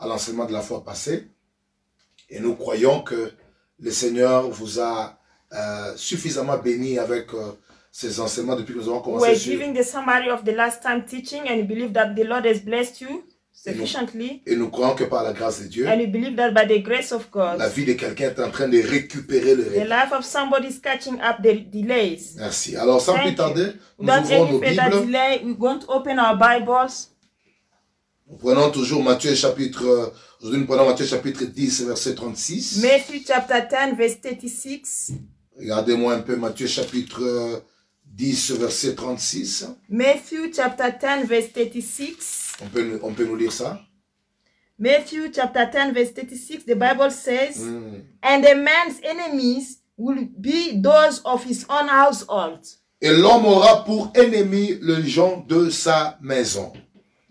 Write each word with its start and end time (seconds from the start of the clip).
à 0.00 0.06
l'enseignement 0.08 0.46
de 0.46 0.52
la 0.52 0.60
fois 0.62 0.82
passée. 0.82 1.28
Et 2.28 2.40
nous 2.40 2.54
croyons 2.56 3.02
que 3.02 3.30
le 3.78 3.90
Seigneur 3.90 4.48
vous 4.50 4.80
a 4.80 5.18
euh, 5.52 5.92
suffisamment 5.96 6.58
béni 6.58 6.98
avec 6.98 7.32
euh, 7.34 7.52
ces 7.92 8.20
enseignements 8.20 8.56
depuis 8.56 8.74
que 8.74 8.78
nous 8.78 8.88
avons 8.88 9.00
commencé 9.00 9.26
We're 9.28 9.36
giving 9.38 9.74
the 9.74 9.82
summary 9.84 10.30
of 10.30 10.44
the 10.44 10.52
last 10.54 10.82
time 10.82 11.04
teaching, 11.04 11.42
and 11.48 11.56
we 11.56 11.62
believe 11.64 11.92
that 11.92 12.14
the 12.14 12.24
Lord 12.24 12.46
has 12.46 12.60
blessed 12.60 13.00
you 13.00 13.24
sufficiently. 13.52 14.42
Et 14.46 14.56
nous 14.56 14.70
croyons 14.70 14.94
que 14.94 15.04
par 15.04 15.22
la 15.24 15.32
grâce 15.32 15.60
de 15.60 15.66
Dieu, 15.66 15.86
And 15.88 15.98
we 15.98 16.06
believe 16.06 16.36
that 16.36 16.52
by 16.52 16.66
the 16.66 16.80
grace 16.82 17.12
of 17.12 17.28
la 17.34 17.56
God, 17.58 17.72
vie 17.74 17.84
de 17.84 17.92
quelqu'un 17.94 18.26
est 18.30 18.40
en 18.40 18.50
train 18.50 18.68
de 18.68 18.78
récupérer 18.80 19.54
le 19.56 19.64
the 19.64 19.80
retard. 19.82 19.88
life 20.04 20.12
of 20.12 20.24
somebody 20.24 20.68
is 20.68 20.78
catching 20.80 21.14
up 21.20 21.42
the 21.42 21.68
delays. 21.70 22.36
Merci. 22.38 22.76
Alors, 22.76 23.00
sans 23.02 23.14
Thank 23.14 23.24
plus 23.26 23.34
tarder, 23.34 23.72
nous 23.98 24.08
ouvrons 24.08 24.52
nos 24.52 24.58
Bibles. 24.60 25.06
delay, 25.06 25.40
we're 25.44 25.56
going 25.58 25.80
to 25.80 25.86
open 25.90 26.18
our 26.18 26.36
Bibles. 26.38 27.08
Nous 28.30 28.36
prenons 28.36 28.70
toujours 28.70 29.02
Matthieu 29.02 29.34
chapitre, 29.34 29.84
euh, 29.84 30.06
aujourd'hui 30.40 30.60
nous 30.60 30.66
prenons 30.66 30.86
Matthieu 30.86 31.06
chapitre 31.06 31.44
10, 31.44 31.82
verset 31.86 32.14
36. 32.14 32.80
Matthew 32.82 33.24
chapter 33.26 33.60
10, 33.68 33.96
verse 33.96 34.20
36. 34.20 35.12
Regardez-moi 35.58 36.14
un 36.14 36.20
peu 36.20 36.36
Matthieu 36.36 36.66
chapitre 36.68 37.22
euh, 37.22 37.58
10, 38.06 38.52
verset 38.52 38.94
36. 38.94 39.66
Matthew 39.88 40.52
chapter 40.54 40.90
10, 41.00 41.26
verse 41.26 41.52
36. 41.52 42.52
On 42.62 42.66
peut, 42.68 42.82
nous- 42.84 43.00
on 43.02 43.12
peut 43.12 43.24
nous 43.26 43.36
lire 43.36 43.52
ça? 43.52 43.80
Matthew 44.78 45.30
chapter 45.34 45.66
10, 45.70 45.92
verse 45.92 46.14
36, 46.14 46.64
the 46.66 46.74
Bible 46.74 47.10
says, 47.10 47.56
Hmm. 47.58 48.00
And 48.22 48.44
a 48.46 48.54
man's 48.54 49.00
enemies 49.02 49.78
will 49.98 50.26
be 50.38 50.80
those 50.80 51.20
of 51.24 51.44
his 51.44 51.66
own 51.68 51.88
household. 51.88 52.60
Et 53.02 53.10
l'homme 53.12 53.46
aura 53.46 53.84
pour 53.84 54.12
ennemi 54.14 54.78
le 54.80 55.02
gens 55.02 55.44
de 55.48 55.68
sa 55.70 56.18
maison. 56.22 56.72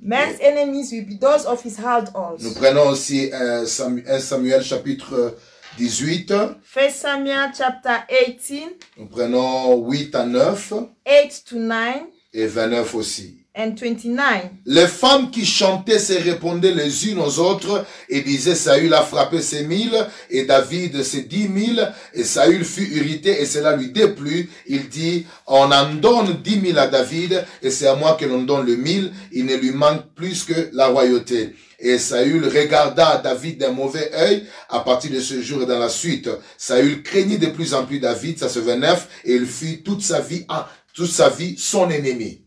Man's 0.01 0.39
enemies 0.39 0.91
will 0.91 1.05
be 1.05 1.17
those 1.19 1.45
of 1.45 1.61
his 1.63 1.77
household. 1.77 2.41
Nous 2.41 2.53
prenons 2.53 2.87
aussi 2.89 3.29
euh, 3.33 3.65
Samu- 3.65 4.03
1 4.07 4.19
Samuel 4.19 4.63
chapitre 4.63 5.35
18. 5.77 6.33
First 6.63 6.97
Samuel 7.01 7.51
chapter 7.57 7.97
18, 8.09 8.79
Nous 8.97 9.05
prenons 9.07 9.77
8 9.89 10.15
à 10.15 10.25
9 10.25 10.73
8 11.05 11.43
to 11.45 11.55
9 11.59 11.85
et 12.33 12.45
29 12.47 12.95
aussi. 12.95 13.45
And 13.55 13.75
29. 13.75 14.51
Les 14.65 14.87
femmes 14.87 15.31
qui 15.31 15.45
chantaient 15.45 15.99
se 15.99 16.13
répondaient 16.13 16.73
les 16.73 17.09
unes 17.09 17.19
aux 17.19 17.39
autres 17.39 17.85
et 18.07 18.21
disaient 18.21 18.55
Saül 18.55 18.93
a 18.93 19.01
frappé 19.01 19.41
ses 19.41 19.63
mille 19.63 19.95
et 20.29 20.45
David 20.45 21.03
ses 21.03 21.23
dix 21.23 21.47
mille 21.47 21.91
et 22.13 22.23
Saül 22.23 22.63
fut 22.63 22.87
irrité 22.95 23.41
et 23.41 23.45
cela 23.45 23.75
lui 23.75 23.89
déplut. 23.89 24.49
Il 24.67 24.87
dit 24.89 25.25
on 25.47 25.71
en 25.71 25.93
donne 25.95 26.41
dix 26.43 26.57
mille 26.57 26.77
à 26.77 26.87
David 26.87 27.43
et 27.61 27.71
c'est 27.71 27.87
à 27.87 27.95
moi 27.95 28.17
que 28.19 28.25
l'on 28.25 28.43
donne 28.43 28.65
le 28.65 28.75
mille. 28.75 29.11
Il 29.31 29.45
ne 29.45 29.55
lui 29.55 29.71
manque 29.71 30.13
plus 30.15 30.43
que 30.43 30.69
la 30.73 30.87
royauté. 30.87 31.55
Et 31.79 31.97
Saül 31.97 32.45
regarda 32.45 33.21
David 33.23 33.59
d'un 33.59 33.71
mauvais 33.71 34.11
œil 34.13 34.45
à 34.69 34.81
partir 34.81 35.11
de 35.11 35.19
ce 35.21 35.41
jour 35.41 35.63
et 35.63 35.65
dans 35.65 35.79
la 35.79 35.89
suite. 35.89 36.29
Saül 36.57 37.01
craignit 37.03 37.39
de 37.39 37.47
plus 37.47 37.73
en 37.73 37.85
plus 37.85 37.99
David, 37.99 38.37
ça 38.37 38.49
se 38.49 38.59
29, 38.59 39.07
et 39.23 39.35
il 39.35 39.45
fut 39.45 39.81
toute 39.81 40.01
sa 40.01 40.19
vie, 40.19 40.43
ah, 40.49 40.69
toute 40.93 41.09
sa 41.09 41.29
vie 41.29 41.55
son 41.57 41.89
ennemi. 41.89 42.41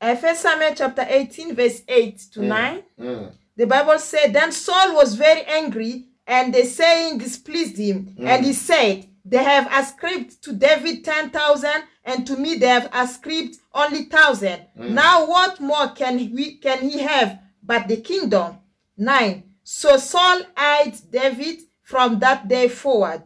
First 0.00 0.42
Samuel 0.42 0.72
chapter 0.76 1.06
18, 1.08 1.54
verse 1.54 1.82
8 1.88 2.18
to 2.32 2.40
mm. 2.40 2.48
9. 2.48 2.82
Hmm. 2.98 3.24
The 3.56 3.66
Bible 3.66 3.98
said, 3.98 4.32
Then 4.32 4.52
Saul 4.52 4.94
was 4.94 5.14
very 5.14 5.42
angry, 5.42 6.08
and 6.26 6.52
the 6.54 6.64
saying 6.64 7.18
displeased 7.18 7.78
him. 7.78 8.14
Mm. 8.18 8.26
And 8.26 8.44
he 8.44 8.52
said, 8.52 9.08
They 9.24 9.42
have 9.42 9.68
ascribed 9.72 10.42
to 10.44 10.52
David 10.52 11.04
10,000, 11.04 11.70
and 12.04 12.26
to 12.26 12.36
me 12.36 12.56
they 12.56 12.68
have 12.68 12.90
ascribed 12.92 13.56
only 13.74 14.00
1,000. 14.00 14.66
Mm. 14.78 14.90
Now 14.90 15.26
what 15.26 15.60
more 15.60 15.88
can, 15.88 16.16
we, 16.16 16.58
can 16.58 16.88
he 16.88 16.98
have 17.00 17.38
but 17.62 17.88
the 17.88 17.96
kingdom? 17.96 18.58
9. 18.98 19.42
So 19.64 19.96
Saul 19.96 20.42
eyed 20.56 20.94
David 21.10 21.60
from 21.82 22.18
that 22.18 22.46
day 22.46 22.68
forward. 22.68 23.22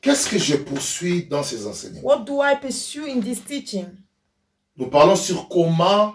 Qu'est-ce 0.00 0.28
que 0.28 0.38
je 0.38 0.56
poursuis 0.56 1.22
dans 1.22 1.42
ces 1.42 1.66
enseignements 1.66 2.02
What 2.02 2.26
do 2.26 2.40
I 2.40 2.56
pursue 2.56 3.06
in 3.06 3.20
this 3.20 3.40
teaching? 3.40 4.03
Nous 4.76 4.86
parlons 4.86 5.14
sur 5.16 5.48
comment 5.48 6.14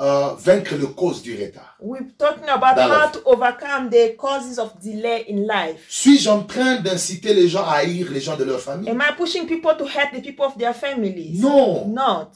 euh, 0.00 0.34
vaincre 0.38 0.74
le 0.74 0.88
cause 0.88 1.22
du 1.22 1.34
retard. 1.34 1.76
We're 1.80 2.02
talking 2.18 2.48
about 2.48 2.74
Dans 2.74 2.90
how 2.90 3.10
to 3.12 3.20
overcome 3.24 3.88
the 3.90 4.16
causes 4.16 4.58
of 4.58 4.72
delay 4.82 5.26
in 5.28 5.46
life. 5.46 5.84
Suis-je 5.88 6.28
en 6.28 6.42
train 6.42 6.76
d'inciter 6.80 7.34
les 7.34 7.48
gens 7.48 7.64
à 7.64 7.74
haïr 7.74 8.10
les 8.10 8.20
gens 8.20 8.36
de 8.36 8.44
leur 8.44 8.60
famille? 8.60 8.88
Am 8.90 9.00
I 9.00 9.14
pushing 9.16 9.46
people 9.46 9.76
to 9.78 9.84
hate 9.84 10.10
the 10.12 10.22
people 10.22 10.44
of 10.46 10.56
their 10.58 10.74
families? 10.74 11.40
Non. 11.40 11.86
Not. 11.88 12.30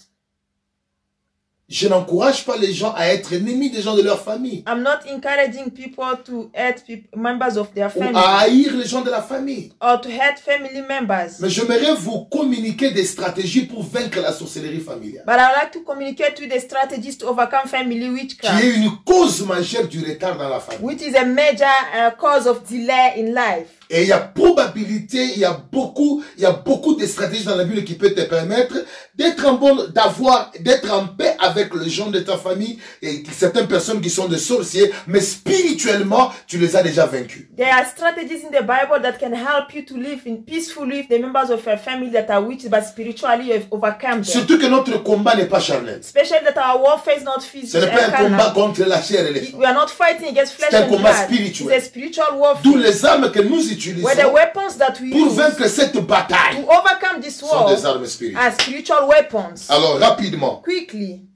Je 1.67 1.89
n'encourage 1.89 2.45
pas 2.45 2.59
les 2.59 2.75
gens 2.75 2.93
à 2.95 3.07
être 3.09 3.33
ennemis 3.33 3.71
des 3.71 3.81
gens 3.81 3.97
de 3.97 4.03
leur 4.03 4.21
famille 4.23 4.63
I'm 4.69 4.83
not 4.83 4.99
encouraging 5.11 5.71
people 5.71 6.05
to 6.27 6.51
hate 6.55 6.85
peop 6.87 7.05
members 7.17 7.57
of 7.57 7.73
their 7.73 7.87
ou 7.87 8.01
family 8.01 8.17
à 8.17 8.41
haïr 8.41 8.77
les 8.77 8.85
gens 8.87 9.01
de 9.01 9.11
la 9.11 9.23
famille. 9.23 9.73
or 9.81 9.99
to 9.99 10.11
hate 10.11 10.39
family 10.39 10.83
members. 10.83 11.31
Mais 11.41 11.49
j'aimerais 11.49 11.95
vous 11.95 12.27
communiquer 12.27 12.91
des 12.91 13.05
stratégies 13.05 13.63
pour 13.65 13.83
vaincre 13.83 14.21
la 14.21 14.33
sorcellerie 14.33 14.81
familiale, 14.81 15.25
But 15.27 15.37
I 15.39 15.45
would 15.47 15.57
like 15.63 15.73
to 15.73 15.81
communicate 15.81 16.39
with 16.39 16.51
the 16.53 16.61
strategies 16.61 17.17
to 17.19 17.29
overcome 17.29 17.67
family 17.67 17.99
qui 17.99 18.05
est 18.05 18.11
witchcraft, 18.11 18.63
une 18.65 18.91
cause 19.07 19.47
majeure 19.47 19.89
du 19.89 20.05
retard 20.05 20.37
dans 20.37 20.51
la 20.51 20.61
famille. 20.61 20.85
which 20.85 21.01
is 21.01 21.17
a 21.17 21.25
major 21.25 21.65
uh, 21.97 22.11
cause 22.19 22.47
of 22.47 22.63
delay 22.69 23.15
in 23.17 23.33
life. 23.33 23.71
Et 23.97 24.03
il 24.03 24.09
y 24.09 24.13
a 24.13 24.19
probabilité, 24.19 25.23
il 25.35 25.39
y 25.39 25.45
a 25.45 25.57
beaucoup, 25.71 26.21
il 26.37 26.43
y 26.43 26.47
a 26.47 26.51
beaucoup 26.51 26.97
de 26.97 27.07
stratégies 27.07 27.45
dans 27.45 27.55
la 27.55 27.63
Bible 27.63 27.85
qui 27.85 27.95
peuvent 27.95 28.13
te 28.15 28.23
permettre 28.23 28.75
d'être 29.15 29.47
en 29.47 29.55
bonne, 29.55 29.87
d'avoir, 29.95 30.51
d'être 30.59 30.93
en 30.93 31.07
paix 31.07 31.37
avec 31.39 31.73
les 31.75 31.89
gens 31.89 32.11
de 32.11 32.19
ta 32.19 32.37
famille 32.37 32.81
et 33.01 33.23
certaines 33.33 33.69
personnes 33.69 34.01
qui 34.01 34.11
sont 34.11 34.27
des 34.27 34.39
sorciers, 34.39 34.91
mais 35.07 35.21
spirituellement, 35.21 36.33
tu 36.49 36.59
les 36.59 36.75
as 36.75 36.83
déjà 36.83 37.07
vaincus. 37.07 37.47
There 37.57 37.71
are 37.71 37.85
strategies 37.87 38.43
in 38.45 38.51
the 38.51 38.63
Bible 38.63 39.01
that 39.03 39.19
can 39.21 39.33
help 39.33 39.73
you 39.75 39.83
to 39.85 39.97
live 39.97 40.23
in 40.27 40.39
peacefully 40.45 40.99
with 41.03 41.09
the 41.09 41.21
members 41.21 41.51
of 41.51 41.65
your 41.65 41.77
family 41.79 42.11
that 42.11 42.29
are 42.31 42.43
witches, 42.43 42.69
but 42.69 42.83
spiritually 42.85 43.47
you 43.47 43.53
have 43.55 43.67
overcome 43.71 44.23
them. 44.23 44.25
Surtout 44.25 44.59
que 44.59 44.67
notre 44.67 45.03
combat 45.05 45.37
n'est 45.37 45.47
pas 45.49 45.61
charnel. 45.61 46.01
Especially 46.01 46.41
that 46.45 46.59
our 46.61 46.81
warfare 46.81 47.19
is 47.21 47.23
not 47.25 47.41
Ce 47.41 47.47
physical. 47.47 47.83
n'est 47.83 47.91
pas 47.95 48.07
un 48.19 48.25
combat 48.31 48.53
contre 48.55 48.83
la 48.85 49.01
chair 49.01 49.25
et 49.27 49.33
les. 49.33 49.55
We 49.55 49.65
are 49.65 49.75
not 49.75 49.87
fighting 49.89 50.29
against 50.37 50.55
flesh 50.55 50.71
C'est 50.71 50.77
un 50.79 50.83
and 50.87 50.89
combat 50.89 51.13
blood. 51.13 51.27
spirituel. 51.29 51.69
It's 51.73 51.85
a 51.85 51.87
spiritual 51.87 52.27
warfare. 52.39 52.63
D'où 52.65 52.77
les 52.77 53.05
armes 53.05 53.31
que 53.31 53.41
nous 53.41 53.61
Where 53.91 54.15
the 54.15 54.23
utilisons 54.23 54.33
weapons 54.33 54.77
that 54.79 54.95
we 55.01 55.11
pour 55.11 55.27
use 55.29 55.37
vaincre 55.37 55.69
cette 55.69 55.97
bataille 56.07 56.63
to 56.63 56.69
overcome 56.71 57.21
this 57.21 57.39
sont 57.39 57.47
war 57.47 57.75
des 57.75 57.85
armes 57.85 58.07
spirituelles. 58.07 58.53
spiritual 58.61 59.09
weapons. 59.09 59.69
Alors, 59.69 59.99
rapidement, 59.99 60.63
Quickly, 60.63 61.27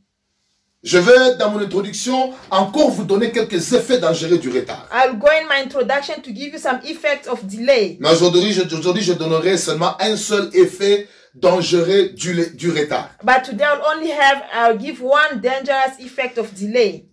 je 0.83 0.99
vais, 0.99 1.35
dans 1.37 1.51
mon 1.51 1.61
introduction, 1.61 2.33
encore 2.51 2.91
vous 2.91 3.05
donner 3.05 3.33
quelques 3.33 3.73
effets 3.73 3.99
dangereux 3.99 4.39
du 4.39 4.49
retard. 4.49 4.89
I'll 4.93 5.17
go 5.19 5.27
in 5.27 5.47
my 5.49 5.63
introduction 5.65 6.23
to 6.23 6.31
give 6.33 6.53
you 6.53 6.59
some 6.59 6.79
effects 6.85 7.27
of 7.29 7.45
delay. 7.45 7.97
Mais 8.01 8.11
aujourd'hui, 8.13 8.53
je, 8.53 8.63
aujourd'hui, 8.75 9.03
je 9.03 9.13
donnerai 9.13 9.57
seulement 9.59 10.01
un 10.01 10.17
seul 10.17 10.51
effet 10.55 11.09
dangereux 11.35 12.11
du, 12.15 12.51
du 12.55 12.71
retard. 12.71 13.11
But 13.25 13.43
today 13.45 13.65
I'll 13.65 13.83
only 13.97 14.11
have, 14.13 14.43
I'll 14.53 14.79
give 14.79 15.03
one 15.03 15.41
dangerous 15.43 15.99
effect 16.01 16.39
of 16.39 16.53
delay. 16.55 17.07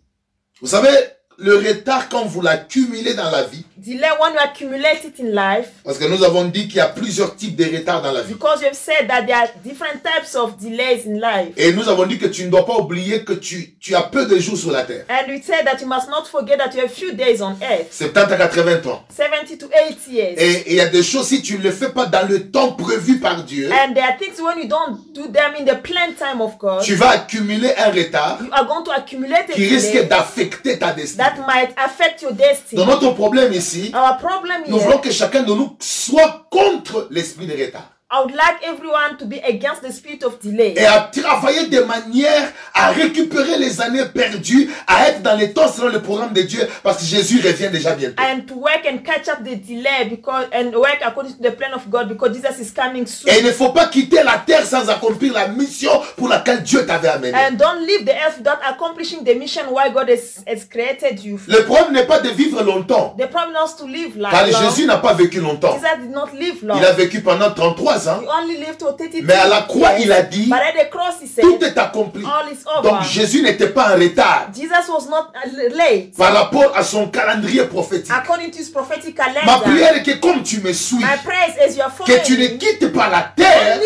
Vous 0.62 0.68
savez, 0.68 0.90
le 1.38 1.58
retard, 1.58 2.10
quand 2.10 2.26
vous 2.26 2.42
l'accumulez 2.42 3.14
dans 3.14 3.30
la 3.30 3.44
vie, 3.44 3.64
Delay 3.78 4.08
when 4.20 4.34
you 4.34 4.40
accumulate 4.40 5.04
it 5.04 5.20
in 5.20 5.32
life, 5.36 5.68
parce 5.84 6.00
que 6.00 6.06
nous 6.06 6.24
avons 6.24 6.46
dit 6.46 6.68
qu'il 6.68 6.78
y 6.78 6.80
a 6.80 6.88
plusieurs 6.88 7.36
types 7.36 7.56
de 7.56 7.66
retards 7.66 8.02
dans 8.02 8.12
la 8.14 8.22
vie. 8.24 8.34
because 8.34 8.62
you've 8.64 8.74
said 8.74 9.08
that 9.08 9.24
there 9.28 9.36
are 9.36 9.48
different 9.64 10.02
types 10.02 10.34
of 10.34 10.58
delays 10.58 11.06
in 11.06 11.20
life. 11.20 11.54
Et 11.58 11.72
nous 11.74 11.88
avons 11.88 12.06
dit 12.08 12.18
que 12.18 12.26
tu 12.26 12.46
ne 12.46 12.50
dois 12.50 12.66
pas 12.66 12.78
oublier 12.78 13.24
que 13.24 13.34
tu, 13.34 13.76
tu 13.80 13.94
as 13.94 14.02
peu 14.02 14.26
de 14.26 14.40
jours 14.40 14.58
sur 14.58 14.72
la 14.72 14.84
terre. 14.84 15.06
And 15.10 15.30
we 15.30 15.40
said 15.44 15.66
that 15.66 15.80
you 15.82 15.88
must 15.88 16.10
not 16.10 16.26
forget 16.26 16.58
that 16.58 16.74
you 16.74 16.82
have 16.82 16.92
few 16.92 17.14
days 17.14 17.42
on 17.42 17.58
earth, 17.62 17.92
70 17.92 18.34
à 18.34 18.38
80 18.48 18.90
ans. 18.90 19.04
70 19.16 19.58
to 19.60 19.68
80 19.68 20.12
years. 20.12 20.34
Et 20.38 20.64
il 20.72 20.76
y 20.78 20.82
a 20.82 20.88
des 20.88 21.04
choses, 21.04 21.28
si 21.28 21.42
tu 21.44 21.58
ne 21.60 21.64
le 21.64 21.72
fais 21.72 21.90
pas 21.90 22.08
dans 22.08 22.28
le 22.28 22.50
temps 22.50 22.72
prévu 22.72 23.20
par 23.20 23.44
Dieu, 23.44 23.70
And 23.72 23.94
there 23.94 24.06
are 24.06 24.18
things 24.18 24.42
when 24.42 24.58
you 24.58 24.68
don't 24.68 25.14
do 25.14 25.28
them 25.28 25.54
in 25.60 25.66
the 25.66 25.80
planned 25.84 26.16
time 26.18 26.42
of 26.42 26.58
God, 26.58 26.82
tu 26.82 26.96
vas 26.96 27.10
accumuler 27.10 27.72
un 27.78 27.92
retard 27.92 28.40
you 28.42 28.50
are 28.52 28.66
going 28.66 28.84
to 28.84 28.92
accumulate 28.92 29.50
a 29.52 29.54
qui 29.54 29.68
risque 29.68 30.08
d'affecter 30.08 30.80
ta 30.80 30.92
destinée. 30.92 31.25
That 31.26 31.46
might 31.48 31.74
affect 31.78 32.22
your 32.22 32.34
destiny. 32.34 32.78
Donc 32.84 33.02
notre 33.02 33.14
problème 33.16 33.54
ici, 33.54 33.92
Our 33.94 34.18
problem 34.18 34.64
nous 34.68 34.78
here, 34.78 34.86
voulons 34.86 35.00
que 35.00 35.12
chacun 35.12 35.44
de 35.44 35.54
nous 35.54 35.76
soit 35.80 36.46
contre 36.52 37.08
l'esprit 37.12 37.48
de 37.48 37.54
retard. 37.54 37.92
I 38.16 38.22
would 38.22 38.34
like 38.34 38.64
everyone 38.64 39.18
to 39.18 39.26
be 39.26 39.40
against 39.40 39.82
the 39.82 39.92
spirit 39.92 40.24
of 40.24 40.40
delay 40.40 40.74
et 40.78 40.86
à 40.86 41.12
travailler 41.12 41.66
de 41.66 41.82
manière 41.82 42.50
à 42.74 42.92
récupérer 42.92 43.58
les 43.58 43.82
années 43.82 44.06
perdues, 44.06 44.72
à 44.88 45.10
être 45.10 45.22
dans 45.22 45.36
les 45.36 45.52
temps 45.52 45.68
selon 45.68 45.90
le 45.90 46.02
programme 46.02 46.32
de 46.32 46.42
Dieu, 46.44 46.66
parce 46.82 47.00
que 47.00 47.06
Jésus 47.06 47.42
revient 47.46 47.70
déjà 47.70 47.94
bientôt. 47.94 48.16
and 48.24 48.48
to 48.48 48.56
work 48.56 48.86
and 48.90 49.00
catch 49.04 49.28
up 49.28 49.44
the 49.44 49.56
delay 49.58 50.06
because 50.10 50.46
and 50.54 50.72
work 50.74 51.00
according 51.04 51.34
to 51.34 51.42
the 51.42 51.52
plan 51.52 51.74
of 51.74 51.90
God 51.90 52.08
because 52.08 52.34
Jesus 52.34 52.58
is 52.60 52.72
coming 52.72 53.06
soon. 53.06 53.30
Et 53.34 53.40
il 53.40 53.46
ne 53.46 53.52
faut 53.52 53.74
pas 53.74 53.88
quitter 53.88 54.24
la 54.24 54.38
terre 54.38 54.66
sans 54.66 54.90
accomplir 54.90 55.34
la 55.34 55.50
mission 55.50 55.92
pour 56.16 56.30
laquelle 56.30 56.64
Dieu 56.64 56.86
t'avait 56.86 57.10
amené. 57.10 57.34
And 57.36 57.58
don't 57.58 57.86
leave 57.86 58.06
the 58.06 58.16
earth 58.16 58.38
without 58.38 58.60
accomplishing 58.66 59.26
the 59.26 59.36
mission 59.38 59.64
why 59.72 59.90
God 59.90 60.10
has, 60.10 60.42
has 60.48 60.64
created 60.64 61.22
you. 61.22 61.38
Le 61.48 61.64
problème 61.66 61.92
n'est 61.92 62.08
pas 62.08 62.20
de 62.20 62.30
vivre 62.30 62.64
longtemps, 62.64 63.14
The 63.18 63.28
problem 63.28 63.58
is 63.66 63.76
to 63.76 63.86
live 63.86 64.18
car 64.22 64.46
life 64.46 64.54
long. 64.54 64.70
Jésus 64.70 64.86
n'a 64.86 64.98
pas 64.98 65.14
vécu 65.14 65.42
longtemps. 65.42 65.74
Jesus 65.74 66.02
did 66.02 66.12
not 66.12 66.28
live 66.34 66.64
long. 66.64 66.78
Il 66.78 66.86
a 66.86 66.94
vécu 66.94 67.22
pendant 67.22 67.52
33 67.52 68.05
33 68.06 68.10
ans. 68.10 68.22
He 68.22 68.28
only 68.28 68.58
lived 68.58 68.80
to 68.80 68.92
32 68.92 69.22
Mais 69.24 69.34
à 69.34 69.48
la 69.48 69.62
croix, 69.62 69.94
il 70.00 70.12
a 70.12 70.22
dit, 70.22 70.50
Tout 71.42 71.64
est 71.64 71.78
accompli. 71.78 72.24
Donc 72.84 73.04
Jésus 73.04 73.42
n'était 73.42 73.70
pas 73.70 73.96
en 73.96 74.00
retard 74.00 74.50
uh, 74.56 76.12
par 76.18 76.34
rapport 76.34 76.76
à 76.76 76.84
son 76.84 77.08
calendrier 77.08 77.64
prophétique. 77.66 78.12
Ma 79.46 79.60
prière 79.60 79.96
est 79.98 80.04
que 80.04 80.20
comme 80.20 80.44
tu 80.44 80.62
me 80.62 80.74
suis, 80.74 80.98
que 80.98 82.26
tu 82.26 82.38
ne 82.38 82.48
quittes 82.58 82.92
pas 82.94 83.10
la 83.10 83.32
terre 83.36 83.80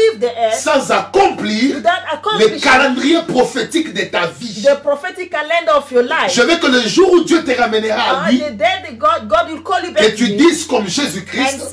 sans 0.54 0.92
accomplir 0.92 1.78
le 1.78 2.60
calendrier 2.60 3.20
prophétique 3.28 3.94
de 3.94 4.04
ta 4.04 4.28
vie. 4.28 4.64
Je 4.64 6.42
veux 6.42 6.56
que 6.58 6.68
le 6.68 6.82
jour 6.82 7.12
où 7.12 7.24
Dieu 7.24 7.44
te 7.44 7.52
ramènera 7.60 8.24
à 8.26 8.32
lui, 8.32 8.40
que 8.40 10.16
tu 10.16 10.30
dises 10.30 10.66
comme 10.66 10.88
Jésus-Christ, 10.88 11.72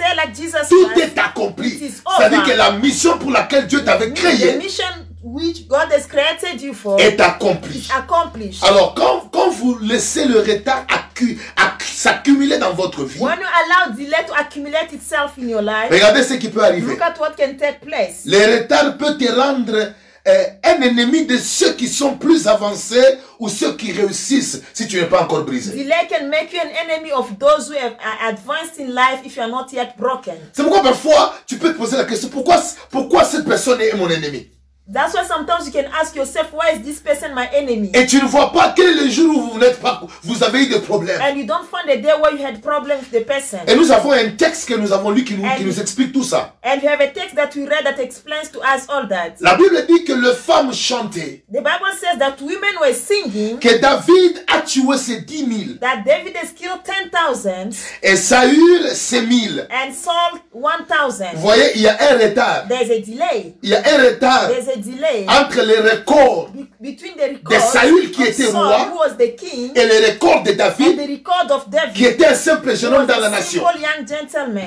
tout 0.68 0.90
est 1.00 1.18
accompli. 1.18 1.92
C'est-à-dire 2.30 2.44
que 2.52 2.58
la 2.58 2.72
mission 2.72 3.18
pour 3.18 3.30
laquelle 3.30 3.66
Dieu 3.66 3.84
t'avait 3.84 4.10
the 4.10 4.14
créé 4.14 4.56
mission 4.56 4.84
which 5.22 5.66
God 5.66 5.90
has 5.92 6.06
created 6.06 6.60
you 6.62 6.72
for 6.72 7.00
est 7.00 7.20
accomplie. 7.20 7.78
is 7.80 7.88
accomplished. 7.92 8.62
Alors 8.64 8.94
quand, 8.94 9.28
quand 9.32 9.50
vous 9.50 9.76
laissez 9.80 10.24
le 10.24 10.38
retard 10.40 10.84
accu- 10.88 11.38
acc- 11.56 11.82
s'accumuler 11.82 12.58
dans 12.58 12.72
votre 12.72 13.02
vie, 13.04 13.18
When 13.20 13.38
you 13.40 13.44
allow 13.44 13.92
delay 13.96 14.24
to 14.28 14.34
accumulate 14.34 14.92
itself 14.92 15.32
in 15.42 15.48
your 15.48 15.62
life, 15.62 15.90
regardez 15.90 16.22
ce 16.22 16.34
qui 16.34 16.48
peut 16.48 16.62
arriver. 16.62 16.92
look 16.92 17.00
at 17.00 17.14
what 17.18 17.32
can 17.36 17.54
take 17.58 17.80
place. 17.84 18.22
Le 18.24 18.58
retard 18.60 18.96
peut 18.98 19.16
te 19.18 19.30
rendre 19.32 19.92
un 20.26 20.80
ennemi 20.82 21.24
de 21.26 21.36
ceux 21.38 21.72
qui 21.72 21.88
sont 21.88 22.16
plus 22.16 22.46
avancés 22.46 23.18
ou 23.38 23.48
ceux 23.48 23.76
qui 23.76 23.92
réussissent 23.92 24.62
si 24.72 24.86
tu 24.88 25.00
n'es 25.00 25.06
pas 25.06 25.22
encore 25.22 25.44
brisé. 25.44 25.72
Delay 25.72 26.08
can 26.08 26.28
make 26.28 26.52
you 26.52 26.60
an 26.60 26.70
enemy 26.84 27.12
of 27.12 27.38
those 27.38 27.68
who 27.68 27.76
have 27.76 27.96
advanced 28.28 28.78
in 28.78 28.92
life 28.94 29.24
if 29.24 29.36
you 29.36 29.42
are 29.42 29.50
not 29.50 29.66
yet 29.72 29.94
broken. 29.96 30.34
C'est 30.52 30.62
pourquoi 30.62 30.82
parfois 30.82 31.34
tu 31.46 31.56
peux 31.56 31.72
te 31.72 31.78
poser 31.78 31.96
la 31.96 32.04
question 32.04 32.28
pourquoi, 32.28 32.62
pourquoi 32.90 33.24
cette 33.24 33.46
personne 33.46 33.80
est 33.80 33.94
mon 33.94 34.08
ennemi? 34.08 34.48
That's 34.88 35.14
why 35.14 35.24
sometimes 35.24 35.66
you 35.66 35.72
can 35.72 35.90
ask 35.92 36.14
yourself, 36.14 36.52
why 36.52 36.70
is 36.70 36.82
this 36.82 37.00
person 37.00 37.34
my 37.34 37.48
enemy? 37.52 37.90
Et 37.92 38.06
tu 38.06 38.22
ne 38.22 38.26
vois 38.28 38.52
pas 38.52 38.72
quel 38.76 38.96
est 38.96 39.04
le 39.04 39.10
jour 39.10 39.36
où 39.36 39.50
vous 39.50 39.58
n'êtes 39.58 39.80
pas, 39.80 40.00
vous 40.22 40.44
avez 40.44 40.62
eu 40.62 40.66
des 40.68 40.78
problèmes. 40.78 41.20
And 41.20 41.36
you 41.36 41.44
don't 41.44 41.66
find 41.68 41.90
a 41.90 41.96
day 42.00 42.12
where 42.20 42.32
you 42.32 42.44
had 42.46 42.62
problem 42.62 42.98
with 43.00 43.10
the 43.10 43.24
person. 43.26 43.58
Et 43.66 43.74
nous 43.74 43.90
avons 43.90 44.12
un 44.12 44.30
texte 44.36 44.68
que 44.68 44.74
nous 44.74 44.92
avons 44.92 45.10
lu 45.10 45.24
qui 45.24 45.34
nous, 45.34 45.44
qui 45.56 45.64
nous 45.64 45.80
explique 45.80 46.12
tout 46.12 46.22
ça. 46.22 46.54
And 46.64 46.76
you 46.82 46.88
have 46.88 47.00
a 47.00 47.08
text 47.08 47.34
that 47.34 47.50
we 47.56 47.66
read 47.66 47.84
that 47.84 48.00
explains 48.00 48.48
to 48.52 48.60
us 48.60 48.86
all 48.88 49.08
that. 49.08 49.34
La 49.40 49.56
Bible 49.56 49.84
dit 49.88 50.04
que 50.04 50.12
les 50.12 50.34
femmes 50.34 50.72
chantaient 50.72 51.44
The 51.52 51.58
Bible 51.58 51.92
says 52.00 52.18
that 52.20 52.36
women 52.40 52.76
were 52.80 52.94
singing 52.94 53.58
que 53.58 53.80
David 53.80 54.44
a 54.46 54.60
tué 54.60 54.96
ses 54.98 55.20
dix 55.22 55.44
mille 55.46 55.78
that 55.80 56.04
David 56.06 56.36
has 56.36 56.52
killed 56.52 56.82
10,000 56.84 57.70
et 58.02 58.16
Saül 58.16 58.86
ses 58.94 59.22
mille. 59.22 59.66
and 59.68 59.92
Saul 59.92 60.40
1,000. 60.54 61.34
Vous 61.34 61.40
voyez, 61.40 61.72
il 61.74 61.82
y 61.82 61.88
a 61.88 61.96
un 62.12 62.18
retard. 62.18 62.68
There's 62.68 62.90
a 62.90 63.00
delay. 63.00 63.54
Il 63.62 63.70
y 63.70 63.74
a 63.74 63.78
un 63.80 64.04
retard 64.04 64.48
There's 64.48 64.68
a 64.68 64.75
delay 64.76 65.26
entre 65.28 65.62
les 65.62 65.80
records 65.80 66.50
between 66.80 67.14
the 67.16 67.38
record 67.44 67.60
Saül 67.72 68.10
qui 68.10 68.22
était 68.24 68.46
roi, 68.46 68.88
who 68.92 68.98
was 68.98 69.16
the 69.18 69.34
king, 69.36 69.72
et 69.74 69.86
les 69.86 70.06
records 70.10 70.42
de 70.42 70.52
and 70.52 70.56
David 70.56 70.96
the 70.96 71.10
record 71.10 71.50
of 71.50 71.68
David, 71.68 71.94
qui 71.94 72.04
était 72.04 72.26
un 72.26 72.34
simple 72.34 72.76
jeune 72.76 72.94
homme 72.94 73.06
dans 73.06 73.18
la 73.18 73.28
nation. 73.30 73.62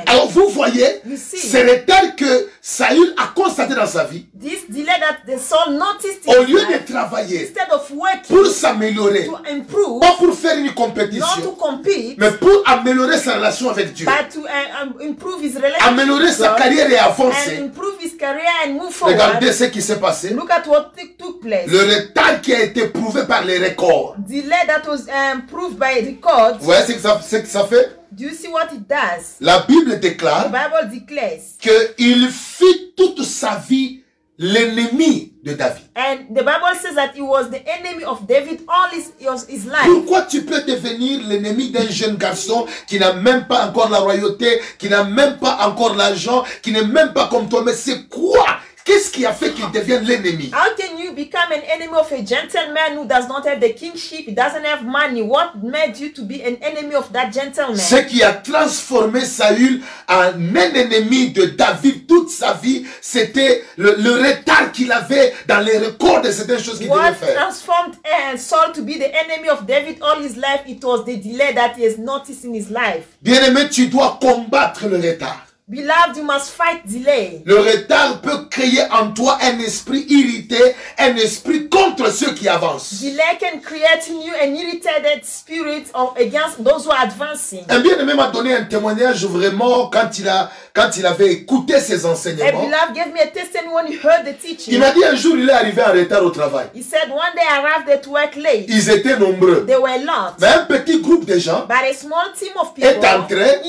Alors 0.07 0.29
vous 0.29 0.49
voyez, 0.49 0.85
You 1.05 1.17
see. 1.17 1.37
ce 1.37 1.57
retard 1.57 2.15
que 2.15 2.47
Saül 2.61 3.13
a 3.17 3.27
constaté 3.35 3.75
dans 3.75 3.85
sa 3.87 4.03
vie, 4.05 4.25
This 4.39 4.69
delay 4.69 4.85
that 4.99 5.31
the 5.31 5.37
Saul 5.39 5.73
noticed 5.73 6.27
in 6.27 6.31
au 6.39 6.43
lieu 6.43 6.59
de 6.59 6.91
travailler 6.91 7.43
instead 7.43 7.67
of 7.71 7.89
working 7.91 8.35
pour 8.35 8.45
s'améliorer, 8.47 9.25
to 9.25 9.37
improve, 9.49 9.99
pas 9.99 10.15
pour 10.17 10.33
faire 10.35 10.57
une 10.57 10.73
compétition, 10.73 11.51
compete, 11.57 12.17
mais 12.17 12.31
pour 12.31 12.63
améliorer 12.65 13.17
sa 13.17 13.35
relation 13.35 13.69
avec 13.69 13.93
Dieu, 13.93 14.05
but 14.05 14.29
to 14.33 14.41
uh, 14.41 14.83
um, 14.83 14.93
improve 15.01 15.41
his 15.43 15.55
relationship 15.55 15.87
améliorer 15.87 16.31
sa 16.31 16.49
carrière 16.55 16.89
et 16.91 16.99
and 16.99 17.05
avancer. 17.05 17.57
improve 17.57 17.95
his 18.01 18.15
career 18.17 18.49
and 18.65 18.73
move 18.73 18.91
forward. 18.91 19.15
Regardez 19.19 19.51
ce 19.51 19.65
qui 19.65 19.81
s'est 19.81 19.99
passé. 19.99 20.29
Look 20.31 20.49
at 20.51 20.67
what 20.67 20.91
t- 20.95 21.15
took 21.17 21.41
place. 21.41 21.67
Le 21.67 21.79
retard 21.99 22.41
qui 22.41 22.53
a 22.53 22.63
été 22.63 22.87
prouvé 22.87 23.23
par 23.27 23.43
les 23.45 23.57
records. 23.59 24.15
Delay 24.19 24.65
that 24.67 24.87
was 24.87 25.07
um, 25.09 25.45
proved 25.47 25.77
by 25.79 25.99
records. 26.05 26.57
Vous 26.59 26.65
voyez 26.65 26.85
ce 26.85 26.91
que 26.93 26.99
ça, 26.99 27.19
ce 27.21 27.35
que 27.37 27.47
ça 27.47 27.65
fait 27.65 27.95
Do 28.11 28.23
you 28.25 28.33
see 28.33 28.47
what 28.47 28.73
it 28.73 28.87
does? 28.87 29.35
La 29.39 29.59
Bible 29.67 29.97
The 29.97 30.01
déclare 30.01 30.49
Bible 30.49 30.89
declares. 30.91 31.57
qu'il 31.59 32.27
fit 32.29 32.93
toute 32.97 33.23
sa 33.23 33.61
vie 33.69 34.01
l'ennemi 34.39 35.33
de 35.43 35.53
David. 35.53 35.83
And 35.95 36.33
the 36.33 36.43
Bible 36.43 36.73
says 36.81 36.95
that 36.95 37.13
he 37.13 37.21
was 37.21 37.49
the 37.49 37.61
enemy 37.67 38.03
of 38.05 38.25
David 38.25 38.61
all 38.67 38.87
his, 38.89 39.11
his, 39.19 39.45
his 39.47 39.65
life. 39.65 39.85
Pourquoi 39.85 40.23
tu 40.23 40.41
peux 40.43 40.61
devenir 40.63 41.21
l'ennemi 41.27 41.71
d'un 41.71 41.87
jeune 41.89 42.15
garçon 42.15 42.65
qui 42.87 42.99
n'a 42.99 43.13
même 43.13 43.45
pas 43.47 43.67
encore 43.67 43.89
la 43.89 43.99
royauté, 43.99 44.61
qui 44.77 44.89
n'a 44.89 45.03
même 45.03 45.37
pas 45.37 45.67
encore 45.67 45.95
l'argent, 45.95 46.43
qui 46.61 46.71
n'est 46.71 46.85
même 46.85 47.13
pas 47.13 47.27
comme 47.27 47.47
toi? 47.49 47.63
Mais 47.65 47.73
c'est 47.73 48.07
quoi 48.07 48.45
Qu'est-ce 48.89 49.11
qui 49.11 49.23
a 49.23 49.33
fait 49.33 49.51
qu'il 49.53 49.69
devienne 49.69 50.03
l'ennemi? 50.03 50.49
How 50.51 50.75
can 50.75 50.97
you 50.97 51.13
become 51.13 51.51
an 51.51 51.61
enemy 51.75 51.93
of 51.95 52.11
a 52.11 52.23
gentleman 52.25 52.97
who 52.97 53.05
does 53.05 53.27
not 53.27 53.45
have 53.45 53.59
the 53.61 53.71
kingship? 53.75 54.25
He 54.25 54.31
doesn't 54.31 54.65
have 54.65 54.83
money? 54.83 55.21
What 55.21 55.61
made 55.61 55.95
you 55.99 56.11
to 56.11 56.23
be 56.23 56.41
an 56.41 56.57
enemy 56.63 56.95
of 56.95 57.11
that 57.13 57.31
gentleman? 57.31 57.77
Ce 57.77 57.97
qui 58.07 58.23
a 58.23 58.33
transformé 58.33 59.21
Saül 59.21 59.83
en 60.07 60.33
un 60.33 60.73
ennemi 60.73 61.29
de 61.29 61.45
David 61.45 62.07
toute 62.07 62.31
sa 62.31 62.53
vie, 62.53 62.83
c'était 62.99 63.63
le, 63.77 63.93
le 63.99 64.11
retard 64.11 64.71
qu'il 64.71 64.91
avait 64.91 65.33
dans 65.47 65.59
les 65.63 65.77
records 65.77 66.21
de 66.23 66.31
certaines 66.31 66.57
choses 66.59 66.79
qu'il 66.79 66.87
devait 66.89 66.99
What 66.99 67.13
faire. 67.13 67.35
transformed 67.35 67.93
uh, 68.05 68.37
Saul 68.37 68.71
to 68.73 68.81
be 68.81 68.97
the 68.97 69.13
enemy 69.13 69.49
of 69.49 69.67
David 69.67 70.01
all 70.01 70.19
his 70.19 70.35
life? 70.35 70.63
It 70.65 70.83
was 70.83 71.05
the 71.05 71.15
delay 71.17 71.53
that 71.53 71.75
he 71.77 71.83
has 71.83 71.99
noticed 71.99 72.43
in 72.43 72.55
his 72.55 72.71
life. 72.71 73.05
Bien-aimé, 73.21 73.69
tu 73.69 73.85
dois 73.85 74.17
combattre 74.19 74.87
le 74.87 74.97
retard. 74.97 75.45
Beloved, 75.69 76.17
you 76.17 76.23
must 76.23 76.49
fight 76.49 76.81
delay. 76.87 77.43
Le 77.45 77.59
retard 77.59 78.21
peut 78.21 78.45
créer 78.49 78.81
en 78.91 79.11
toi 79.13 79.37
un 79.39 79.59
esprit 79.59 80.03
irrité, 80.09 80.57
un 80.97 81.15
esprit 81.15 81.69
contre 81.69 82.11
ceux 82.11 82.33
qui 82.33 82.47
avancent. 82.49 83.01
Delay 83.03 83.37
can 83.39 83.59
create 83.61 84.09
in 84.09 84.19
you 84.19 84.33
an 84.33 84.55
irritated 84.55 85.23
spirit 85.23 85.83
of 85.93 86.17
against 86.17 86.63
those 86.63 86.85
who 86.87 86.91
are 86.91 87.03
advancing. 87.03 87.63
Un 87.69 87.81
bien-aimé 87.81 88.15
m'a 88.15 88.31
donné 88.31 88.55
un 88.55 88.63
témoignage 88.63 89.23
vraiment 89.27 89.91
quand 89.91 90.09
il, 90.17 90.27
a, 90.27 90.49
quand 90.73 90.89
il 90.97 91.05
avait 91.05 91.33
écouté 91.33 91.79
ses 91.79 92.03
A 92.03 92.09
enseignements. 92.09 92.49
beloved 92.65 92.95
gave 92.95 93.13
me 93.13 93.19
a 93.21 93.27
testimony 93.27 93.71
when 93.71 93.85
he 93.85 93.95
heard 94.03 94.25
the 94.25 94.29
Il 94.43 94.55
teaching. 94.57 94.79
m'a 94.79 94.89
dit 94.89 95.05
un 95.05 95.13
jour, 95.15 95.35
il 95.37 95.47
est 95.47 95.53
arrivé 95.53 95.83
en 95.83 95.91
retard 95.93 96.23
au 96.25 96.31
travail. 96.31 96.65
He 96.73 96.81
said 96.81 97.11
one 97.11 97.35
day 97.35 97.43
I 97.47 97.59
arrived 97.61 97.89
at 97.91 98.07
work 98.09 98.35
late. 98.37 98.65
Ils 98.69 98.89
étaient 98.89 99.19
nombreux. 99.19 99.67
They 99.67 99.75
were 99.77 99.99
lots. 100.03 100.33
Mais 100.41 100.47
un 100.47 100.65
petit 100.65 100.99
groupe 100.99 101.25
de 101.25 101.37
gens, 101.37 101.67
But 101.67 101.91
a 101.91 101.93
small 101.93 102.33
team 102.35 102.53
of 102.59 102.73
people 102.73 102.89
Est 102.89 103.05
entré. 103.07 103.61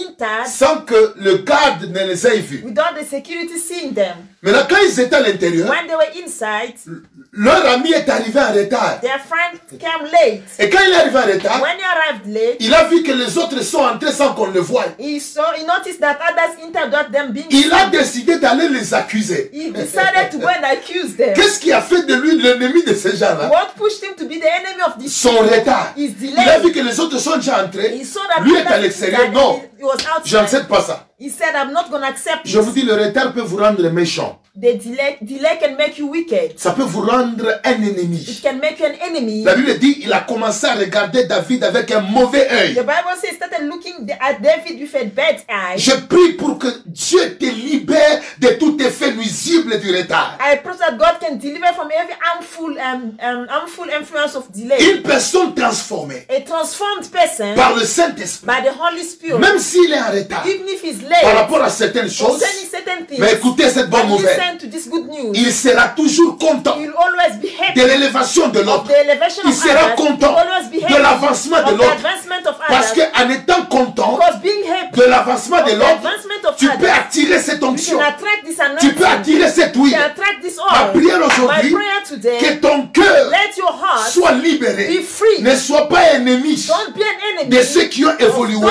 sans 0.47 0.79
que 0.87 1.12
le 1.19 1.37
garde 1.38 1.90
ne 1.91 2.07
les 2.07 2.27
ait 2.27 2.41
vus. 2.41 2.63
without 2.65 2.95
the 2.99 3.05
security 3.05 3.59
seeing 3.59 3.93
them. 3.95 4.30
Maintenant, 4.42 4.62
quand 4.70 4.76
ils 4.88 4.99
étaient 5.00 5.16
à 5.16 5.20
l'intérieur, 5.20 5.68
When 5.68 5.87
they 5.87 5.94
were 5.94 6.25
inside, 6.25 6.75
leur 7.30 7.66
ami 7.73 7.92
est 7.92 8.09
arrivé 8.09 8.40
en 8.40 8.52
retard. 8.54 8.99
their 9.02 9.20
friend 9.20 9.61
came 9.78 10.06
late. 10.11 10.42
Et 10.59 10.70
quand 10.70 10.78
il 10.82 10.92
est 10.92 10.97
arrivé 10.97 11.18
en 11.18 11.35
retard, 11.35 11.61
When 11.61 11.76
he 11.78 11.85
arrived 11.85 12.26
late, 12.35 12.56
il 12.59 12.73
a 12.75 12.85
vu 12.85 13.02
que 13.02 13.12
les 13.12 13.37
autres 13.37 13.62
sont 13.62 13.80
entrés 13.82 14.12
sans 14.12 14.32
qu'on 14.32 14.47
le 14.47 14.61
voie. 14.61 14.87
he 14.99 15.20
saw 15.20 15.42
he 15.59 15.64
noticed 15.66 16.00
that 16.00 16.18
others 16.26 16.56
entered 16.64 16.87
without 16.90 17.12
them 17.12 17.32
being 17.32 17.49
Il 17.50 17.70
a 17.70 17.90
décidé 17.90 18.38
d'aller 18.38 18.68
les 18.70 18.94
accuser. 18.94 19.50
He 19.52 19.70
decided 19.73 20.30
to 20.30 20.38
go 20.38 20.47
and 20.47 20.64
accuse 20.64 21.16
them. 21.18 21.35
Qu'est-ce 21.35 21.61
qui 21.61 21.70
a 21.70 21.82
fait 21.82 22.06
de 22.06 22.14
lui 22.14 22.40
l'ennemi 22.40 22.82
de 22.82 22.94
ces 22.94 23.16
gens-là? 23.18 23.50
What 23.50 23.75
pushed 23.76 24.02
him 24.02 24.14
to 24.16 24.25
be 24.25 24.40
the 24.40 24.49
enemy 24.49 24.80
of 24.87 24.97
this 24.99 25.14
Son 25.14 25.37
retard. 25.37 25.92
His 25.99 26.14
Il 26.18 26.38
a 26.38 26.59
vu 26.61 26.73
que 26.73 26.80
les 26.80 26.99
autres 26.99 27.18
sont 27.18 27.37
déjà 27.37 27.62
entrés. 27.62 27.94
He 27.94 28.06
saw 28.06 28.20
that 28.35 28.42
Lui 28.42 28.54
est 28.56 28.66
à 28.66 28.78
l'extérieur. 28.78 29.30
Non, 29.32 29.61
n'accepte 30.32 30.66
pas 30.68 30.80
ça. 30.80 31.06
He 31.20 31.28
said, 31.28 31.54
I'm 31.54 31.70
not 31.75 31.90
going 31.90 32.00
to 32.00 32.06
accept 32.06 32.47
Je 32.47 32.59
vous 32.59 32.73
dis, 32.73 32.80
le 32.80 32.94
retard 32.94 33.35
peut 33.35 33.42
vous 33.42 33.59
rendre 33.59 33.87
méchant. 33.90 34.30
all. 34.31 34.50
The 34.61 34.76
delay, 34.76 35.17
delay 35.23 35.57
can 35.59 35.75
make 35.79 35.97
you 35.97 36.07
wicked. 36.11 36.59
Ça 36.59 36.73
peut 36.73 36.83
vous 36.83 37.00
rendre 37.00 37.47
un 37.64 37.73
ennemi. 37.83 38.19
It 38.29 38.43
can 38.43 38.57
make 38.59 38.79
you 38.79 38.85
an 38.87 38.93
enemy. 39.07 39.43
La 39.43 39.55
Bible 39.55 39.79
dit, 39.79 40.00
il 40.02 40.12
a 40.12 40.21
commencé 40.21 40.67
à 40.67 40.75
regarder 40.75 41.25
David 41.25 41.64
avec 41.64 41.90
un 41.93 42.00
mauvais 42.00 42.47
The 42.47 42.52
œil. 42.52 42.75
Bible 42.75 43.17
says, 43.19 43.37
started 43.37 43.67
looking 43.67 44.11
at 44.21 44.35
David 44.43 44.81
with 44.81 44.95
a 44.95 45.05
bad 45.07 45.37
eye. 45.49 45.79
Je 45.79 45.93
prie 46.07 46.35
pour 46.35 46.59
que 46.59 46.67
Dieu 46.85 47.38
te 47.38 47.47
libère 47.47 48.21
de 48.38 48.49
tout 48.59 48.76
effet 48.83 49.12
nuisible 49.12 49.81
du 49.81 49.97
retard. 49.97 50.37
I 50.40 50.57
pray 50.62 50.76
that 50.76 50.99
God 50.99 51.19
can 51.21 51.37
deliver 51.37 51.73
from 51.75 51.88
every 51.90 52.14
harmful, 52.21 52.76
um, 52.79 53.17
um, 53.23 53.47
harmful 53.49 53.87
influence 53.90 54.35
of 54.37 54.50
delay. 54.52 54.76
Une 54.95 55.00
personne 55.02 55.55
transformée 55.55 56.26
A 56.29 56.40
transformed 56.43 57.09
person 57.11 57.55
par 57.55 57.75
le 57.75 57.85
Saint-Esprit, 57.87 58.47
by 58.47 58.69
the 58.69 58.73
Holy 58.79 59.05
Spirit, 59.05 59.38
même 59.38 59.59
s'il 59.59 59.90
est 59.90 59.99
en 60.00 60.12
retard 60.12 60.47
even 60.47 60.69
if 60.69 60.83
he's 60.85 60.99
par 61.00 61.09
late, 61.09 61.37
rapport 61.38 61.62
à 61.62 61.71
certaines 61.71 62.11
choses, 62.11 62.38
concerning 62.40 62.69
certain 62.71 63.05
things, 63.09 63.21
mais 63.21 63.33
écoutez 63.33 63.71
cette 63.71 63.88
bonne 63.88 64.07
nouvelle. 64.09 64.50
To 64.59 64.66
this 64.69 64.88
good 64.88 65.07
news. 65.09 65.33
Il 65.35 65.52
sera 65.52 65.88
toujours 65.88 66.38
content 66.38 66.76
He 66.76 66.87
will 66.87 66.95
always 66.97 67.38
be 67.40 67.49
de 67.75 67.83
l'élévation 67.87 68.49
de 68.49 68.61
l'autre. 68.61 68.90
Il 69.45 69.54
sera 69.54 69.85
others. 69.85 69.95
content 69.97 70.35
de 70.35 71.02
l'avancement 71.02 71.62
de 71.62 71.71
l'autre. 71.73 71.97
Parce 72.69 72.92
qu'en 72.92 73.28
étant 73.30 73.62
content 73.66 74.19
de 74.92 75.02
l'avancement 75.02 75.64
de 75.64 75.73
l'autre, 75.73 76.57
Tu 76.57 76.69
peux 76.78 76.90
attirer 76.90 77.40
cette 77.40 77.62
onction. 77.62 77.99
Tu 78.80 78.92
peux 78.95 79.07
attirer 79.07 79.49
cette 79.50 79.76
huile. 79.76 79.97
Ma 80.71 80.85
prière 80.87 81.21
aujourd'hui, 81.25 81.75
que 82.23 82.55
ton 82.61 82.87
cœur 82.88 83.31
soit 84.09 84.33
libéré. 84.33 85.05
Ne 85.40 85.55
sois 85.55 85.88
pas 85.88 86.14
ennemi 86.14 86.67
de 87.47 87.62
ceux 87.62 87.85
qui 87.85 88.05
ont 88.05 88.17
évolué 88.19 88.67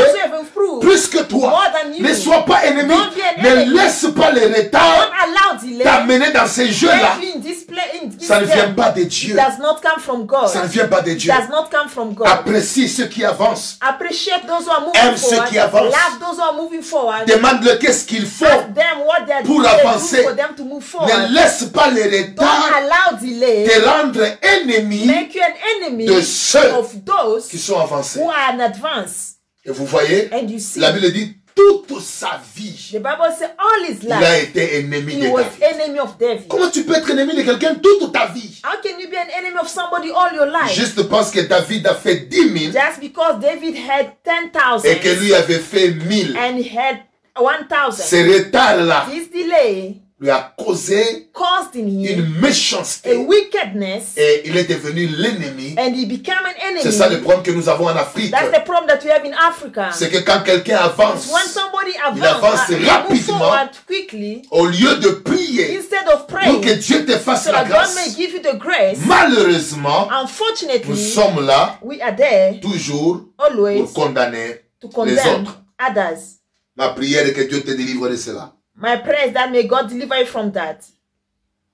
plus 0.81 1.07
que 1.07 1.23
toi. 1.23 1.61
Ne 1.99 2.13
sois 2.13 2.45
pas 2.45 2.65
ennemi. 2.65 2.95
Ne 3.41 3.75
laisse 3.75 4.07
pas 4.15 4.31
les 4.31 4.45
retards 4.45 5.11
t'amener 5.83 6.31
dans 6.31 6.47
ces 6.47 6.71
jeux-là. 6.71 7.17
Ça 8.19 8.41
ne 8.41 8.45
vient 8.45 8.71
pas 8.71 8.91
de 8.91 9.03
Dieu. 9.03 9.35
Ça 10.47 10.63
ne 10.63 10.67
vient 10.67 10.87
pas 10.87 11.01
de 11.01 11.13
Dieu. 11.13 11.31
does 11.31 11.49
not 11.49 11.69
come 11.69 11.89
from 11.89 12.13
God. 12.13 12.27
Apprécie 12.27 12.87
ceux 12.87 13.05
qui 13.05 13.23
avancent. 13.23 13.77
Appreciate 13.81 14.45
those 14.47 14.65
who 14.65 14.71
are 14.71 14.81
moving 14.81 15.01
Aime 15.01 15.17
ceux 15.17 15.43
qui 15.49 15.57
avancent. 15.57 15.93
Demande-le 17.27 17.77
qu'est-ce 17.77 18.05
qu'il 18.05 18.25
faut. 18.25 18.45
Ask 18.45 18.73
them 18.73 19.05
what 19.05 19.25
they 19.25 19.33
are 19.33 19.43
pour 19.43 19.65
avancer. 19.65 20.23
for 20.23 20.35
them 20.35 20.55
to 20.55 20.63
move 20.63 20.83
Ne 21.01 21.33
laisse 21.33 21.65
pas 21.73 21.78
retards 21.87 22.73
allow 22.75 23.17
delay 23.19 23.65
te 23.67 23.79
rendre 23.85 24.37
ennemi 24.41 25.05
make 25.05 25.35
you 25.35 25.41
an 25.41 25.53
enemy 25.77 26.05
de 26.05 26.21
ceux 26.21 26.73
of 26.77 26.93
those 27.05 27.47
qui 27.47 27.57
sont 27.57 27.79
avancés. 27.79 28.19
who 28.19 28.29
are 28.29 28.53
in 28.53 28.59
advance. 28.59 29.35
Et 29.65 29.71
vous 29.71 29.85
voyez, 29.85 30.29
And 30.31 30.47
you 30.49 30.57
see, 30.59 30.79
la 30.79 30.91
Bible 30.91 31.11
dit 31.11 31.35
toute 31.55 31.99
sa 32.01 32.39
vie, 32.55 32.91
the 32.93 32.99
Bible 32.99 33.33
says 33.37 33.49
all 33.59 33.83
his 33.85 33.97
il 34.03 34.11
a 34.13 34.19
life 34.21 34.43
été 34.55 34.77
ennemi 34.79 35.13
he 35.15 35.21
de 35.23 35.27
was 35.27 35.43
David. 35.59 35.81
enemy 35.81 35.99
of 35.99 36.17
David. 36.17 36.47
Comment 36.47 36.69
tu 36.69 36.83
peux 36.85 36.95
être 36.95 37.09
ennemi 37.09 37.35
de 37.35 37.41
quelqu'un 37.41 37.75
toute 37.75 38.13
ta 38.13 38.27
vie? 38.27 38.61
How 38.63 38.81
can 38.81 38.97
you 38.97 39.09
be 39.09 39.15
an 39.17 39.27
enemy 39.37 39.57
of 39.61 39.67
somebody 39.67 40.09
all 40.09 40.33
your 40.33 40.45
life? 40.45 40.71
Juste 40.73 41.03
parce 41.09 41.31
que 41.31 41.41
David 41.41 41.85
a 41.87 41.95
fait 41.95 42.29
10 42.29 42.71
000 42.71 42.71
Just 42.71 43.01
because 43.01 43.39
David 43.41 43.75
had 43.75 44.13
10,000 44.23 44.85
et 44.85 44.99
que 44.99 45.09
lui 45.19 45.33
avait 45.33 45.59
fait 45.59 45.89
1000. 45.91 46.37
and 46.37 46.57
he 46.57 46.69
had 46.77 46.99
1,000. 47.37 47.91
Ce 47.91 48.15
retard-là 48.15 49.07
This 49.11 49.29
delay 49.29 49.97
lui 50.19 50.29
a 50.29 50.53
causé 50.57 51.29
caused 51.33 51.75
in 51.75 51.87
him 51.87 52.19
une 52.19 52.25
a 52.25 52.41
méchanceté 52.41 53.15
wickedness 53.15 54.17
et 54.17 54.43
il 54.45 54.57
est 54.57 54.65
devenu 54.65 55.07
l'ennemi. 55.07 55.75
and 55.77 55.93
he 55.95 56.05
became 56.05 56.45
an 56.45 56.55
enemy. 56.61 56.81
C'est 56.83 56.91
ça 56.91 57.07
le 57.07 57.21
problème 57.21 57.41
que 57.43 57.51
nous 57.51 57.69
avons 57.69 57.85
en 57.85 57.95
Afrique. 57.95 58.31
That's 58.31 58.51
the 58.51 58.63
problem 58.65 58.87
that 58.87 58.99
we 59.05 59.11
have 59.11 59.25
in 59.25 59.33
Africa. 59.33 59.91
C'est 59.93 60.09
que 60.09 60.17
quand 60.19 60.41
quelqu'un 60.43 60.77
avance, 60.77 61.31
When 61.31 61.47
somebody 61.47 61.91
Il 62.15 62.25
avance 62.25 62.69
uh, 62.69 62.85
rapidement. 62.85 63.51
quickly, 63.87 64.41
au 64.51 64.65
lieu 64.65 64.95
de 64.97 65.09
prier 65.09 65.77
instead 65.77 66.07
of 66.13 66.27
pour 66.27 66.61
que 66.61 66.73
Dieu 66.73 67.05
te 67.05 67.17
fasse 67.17 67.45
so 67.45 67.51
la 67.51 67.63
grâce, 67.63 68.15
give 68.15 68.31
you 68.33 68.39
the 68.39 68.57
grace, 68.57 68.99
malheureusement, 69.05 70.07
nous 70.09 70.17
unfortunately, 70.23 70.97
sommes 70.97 71.45
là 71.45 71.79
we 71.81 72.01
are 72.01 72.15
there 72.15 72.59
toujours 72.59 73.21
always 73.37 73.83
pour 73.83 73.93
condamner 74.05 74.61
to 74.81 74.89
les 75.05 75.13
autres. 75.19 75.61
others. 75.79 76.19
Ma 76.75 76.89
prière 76.89 77.25
est 77.25 77.33
que 77.33 77.41
Dieu 77.41 77.61
te 77.61 77.71
délivre 77.71 78.09
de 78.09 78.15
cela. 78.15 78.53
My 78.81 78.95
prayer 78.97 79.27
is 79.27 79.33
that 79.33 79.51
may 79.51 79.63
God 79.67 79.89
deliver 79.89 80.17
you 80.17 80.25
from 80.25 80.51
that. 80.53 80.85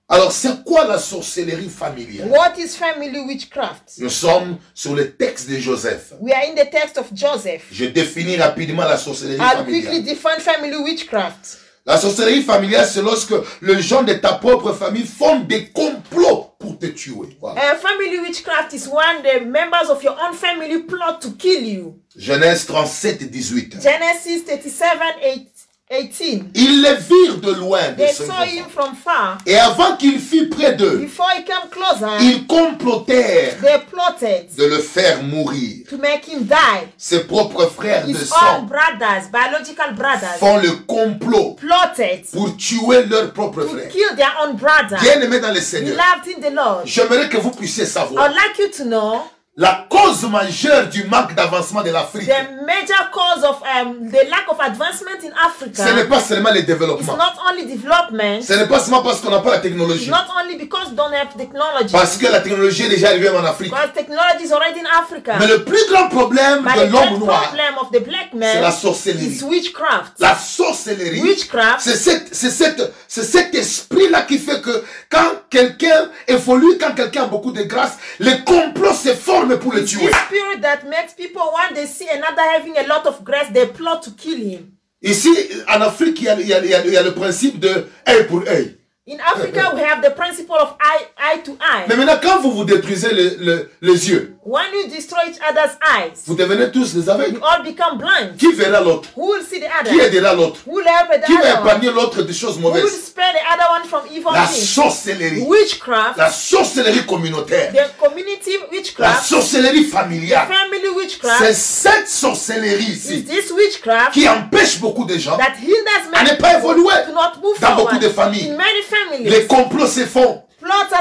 Alors, 0.08 0.30
c'est 0.30 0.62
quoi 0.64 0.84
la 0.86 0.98
sorcellerie 0.98 1.68
familiale? 1.68 2.28
What 2.30 2.56
is 2.58 2.76
family 2.76 3.20
witchcraft? 3.26 3.98
Nous 3.98 4.08
sommes 4.10 4.58
sur 4.72 4.94
le 4.94 5.10
texte 5.16 5.48
de 5.50 5.58
Joseph. 5.58 6.12
We 6.20 6.32
are 6.32 6.44
in 6.48 6.54
the 6.54 6.70
text 6.70 6.96
of 6.96 7.06
Joseph. 7.12 7.64
Je 7.72 7.86
définis 7.86 8.36
rapidement 8.36 8.84
la 8.84 8.96
sorcellerie 8.98 9.38
I'll 9.40 9.64
quickly 9.64 9.82
familiale. 9.82 10.04
define 10.04 10.40
family 10.40 10.76
witchcraft. 10.76 11.58
La 11.84 11.98
sorcellerie 11.98 12.42
familiale, 12.42 12.86
c'est 12.86 13.02
lorsque 13.02 13.34
les 13.62 13.80
gens 13.82 14.02
de 14.04 14.12
ta 14.14 14.34
propre 14.34 14.72
famille 14.72 15.06
font 15.06 15.40
des 15.40 15.68
complots 15.70 16.54
pour 16.58 16.78
te 16.78 16.86
tuer. 16.86 17.36
Voilà. 17.40 17.60
Uh, 17.60 17.76
family 17.76 18.18
witchcraft 18.20 18.72
is 18.74 18.88
when 18.88 19.22
the 19.22 19.44
members 19.44 19.88
of 19.88 20.02
your 20.02 20.16
own 20.20 20.34
family 20.34 20.82
plot 20.82 21.20
to 21.20 21.30
kill 21.32 21.62
you. 21.64 22.00
Genèse 22.16 22.64
37, 22.66 23.28
18. 23.32 23.80
Genesis 23.82 24.44
37 24.44 24.98
8, 25.22 25.48
18. 25.88 26.46
Ils 26.56 26.82
les 26.82 26.94
virent 26.96 27.40
de 27.40 27.52
loin 27.60 27.90
de 27.92 27.96
They 27.98 28.12
saw 28.12 28.42
him 28.44 28.64
from 28.68 28.96
far. 28.96 29.38
Et 29.46 29.56
avant 29.56 29.96
qu'il 29.96 30.18
fût 30.18 30.48
près 30.48 30.74
d'eux, 30.74 30.96
Before 30.98 31.30
he 31.38 31.44
came 31.44 31.68
closer, 31.70 32.10
ils 32.22 32.44
complotèrent 32.46 33.60
they 33.60 33.78
plotted 33.88 34.48
de 34.56 34.64
le 34.64 34.78
faire 34.78 35.22
mourir. 35.22 35.86
to 35.88 35.96
make 35.98 36.26
him 36.26 36.44
die. 36.44 36.88
Ses 36.98 37.20
propres 37.24 37.66
frères 37.66 38.04
de 38.04 38.10
His 38.10 38.16
own 38.16 38.26
sang 38.26 38.62
brothers, 38.66 39.28
biological 39.32 39.94
brothers, 39.94 40.38
font 40.40 40.58
le 40.58 40.72
complot 40.88 41.54
plotted 41.54 42.24
pour 42.32 42.56
tuer 42.56 43.04
leurs 43.08 43.32
propres 43.32 43.62
to 43.62 43.68
frères. 43.68 43.88
kill 43.88 44.16
their 44.16 44.32
own 44.42 44.56
brother. 44.56 44.98
Bien 45.00 45.20
aimés 45.20 45.38
dans 45.40 45.52
le 45.54 45.60
Seigneur, 45.60 45.94
Beloved 45.96 46.36
in 46.44 46.50
the 46.50 46.52
Lord. 46.54 46.82
j'aimerais 46.84 47.28
que 47.28 47.36
vous 47.36 47.52
puissiez 47.52 47.84
I'd 47.84 47.88
savoir 47.90 48.28
like 48.30 48.58
you 48.58 48.68
to 48.76 48.84
know 48.84 49.22
la 49.58 49.86
cause 49.88 50.24
majeure 50.30 50.88
du 50.88 51.04
manque 51.04 51.34
d'avancement 51.34 51.82
de 51.82 51.90
l'Afrique. 51.90 52.28
the 52.28 52.66
major 52.66 53.10
cause 53.10 53.42
of 53.42 53.62
um, 53.62 54.10
the 54.10 54.28
lack 54.28 54.44
of 54.50 54.60
advancement 54.60 55.16
in 55.24 55.30
Ce 55.72 55.82
n'est 55.82 55.88
Africa 55.92 56.04
pas 56.10 56.20
seulement 56.20 56.50
le 56.52 56.62
développement. 56.62 57.16
not 57.16 57.32
only 57.50 57.64
development, 57.64 58.42
Ce 58.42 58.52
n'est 58.52 58.66
pas 58.66 58.80
seulement 58.80 59.02
parce 59.02 59.20
qu'on 59.22 59.30
n'a 59.30 59.38
pas 59.38 59.52
la 59.52 59.56
it's 59.56 59.62
technologie. 59.62 60.10
not 60.10 60.26
only 60.38 60.56
because 60.56 60.88
we 60.90 60.94
don't 60.96 61.10
have 61.14 61.34
technology, 61.38 61.90
Parce 61.90 62.18
que 62.18 62.26
la 62.26 62.40
technologie 62.40 62.82
est 62.84 62.88
déjà 62.90 63.08
arrivée 63.08 63.30
en 63.30 63.42
Afrique. 63.46 63.70
because 63.70 63.94
technology 63.94 64.44
is 64.44 64.52
already 64.52 64.80
in 64.80 65.00
Africa. 65.00 65.36
Mais 65.40 65.46
le 65.46 65.64
plus 65.64 65.86
grand 65.90 66.08
problème 66.10 66.62
But 66.62 66.76
de 66.76 66.92
l'homme 66.92 67.18
noir, 67.20 67.40
problem 67.44 67.78
of 67.80 67.90
the 67.92 68.04
black 68.04 68.28
c'est 68.38 68.54
la 68.60 68.60
man 68.60 68.72
sorcellerie. 68.72 69.24
is 69.38 69.42
witchcraft. 69.42 70.12
La 70.18 70.34
sorcellerie, 70.36 71.22
Witchcraft 71.22 71.80
c'est 71.80 71.96
cette- 71.96 72.34
c'est 72.34 72.50
cette- 72.50 72.92
c'est 73.08 73.24
cet 73.24 73.54
esprit-là 73.54 74.20
qui 74.22 74.36
fait 74.38 74.60
que 74.60 74.84
quand 75.10 75.32
quelqu'un 75.48 76.10
évolue, 76.28 76.76
quand 76.78 76.94
quelqu'un 76.94 77.22
a 77.22 77.26
beaucoup 77.26 77.52
de 77.52 77.62
grâce, 77.62 77.92
les 78.20 78.40
complots 78.44 78.92
se 78.92 79.14
forment 79.14 79.45
pour 79.54 79.72
le 79.72 79.84
tuer. 79.84 80.10
spirit 80.26 80.60
that 80.62 80.80
makes 80.88 81.14
people 81.16 81.42
when 81.54 81.74
they 81.74 81.86
see 81.86 82.08
another 82.08 82.42
having 82.56 82.76
a 82.76 82.86
lot 82.88 83.06
of 83.06 83.22
grace, 83.24 83.48
they 83.52 83.66
plot 83.66 84.02
to 84.02 84.10
kill 84.10 84.36
him. 84.38 84.72
Ici, 85.02 85.28
en 85.68 85.80
Afrique, 85.82 86.18
il 86.20 86.24
y 86.24 86.28
a, 86.28 86.40
il 86.40 86.46
y 86.48 86.52
a- 86.54 86.58
il 86.64 86.70
y 86.70 86.74
a- 86.74 86.84
il 86.86 86.92
y 86.92 86.96
a 86.96 87.02
le 87.02 87.12
principe 87.14 87.60
de 87.60 87.86
œil 88.08 88.26
pour 88.26 88.42
œil. 88.48 88.76
In 89.08 89.18
Africa, 89.20 89.72
we 89.74 89.80
have 89.82 90.02
the 90.02 90.10
principle 90.16 90.56
of 90.60 90.74
eye, 90.80 91.06
eye 91.16 91.38
to 91.44 91.52
eye. 91.60 91.84
Mais 91.88 91.94
maintenant, 91.96 92.18
quand 92.20 92.40
vous 92.40 92.50
vous 92.52 92.64
détruisez 92.64 93.12
le- 93.12 93.36
le- 93.38 93.70
les 93.80 94.08
yeux, 94.10 94.35
When 94.48 94.62
you 94.74 94.86
destroy 94.88 95.18
each 95.28 95.40
other's 95.42 95.76
eyes, 95.82 96.22
vous 96.24 96.36
devenez 96.36 96.70
tous 96.70 96.94
des 96.94 97.08
aveugles. 97.08 97.34
you 97.34 97.40
all 97.42 97.64
become 97.64 97.98
blind. 97.98 98.36
Qui 98.38 98.52
verra 98.52 98.80
l'autre? 98.80 99.08
Who 99.16 99.32
will 99.32 99.42
see 99.42 99.58
the 99.58 99.66
Qui 99.84 99.90
other? 99.90 100.04
aidera 100.06 100.34
l'autre? 100.34 100.60
Who 100.68 100.74
will 100.76 100.86
help 100.86 101.10
the 101.20 101.26
Qui 101.26 101.36
va 101.36 101.50
épargner 101.60 101.90
l'autre 101.90 102.22
des 102.22 102.32
choses 102.32 102.56
Who 102.56 102.62
will 102.70 102.74
mauvaises? 102.80 103.06
spare 103.06 103.32
the 103.32 103.42
other 103.52 103.66
one 103.72 103.88
from 103.88 104.02
evil 104.16 104.30
La 104.32 104.46
things? 104.46 104.68
sorcellerie. 104.72 105.42
Witchcraft, 105.48 106.16
La 106.16 106.30
sorcellerie 106.30 107.04
communautaire. 107.06 107.72
the 107.72 107.90
community 108.00 108.52
La 108.98 109.20
sorcellerie 109.20 109.82
familiale. 109.84 110.46
family 110.46 110.80
C'est 110.86 110.94
witchcraft, 110.94 111.52
cette 111.54 112.08
sorcellerie 112.08 112.84
is 112.84 113.10
ici 113.10 113.24
this 113.24 113.50
witchcraft 113.50 114.12
qui 114.12 114.28
empêche 114.28 114.78
beaucoup 114.78 115.04
de 115.06 115.18
gens 115.18 115.36
that 115.38 115.54
hinders 115.60 116.12
à 116.14 116.22
ne 116.22 116.36
pas 116.40 116.58
évoluer. 116.58 116.94
to 117.04 117.12
not 117.12 117.32
move 117.42 117.58
Dans 117.60 117.74
beaucoup 117.74 117.98
de 117.98 118.08
familles. 118.10 118.50
In 118.52 118.56
many 118.56 118.82
families, 118.88 119.28
Les 119.28 119.46
complots 119.48 119.88
se 119.88 120.06
font. 120.06 120.44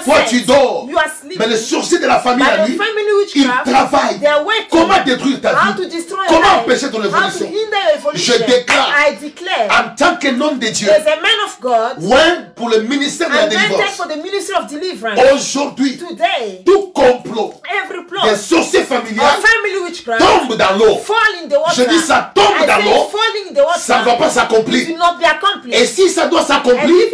Toi, 0.03 0.15
tu 0.27 0.41
dors. 0.41 0.87
Mais 1.37 1.47
les 1.47 1.57
sorciers 1.57 1.99
de 1.99 2.07
la 2.07 2.19
famille, 2.19 2.45
travaillent. 3.65 4.19
they 4.19 4.27
are 4.27 4.43
working. 4.43 4.67
Comment 4.69 5.03
détruire 5.05 5.41
ta 5.41 5.53
vie? 5.53 5.99
Comment 6.27 6.61
empêcher 6.61 6.89
ton 6.91 7.03
évolution? 7.03 7.51
Je 8.13 8.33
déclare. 8.33 8.89
En 9.69 9.95
tant 9.95 10.15
que 10.17 10.27
homme 10.27 10.59
de 10.59 10.67
Dieu, 10.67 10.89
a 10.89 11.99
ouais, 11.99 12.17
pour 12.55 12.69
le 12.69 12.81
ministère 12.81 13.29
de 13.29 13.35
la 13.35 13.47
délivrance, 13.47 14.01
aujourd'hui, 15.33 15.99
tout 16.65 16.91
complot 16.93 17.53
des 18.23 18.35
sorciers 18.35 18.83
familiales 18.83 19.35
tombe 20.17 20.55
dans 20.57 20.77
l'eau. 20.77 20.99
Je 21.75 21.83
dis 21.83 21.99
ça 21.99 22.31
tombe 22.33 22.67
dans 22.67 22.77
l'eau. 22.83 23.09
Ça 23.77 23.99
ne 23.99 24.05
va 24.05 24.13
pas 24.13 24.29
s'accomplir. 24.29 24.87
Et 25.71 25.85
si 25.85 26.09
ça 26.09 26.27
doit 26.27 26.43
s'accomplir, 26.43 27.05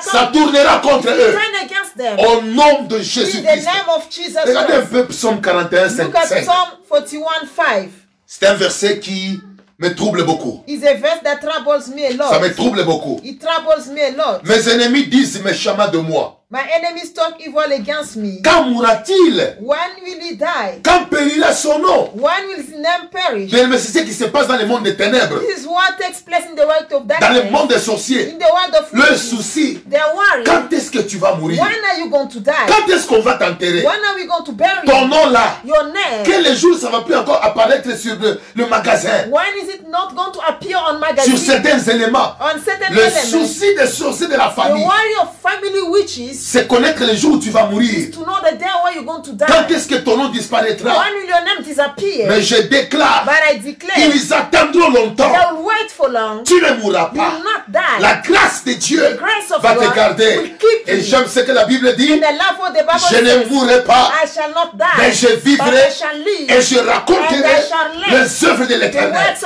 ça 0.00 0.30
tournera 0.32 0.78
contre 0.78 1.08
eux. 1.08 1.36
Against 1.82 1.96
them. 1.96 2.18
Au 2.18 2.42
nom 2.42 2.84
de 2.84 2.96
in 2.96 3.02
Jésus-Christ. 3.02 3.42
the 3.42 3.64
name 3.64 3.88
of 3.96 4.08
Jesus 4.10 4.38
Regardez 4.46 4.74
un 4.74 4.86
peu 4.86 5.06
Psaume 5.06 5.40
41, 5.40 5.88
5. 5.88 6.04
Look 6.04 6.16
at 6.16 6.26
Psalm 6.42 6.68
41 6.88 7.30
5. 7.54 7.90
C'est 8.26 8.46
un 8.46 8.54
verset 8.54 8.98
qui 9.00 9.40
me 9.78 9.94
trouble 9.94 10.24
beaucoup. 10.24 10.62
It's 10.66 10.84
a 10.84 10.94
verse 10.94 11.20
that 11.22 11.36
troubles 11.38 11.88
me 11.94 12.04
a 12.04 12.10
Ça 12.28 12.38
lot. 12.38 12.40
me 12.40 12.54
trouble 12.54 12.84
beaucoup. 12.84 13.20
It 13.24 13.40
troubles 13.40 13.88
me 13.92 14.00
a 14.00 14.10
lot. 14.10 14.42
Mes 14.44 14.68
ennemis 14.68 15.06
disent 15.06 15.42
méchamment 15.42 15.88
de 15.88 15.98
moi. 15.98 16.41
My 16.52 16.60
enemies 16.76 17.14
talk 17.14 17.40
evil 17.40 17.72
against 17.72 18.16
me. 18.16 18.42
Quand 18.44 18.64
mourra-t-il? 18.68 19.56
When 19.62 19.90
will 20.04 20.20
he 20.20 20.36
die? 20.36 20.80
Quand 20.84 21.06
périra 21.08 21.50
son 21.54 21.78
nom? 21.78 22.10
When 22.12 22.46
will 22.48 22.58
his 22.62 22.74
name 22.76 23.08
perish? 23.10 23.50
Mais 23.52 23.78
c'est 23.78 23.98
ce 24.00 24.04
qui 24.04 24.12
se 24.12 24.24
passe 24.24 24.48
dans 24.48 24.58
le 24.58 24.66
monde 24.66 24.82
des 24.82 24.94
ténèbres, 24.94 25.40
This 25.40 25.62
is 25.62 25.66
what 25.66 25.96
takes 25.98 26.20
place 26.20 26.44
in 26.50 26.54
the 26.54 26.66
world 26.66 26.92
of 26.92 27.06
dans 27.06 27.14
le 27.14 27.20
darkness. 27.36 27.50
monde 27.50 27.68
des 27.70 27.78
sorciers. 27.78 28.32
In 28.34 28.38
the 28.38 28.52
world 28.52 28.74
of 28.78 28.92
Le 28.92 29.16
souci, 29.16 29.80
They're 29.88 30.02
worried. 30.14 30.44
quand 30.46 30.70
est-ce 30.76 30.90
que 30.90 30.98
tu 30.98 31.16
vas 31.16 31.36
mourir? 31.36 31.58
When 31.58 31.72
are 31.90 31.98
you 31.98 32.10
going 32.10 32.28
to 32.28 32.40
die? 32.40 32.52
Quand 32.68 32.86
est-ce 32.92 33.06
qu'on 33.06 33.22
va 33.22 33.36
t'enterrer? 33.38 33.80
When 33.86 34.04
are 34.04 34.14
we 34.16 34.26
going 34.26 34.44
to 34.44 34.52
bury? 34.52 34.84
Ton 34.86 35.06
nom 35.08 35.30
là, 35.30 35.56
Your 35.64 35.84
name. 35.84 36.22
quel 36.22 36.54
jour 36.54 36.76
ça 36.78 36.90
va 36.90 37.00
plus 37.00 37.16
encore 37.16 37.42
apparaître 37.42 37.96
sur 37.96 38.16
le, 38.20 38.38
le 38.56 38.66
magasin 38.66 39.08
When 39.30 39.54
is 39.58 39.72
it 39.72 39.88
not 39.88 40.10
going 40.14 40.32
to 40.32 40.40
appear 40.46 40.76
on 40.86 40.90
Sur 40.90 41.00
magazine? 41.00 41.36
certains 41.38 41.78
éléments. 41.94 42.34
On 42.38 42.60
certain 42.62 42.92
Le 42.92 43.00
elements. 43.00 43.22
souci 43.46 43.74
des 43.74 43.86
sorciers 43.86 44.26
de 44.26 44.32
la 44.36 44.50
The 44.50 44.54
famille, 44.54 44.84
worry 44.84 45.14
of 45.22 45.28
family 45.42 45.80
witches 45.88 46.41
c'est 46.44 46.66
connaître 46.66 47.04
le 47.06 47.14
jour 47.14 47.34
où 47.34 47.38
tu 47.38 47.50
vas 47.50 47.66
mourir. 47.66 48.10
to 48.12 48.24
know 48.24 48.34
the 48.42 48.58
day 48.58 48.66
where 48.82 48.92
you're 48.94 49.04
going 49.04 49.22
to 49.22 49.30
Quand 49.46 49.68
est-ce 49.72 49.86
que 49.86 49.94
ton 49.96 50.16
nom 50.16 50.28
disparaîtra? 50.28 50.90
When 50.90 51.14
will 51.14 51.28
your 51.28 51.40
name 51.44 51.62
disappear? 51.64 52.26
Mais 52.28 52.42
je 52.42 52.62
déclare, 52.62 53.24
But 53.24 53.54
I 53.54 53.58
declare, 53.60 53.96
ils 54.12 54.32
attendront 54.32 54.90
longtemps. 54.90 55.30
they 55.30 55.54
will 55.56 55.64
wait 55.64 55.90
for 55.96 56.08
long. 56.08 56.42
Tu 56.44 56.54
ne 56.54 56.82
mourras 56.82 57.10
You 57.12 57.18
pas. 57.20 57.28
will 57.30 57.44
not 57.44 57.62
die. 57.68 58.00
La 58.00 58.14
grâce 58.16 58.64
de 58.64 58.72
Dieu 58.72 59.00
The 59.00 59.18
grace 59.18 59.52
of 59.54 59.62
va 59.62 59.74
te 59.76 59.94
garder. 59.94 60.38
will 60.38 60.56
keep 60.58 60.88
Et 60.88 61.00
j'aime 61.02 61.26
ce 61.28 61.40
que 61.40 61.52
la 61.52 61.64
Bible 61.64 61.94
dit. 61.94 62.12
In 62.12 62.18
the 62.18 62.32
love 62.32 62.58
of 62.60 62.72
the 62.72 62.84
Bible 62.84 63.08
Je 63.12 63.16
ne 63.18 63.48
mourrai 63.48 63.84
pas, 63.84 64.12
I 64.24 64.26
shall 64.26 64.50
not 64.50 64.72
die, 64.74 64.84
mais 64.98 65.12
je 65.12 65.28
but 65.28 65.44
vivrai 65.44 65.88
I 65.88 65.92
shall 65.96 66.18
live. 66.18 66.50
et 66.50 66.60
je 66.62 66.78
raconterai 66.78 67.62
les 68.10 68.44
œuvres 68.48 68.66
de 68.66 68.74
l'éternel. 68.74 69.36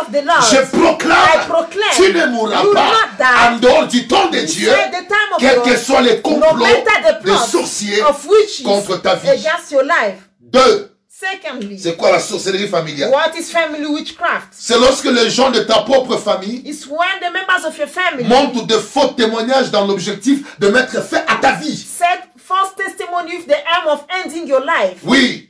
Je 0.50 0.57
I 0.57 0.67
proclame, 0.73 1.47
proclaim, 1.47 1.93
tu 1.95 2.12
ne 2.15 2.26
mourras 2.26 2.62
pas 2.73 3.50
en 3.50 3.57
dehors 3.59 3.87
du 3.87 4.07
temps 4.09 4.31
de 4.31 4.38
Dieu, 4.41 4.71
God, 5.38 5.62
que 5.65 5.76
soient 5.76 6.00
les 6.00 6.21
complots 6.23 6.57
the 6.87 7.12
des 7.19 7.25
plot 7.25 7.38
sorciers 7.47 8.02
of 8.02 8.26
witches 8.26 8.62
contre 8.64 8.97
ta 9.02 9.14
vie. 9.16 9.28
against 9.31 9.71
your 9.73 9.85
life. 9.85 10.28
Deux, 10.40 10.93
Secondly, 11.09 11.78
c'est 11.78 11.97
quoi 11.97 12.12
la 12.12 12.21
sorcellerie 12.21 12.69
familiale? 12.69 13.11
What 13.11 13.33
is 13.38 13.45
family 13.50 13.87
witchcraft? 13.87 14.49
C'est 14.52 14.78
lorsque 14.78 15.07
les 15.07 15.31
gens 15.31 15.50
de 15.50 15.61
ta 15.61 15.78
propre 15.81 16.19
famille 16.19 16.61
It's 16.66 16.87
when 16.87 17.21
the 17.21 17.33
members 17.33 17.64
of 17.66 17.78
your 17.78 17.88
family 17.88 18.25
montrent 18.25 18.66
de 18.66 18.75
faux 18.76 19.09
témoignages 19.16 19.71
dans 19.71 19.87
l'objectif 19.87 20.59
de 20.59 20.69
mettre 20.69 21.02
fin 21.02 21.23
à 21.26 21.37
ta 21.37 21.52
vie. 21.55 21.75
set 21.75 22.21
false 22.37 22.75
testimony 22.76 23.35
with 23.38 23.47
the 23.47 23.55
aim 23.57 23.88
of 23.88 24.05
ending 24.11 24.47
your 24.47 24.61
life. 24.61 24.99
Oui, 25.05 25.49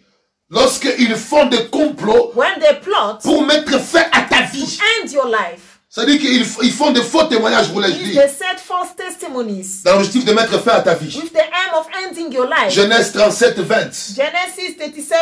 lorsqu'ils 0.51 1.17
font 1.17 1.47
des 1.47 1.67
complots 1.67 2.31
When 2.37 2.61
they 2.61 2.75
plot 2.81 3.19
pour 3.25 3.45
mettre 3.45 3.81
fin 3.81 4.05
à 4.13 4.23
ta 4.23 4.43
vie. 4.43 4.79
end 5.03 5.09
your 5.13 5.27
life, 5.27 5.76
C'est-à-dire 5.97 6.21
qu'ils 6.21 6.73
font 6.73 6.91
des 6.91 7.01
faux 7.01 7.25
témoignages, 7.25 7.71
vous 7.71 7.81
l'ai 7.81 7.91
dit, 7.91 8.13
they 8.13 8.29
set 8.29 8.61
false 8.63 8.95
testimonies 8.95 9.81
dans 9.83 9.95
l'objectif 9.95 10.27
de 10.27 10.33
mettre 10.35 10.63
fin 10.63 10.73
à 10.73 10.81
ta 10.83 10.95
vie. 10.95 11.07
with 11.17 11.33
the 11.33 11.39
aim 11.39 11.75
of 11.75 11.87
ending 12.05 12.31
your 12.31 12.45
life. 12.47 12.69
Genèse 12.71 13.13
37, 13.13 13.61
20. 13.61 14.15
Genesis 14.15 14.77
37 14.77 15.17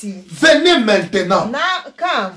20. 0.00 0.24
Venez 0.30 0.78
maintenant, 0.78 1.50
Now 1.52 1.92
come, 1.94 2.32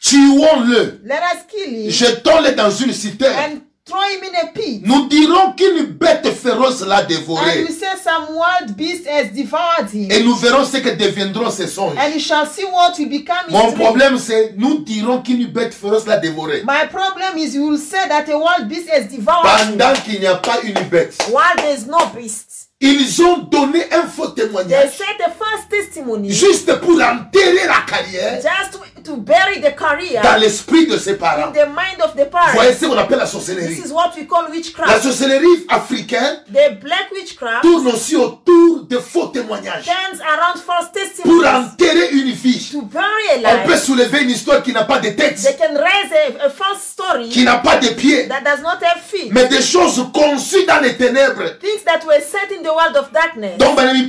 tuons-le, 0.00 1.00
let 1.04 1.18
us 1.34 1.42
kill 1.48 1.86
him 1.86 1.90
jetons-le 1.90 2.52
dans 2.54 2.70
une 2.70 2.92
citerne. 2.92 3.60
And 3.86 3.92
throw 3.94 4.02
him 4.02 4.22
in 4.24 4.34
a 4.48 4.52
pit. 4.52 4.82
Nous 4.86 5.08
dirons 5.08 5.52
qu'une 5.52 5.84
bête 5.86 6.26
féroce 6.32 6.84
l'a 6.86 6.98
And 7.00 7.08
dévoré. 7.08 7.60
you 7.60 7.68
say 7.68 7.96
some 8.02 8.34
wild 8.34 8.76
beast 8.76 9.06
has 9.06 9.28
devoured 9.32 9.90
him. 9.92 10.10
Et 10.10 10.22
nous 10.22 10.34
verrons 10.36 10.64
ce 10.64 10.78
que 10.78 10.90
deviendront 10.96 11.50
ses 11.50 11.66
songes. 11.68 11.96
And 11.98 12.12
you 12.14 12.20
shall 12.20 12.46
see 12.46 12.64
what 12.64 12.94
will 12.98 13.08
become 13.08 13.36
Mon 13.50 13.72
problème, 13.72 14.18
c'est 14.18 14.54
nous 14.56 14.78
dirons 14.80 15.22
qu'une 15.22 15.46
bête 15.46 15.74
féroce 15.74 16.06
l'a 16.06 16.18
dévoré. 16.18 16.62
My 16.66 16.86
problem 16.90 17.36
is 17.38 17.54
you 17.54 17.68
will 17.68 17.78
say 17.78 18.08
that 18.08 18.28
a 18.30 18.38
wild 18.38 18.68
beast 18.68 18.88
has 18.90 19.04
devoured 19.04 19.44
Pendant 19.44 19.94
qu'il 20.04 20.20
n'y 20.20 20.26
a 20.26 20.36
pas 20.36 20.60
une 20.62 20.88
bête. 20.88 21.16
while 21.30 21.56
there 21.56 21.74
is 21.74 21.86
no 21.86 21.98
beast. 22.14 22.62
Ils 22.78 23.22
ont 23.22 23.38
donné 23.38 23.84
un 23.90 24.02
faux 24.06 24.28
They 24.34 24.42
témoignage 24.44 24.90
said 24.90 25.16
the 25.18 25.30
first 25.32 25.70
testimony 25.70 26.30
juste 26.30 26.70
pour 26.80 27.00
enterrer 27.00 27.66
la 27.66 27.80
carrière 27.88 28.34
just 28.34 28.75
to, 29.06 29.16
bury 29.16 29.60
the 29.60 29.74
career 29.76 30.20
dans 30.22 30.36
l'esprit 30.40 30.86
de 30.86 30.96
ses 30.98 31.16
parents. 31.16 31.48
in 31.48 31.52
the 31.52 31.66
mind 31.68 32.00
of 32.04 32.14
the 32.14 32.28
Vous 32.30 32.52
voyez 32.54 32.70
parents. 32.70 32.76
ce 32.80 32.86
qu'on 32.86 32.98
appelle 32.98 33.18
la 33.18 33.26
sorcellerie. 33.26 33.74
This 33.76 33.86
is 33.86 33.92
what 33.92 34.12
we 34.16 34.26
call 34.26 34.44
La 34.44 34.50
witchcraft. 34.50 35.02
sorcellerie 35.02 35.66
africaine 35.68 36.42
The 36.52 36.74
black 36.80 37.10
witchcraft 37.12 37.62
tourne 37.62 37.86
aussi 37.88 38.16
autour 38.16 38.84
de 38.88 38.98
faux 38.98 39.26
témoignages 39.28 39.84
turns 39.84 40.20
around 40.20 40.58
false 40.64 40.86
pour 40.86 40.92
testimonies 40.92 41.46
enterrer 41.46 42.10
une 42.12 42.34
fille. 42.34 42.68
to 42.72 42.82
bury 42.82 43.44
a 43.44 43.56
On 43.62 43.66
peut 43.66 43.72
life. 43.72 43.82
soulever 43.82 44.22
une 44.22 44.30
histoire 44.30 44.62
qui 44.62 44.72
n'a 44.72 44.84
pas 44.84 44.98
de 44.98 45.10
tête, 45.10 45.36
They 45.42 45.56
can 45.56 45.74
raise 45.74 46.12
a, 46.40 46.46
a 46.46 46.50
false 46.50 46.82
story 46.82 47.28
qui 47.28 47.44
n'a 47.44 47.56
pas 47.58 47.76
de 47.76 47.88
pieds, 47.88 48.28
that 48.28 48.40
does 48.42 48.62
not 48.62 48.78
have 48.82 49.00
feet. 49.02 49.32
mais 49.32 49.46
des 49.48 49.62
choses 49.62 50.04
conçues 50.12 50.64
dans 50.66 50.80
les 50.82 50.96
ténèbres. 50.96 51.58
Things 51.60 51.82
that 51.84 52.04
were 52.06 52.20
set 52.20 52.50
in 52.56 52.62
the 52.62 52.72
world 52.72 52.96
of 52.96 53.10
darkness. 53.12 53.56
Donc. 53.58 53.76
They 53.76 54.08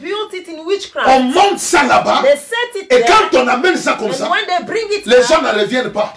built 0.00 0.32
it 0.34 0.48
in 0.48 0.58
On 0.60 0.66
witchcraft. 0.66 1.22
monte 1.34 1.58
ça 1.58 1.82
là-bas. 1.84 2.22
They 2.22 2.36
set 2.36 2.82
it 2.82 2.92
Et. 2.92 3.04
Quand 3.06 3.38
on 3.38 3.46
amène 3.48 3.76
ça 3.76 3.94
comme 3.98 4.12
ça, 4.12 4.28
when 4.28 4.44
they 4.46 4.64
bring 4.66 4.86
it 4.90 5.06
les 5.06 5.22
gens 5.22 5.40
ne 5.42 5.60
reviennent 5.60 5.92
pas. 5.92 6.12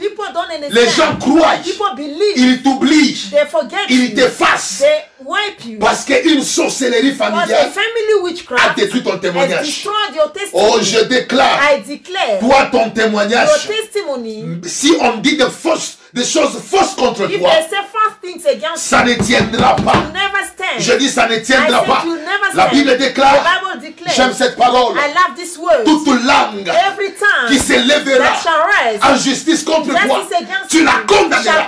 Les 0.71 0.89
gens 0.89 1.15
croient. 1.19 1.55
Ils 2.35 2.61
t'oublient. 2.63 3.31
Ils 3.89 4.13
t'effacent. 4.15 4.83
Parce 5.79 6.05
qu'une 6.05 6.43
sorcellerie 6.43 7.13
familiale 7.13 7.69
a 8.57 8.73
détruit 8.75 9.03
ton 9.03 9.17
témoignage. 9.19 9.87
Oh, 10.53 10.79
je 10.81 10.99
déclare, 11.05 11.59
toi, 12.39 12.69
ton 12.71 12.89
témoignage, 12.89 13.49
si 14.65 14.93
on 14.99 15.17
dit 15.17 15.37
de 15.37 15.45
fausses, 15.45 15.98
des 16.13 16.25
choses 16.25 16.59
fausses 16.65 16.95
contre 16.95 17.29
If 17.29 17.39
toi, 17.39 17.51
ça 18.75 19.03
ne 19.03 19.13
tiendra 19.13 19.75
pas. 19.75 19.93
you'll 19.93 20.13
never 20.13 20.43
stand. 20.45 20.79
Je 20.79 20.93
dis, 20.93 21.09
ça 21.09 21.27
ne 21.27 21.37
tiendra 21.37 21.83
pas. 21.83 22.03
La. 22.55 22.67
Bible 22.67 22.97
déclare, 22.97 23.61
j'aime 24.15 24.33
cette 24.33 24.55
parole, 24.55 24.95
I 24.97 25.13
love 25.13 25.35
this 25.35 25.57
word. 25.57 25.83
toute 25.85 26.07
langue 26.07 26.67
Every 26.67 27.13
time 27.13 27.47
qui 27.49 27.59
s'élèvera 27.59 28.25
en 29.03 29.15
justice 29.15 29.63
contre 29.63 29.89
toi, 29.89 30.27
tu 30.67 30.83
la 30.83 30.93
condamneras. 31.05 31.67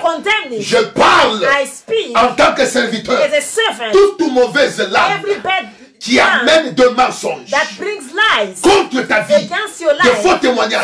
Je 0.59 0.77
parle 0.77 1.47
I 1.61 1.67
speak 1.67 2.17
en 2.17 2.33
tant 2.35 2.53
que 2.55 2.65
serviteur. 2.65 3.19
as 3.21 3.37
a 3.37 3.41
servant. 3.41 3.91
Toute 3.91 4.31
mauvaise 4.31 4.79
langue 4.79 5.19
Every 5.19 5.39
bad 5.41 5.80
qui 6.01 6.19
amène 6.19 6.73
de 6.73 6.85
mensonges 6.87 7.51
that 7.51 7.67
brings 7.77 8.09
lies 8.11 8.59
contre 8.59 9.07
ta 9.07 9.21
vie, 9.21 9.45
de 9.45 10.09
faux 10.27 10.35
témoignages 10.41 10.83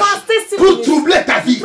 pour 0.57 0.81
troubler 0.83 1.25
ta 1.25 1.39
vie. 1.39 1.59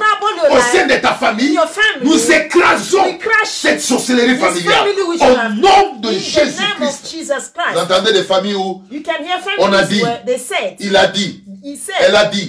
au 0.51 0.59
sein 0.59 0.87
de 0.87 0.95
ta 0.95 1.12
famille, 1.12 1.59
nous 2.03 2.33
écrasons 2.33 3.19
cette 3.45 3.83
sorcellerie 3.83 4.38
familiale. 4.38 4.88
au 5.21 5.55
nom 5.61 5.97
de 6.01 6.12
Jésus-Christ. 6.12 7.35
Vous 7.75 7.79
entendez 7.79 8.12
des 8.15 8.25
familles 8.25 8.55
où 8.55 8.83
You 8.91 9.03
can 9.05 9.23
hear 9.23 9.38
On 9.59 9.73
a 9.73 9.83
dit. 9.83 10.03
where 10.03 10.25
they 10.25 10.38
said, 10.38 10.77
il 10.81 10.97
a 10.97 11.07
dit, 11.09 11.45
elle 12.01 12.17
a 12.17 12.25
dit, 12.27 12.49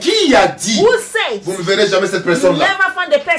qui 0.00 0.34
a 0.34 0.48
dit, 0.48 0.80
who 0.80 0.88
said, 0.98 1.42
vous 1.44 1.52
ne 1.58 1.62
verrez 1.62 1.86
jamais 1.88 2.08
cette 2.08 2.24
personne-là 2.24 2.66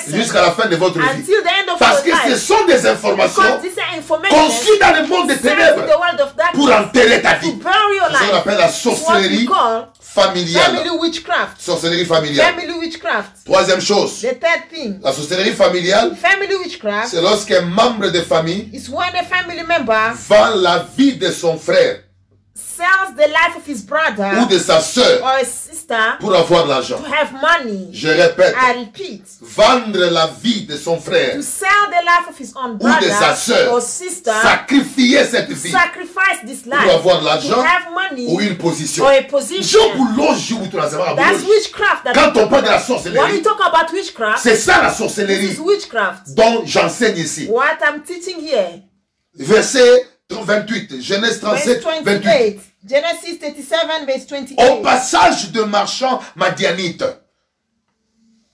jusqu'à 0.08 0.42
la 0.42 0.52
fin 0.52 0.68
de 0.68 0.76
votre 0.78 0.98
vie. 1.00 1.34
Parce 1.78 2.02
que 2.02 2.12
ce 2.30 2.36
sont 2.38 2.66
des 2.66 2.86
informations 2.88 3.60
conçues 4.30 4.80
dans 4.80 5.02
le 5.02 5.08
monde 5.08 5.28
des 5.28 5.38
ténèbres 5.38 5.86
pour 6.54 6.72
enterrer 6.72 7.22
ta 7.22 7.36
vie. 7.36 7.54
C'est 7.62 8.26
ce 8.26 8.30
qu'on 8.30 8.38
appelle 8.38 8.58
la 8.58 8.70
sorcellerie 8.70 9.48
familiale. 10.00 10.76
family 10.76 10.90
witchcraft. 11.00 11.60
Sorcellerie 11.60 12.06
familiale. 12.06 12.54
Family 12.56 12.74
witchcraft. 12.80 13.32
Troisième 13.46 13.82
chose, 13.82 14.22
The 14.22 14.40
third 14.40 14.70
thing, 14.72 15.00
la 15.02 15.14
sorcellerie 15.14 15.54
familiale, 15.54 16.16
family 16.16 16.56
witchcraft 16.56 17.10
c'est 17.10 17.22
lorsqu'un 17.22 17.62
membre 17.62 18.10
de 18.12 18.22
famille 18.22 18.70
is 18.74 18.90
when 18.90 19.16
a 19.16 19.24
family 19.24 19.64
member 19.68 20.14
vend 20.28 20.56
la 20.62 20.86
vie 20.98 21.14
de 21.14 21.32
son 21.32 21.58
frère 21.58 22.00
sells 22.82 23.16
the 23.16 23.28
life 23.28 23.56
of 23.58 23.66
his 23.68 23.84
ou 23.84 23.88
brother 23.88 24.48
de 24.50 24.58
sa 24.60 24.80
sœur 24.82 25.22
or 25.22 25.38
his 25.40 25.48
sister 25.48 26.18
pour 26.20 26.34
avoir 26.36 26.66
l'argent. 26.66 26.98
to 26.98 27.06
have 27.06 27.32
money. 27.34 27.90
Je 27.94 28.08
répète, 28.08 28.56
I 28.58 28.80
repeat, 28.80 29.24
vendre 29.42 30.10
la 30.12 30.28
vie 30.42 30.66
de 30.66 30.76
son 30.78 31.00
frère, 31.00 31.36
to 31.36 31.42
sell 31.44 31.70
the 31.90 32.04
life 32.04 32.28
of 32.30 32.38
his 32.40 32.54
own 32.56 32.78
Ou 32.80 32.88
de 33.02 33.08
sa 33.10 33.20
brother 33.20 33.36
sœur. 33.38 33.74
or 33.74 33.82
sister, 33.82 34.32
sacrifier 34.42 35.24
cette 35.26 35.52
vie 35.52 35.72
sacrifice 35.72 36.40
this 36.46 36.66
life 36.66 36.82
pour 36.84 36.94
avoir 36.96 37.22
l'argent 37.22 37.64
ou 38.28 38.40
une 38.42 38.58
position. 38.58 39.04
or 39.06 39.12
a 39.12 39.22
position. 39.24 39.80
That's 41.16 41.44
witchcraft. 41.46 42.06
That 42.06 42.14
Quand 42.14 42.36
on 42.38 42.48
parle 42.48 42.64
de 42.64 42.70
la 42.70 42.78
when 42.78 42.88
you 42.90 42.98
sorcellerie, 42.98 43.42
talk 43.44 43.60
about 43.60 43.92
witchcraft, 43.94 44.42
c'est 44.42 44.56
ça 44.58 44.82
la 44.82 44.90
this 44.90 44.98
sorcellerie 44.98 45.52
is 45.54 45.60
witchcraft. 45.60 46.34
dont 46.36 46.64
j'enseigne 46.66 47.18
ici. 47.18 47.48
What 47.48 47.78
I'm 47.82 48.02
teaching 48.02 48.40
here, 48.40 48.82
Verset 49.36 50.08
28, 50.30 51.02
Genèse 51.02 51.40
verse 51.42 51.64
37, 51.66 52.04
28. 52.04 52.60
28, 52.84 52.90
Genesis 52.90 53.40
37, 53.40 54.06
verse 54.06 54.26
Au 54.58 54.82
28. 54.82 54.84
passage 54.84 55.52
de 55.52 55.62
marchands 55.64 56.20
madianites, 56.36 57.04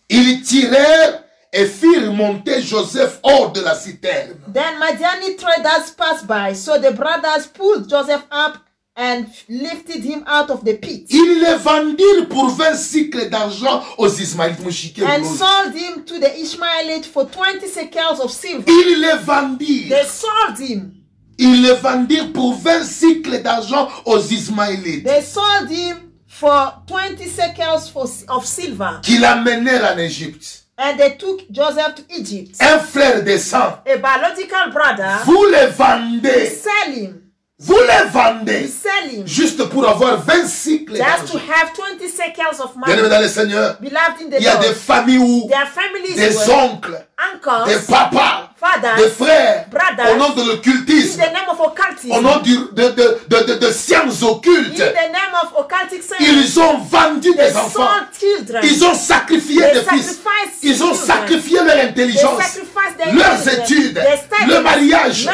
ils 0.09 0.41
tirèrent 0.41 1.23
et 1.53 1.65
firent 1.65 2.13
monter 2.13 2.61
Joseph 2.61 3.19
hors 3.23 3.51
de 3.51 3.61
la 3.61 3.75
citerne. 3.75 4.35
Then 4.53 4.79
Madiani 4.79 5.37
traders 5.37 5.91
passed 5.97 6.27
by, 6.27 6.53
so 6.53 6.77
the 6.79 6.91
brothers 6.91 7.47
pulled 7.47 7.89
Joseph 7.89 8.23
up 8.31 8.57
and 8.95 9.27
lifted 9.47 10.03
him 10.03 10.23
out 10.27 10.49
of 10.49 10.63
the 10.65 10.73
pit 10.73 11.05
Ils 11.09 11.39
le 11.39 11.55
vendirent 11.57 12.27
pour 12.29 12.49
20 12.49 12.75
cycles 12.75 13.29
d'argent 13.29 13.83
aux 13.97 14.09
Ismaélites. 14.09 15.03
And 15.03 15.23
sold 15.23 15.75
him 15.75 16.03
to 16.03 16.19
the 16.19 16.35
Ishmaelites 16.41 17.05
for 17.05 17.25
20 17.25 17.67
shekels 17.67 18.19
of 18.19 18.31
silver. 18.31 18.65
Ils 18.67 18.99
le 18.99 19.17
vendirent. 19.23 19.89
They 19.89 20.03
sold 20.03 20.59
him. 20.59 20.96
Ils 21.37 21.61
le 21.61 21.73
vendirent 21.73 22.31
pour 22.33 22.55
20 22.55 22.83
cycles 22.83 23.41
d'argent 23.41 23.89
aux 24.05 24.19
Ismaélites. 24.19 25.05
They 25.05 25.21
sold 25.21 25.69
him 25.69 25.97
for 26.27 26.73
20 26.87 27.17
shekels 27.19 27.91
of 28.27 28.45
silver. 28.45 28.99
Qui 29.03 29.17
l'amenèrent 29.19 29.93
en 29.93 29.97
Égypte. 29.97 30.63
And 30.79 30.95
they 30.97 31.17
took 31.17 31.41
Joseph 31.51 31.95
to 31.95 32.03
Egypt. 32.15 32.55
Un 32.61 32.77
frère 32.79 33.23
de 33.23 33.37
sang. 33.37 33.79
A 33.85 33.97
biological 33.97 34.71
brother, 34.71 35.21
Vous 35.25 35.43
le 35.45 35.71
vendez. 35.75 36.49
sell 36.49 36.93
him. 36.93 37.21
Vous 37.59 37.73
le 37.73 38.05
You 38.05 38.11
vendez. 38.13 38.69
Juste 39.25 39.63
pour 39.69 39.87
avoir 39.87 40.21
20 40.21 40.45
cycles 40.47 40.95
just 40.95 41.31
to 41.31 41.37
d'argent. 41.39 41.51
have 41.51 41.71
20 41.99 42.07
shekels 42.07 42.61
of 42.63 42.75
Bien 42.85 43.09
dans 43.09 43.19
le 43.19 43.27
Seigneur. 43.27 43.77
Beloved 43.81 44.21
in 44.21 44.29
the 44.29 44.35
Il 44.39 44.43
y 44.43 44.47
a 44.47 44.57
des 44.57 44.75
familles 44.75 45.17
où 45.17 45.49
des 45.49 46.51
oncles, 46.51 47.03
des 47.65 47.75
uncles, 47.77 48.46
papas 48.71 48.95
des 48.97 49.09
fathers, 49.09 49.11
frères, 49.17 49.65
brothers, 49.71 50.13
au 50.13 50.17
nom 50.17 50.29
de 50.29 50.43
l'occultisme, 50.49 51.21
au 52.11 52.21
nom 52.21 52.37
du- 52.39 52.57
de, 52.73 52.89
de, 52.89 53.17
de, 53.29 53.53
de- 53.55 53.71
sciences 53.71 54.23
occultes, 54.23 54.81
ils 56.19 56.59
ont 56.59 56.77
vendu 56.79 57.33
des 57.33 57.55
enfants. 57.55 57.87
children, 58.19 58.61
Ils 58.63 58.83
ont 58.85 58.93
sacrifié 58.95 59.61
des 59.73 59.81
fils. 59.89 60.19
Ils 60.63 60.83
ont 60.83 60.93
sacrifié 60.93 61.59
leur 61.63 61.77
intelligence, 61.85 62.41
leurs 63.13 63.53
études, 63.53 64.01
le 64.47 64.59
mariage. 64.61 65.29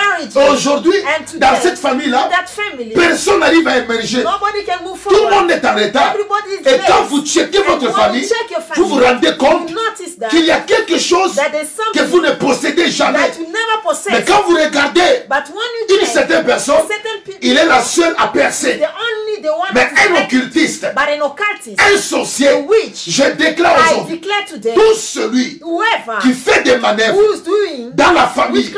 Aujourd'hui, 0.51 0.93
dans 1.35 1.55
cette 1.61 1.79
famille-là, 1.79 2.29
personne 2.95 3.39
n'arrive 3.39 3.67
à 3.67 3.77
émerger. 3.77 4.23
nobody 4.23 4.65
can 4.65 4.83
move 4.83 4.99
Tout 5.07 5.15
le 5.15 5.29
monde 5.29 5.51
est 5.51 5.65
en 5.65 5.75
retard. 5.75 6.15
Et 6.65 6.79
quand 6.87 7.03
vous 7.09 7.25
checkez 7.25 7.59
votre 7.59 7.91
famille, 7.95 8.27
vous 8.75 8.85
vous 8.85 8.99
rendez 8.99 9.35
compte 9.37 9.71
qu'il 10.29 10.45
y 10.45 10.51
a 10.51 10.59
quelque 10.59 10.97
chose 10.99 11.39
que 11.93 12.01
vous 12.03 12.21
ne 12.21 12.31
possédez 12.31 12.89
jamais. 12.91 13.22
Mais 14.11 14.23
quand 14.23 14.43
vous 14.47 14.55
regardez 14.55 15.01
But 15.29 15.43
when 15.49 15.89
you 15.89 15.99
une 16.01 16.07
certaine 16.07 16.45
personne, 16.45 16.75
il 17.41 17.57
est 17.57 17.65
la 17.65 17.81
seule 17.81 18.15
à 18.17 18.27
percer. 18.27 18.79
the 18.79 18.83
only 18.83 19.41
the 19.41 19.47
one 19.51 19.69
Mais 19.73 19.89
un 20.07 20.23
occultiste, 20.23 20.81
but 20.95 21.21
an 21.21 21.25
occultist, 21.25 21.79
un 21.79 21.97
sorcier, 21.97 22.49
je 23.07 23.23
déclare 23.31 23.75
aujourd'hui, 23.91 24.21
tout 24.75 24.95
celui 24.95 25.59
whoever 25.63 26.19
qui 26.21 26.33
fait 26.33 26.63
des 26.63 26.77
manœuvres 26.77 27.17
dans 27.93 28.11
la 28.11 28.27
famille 28.27 28.71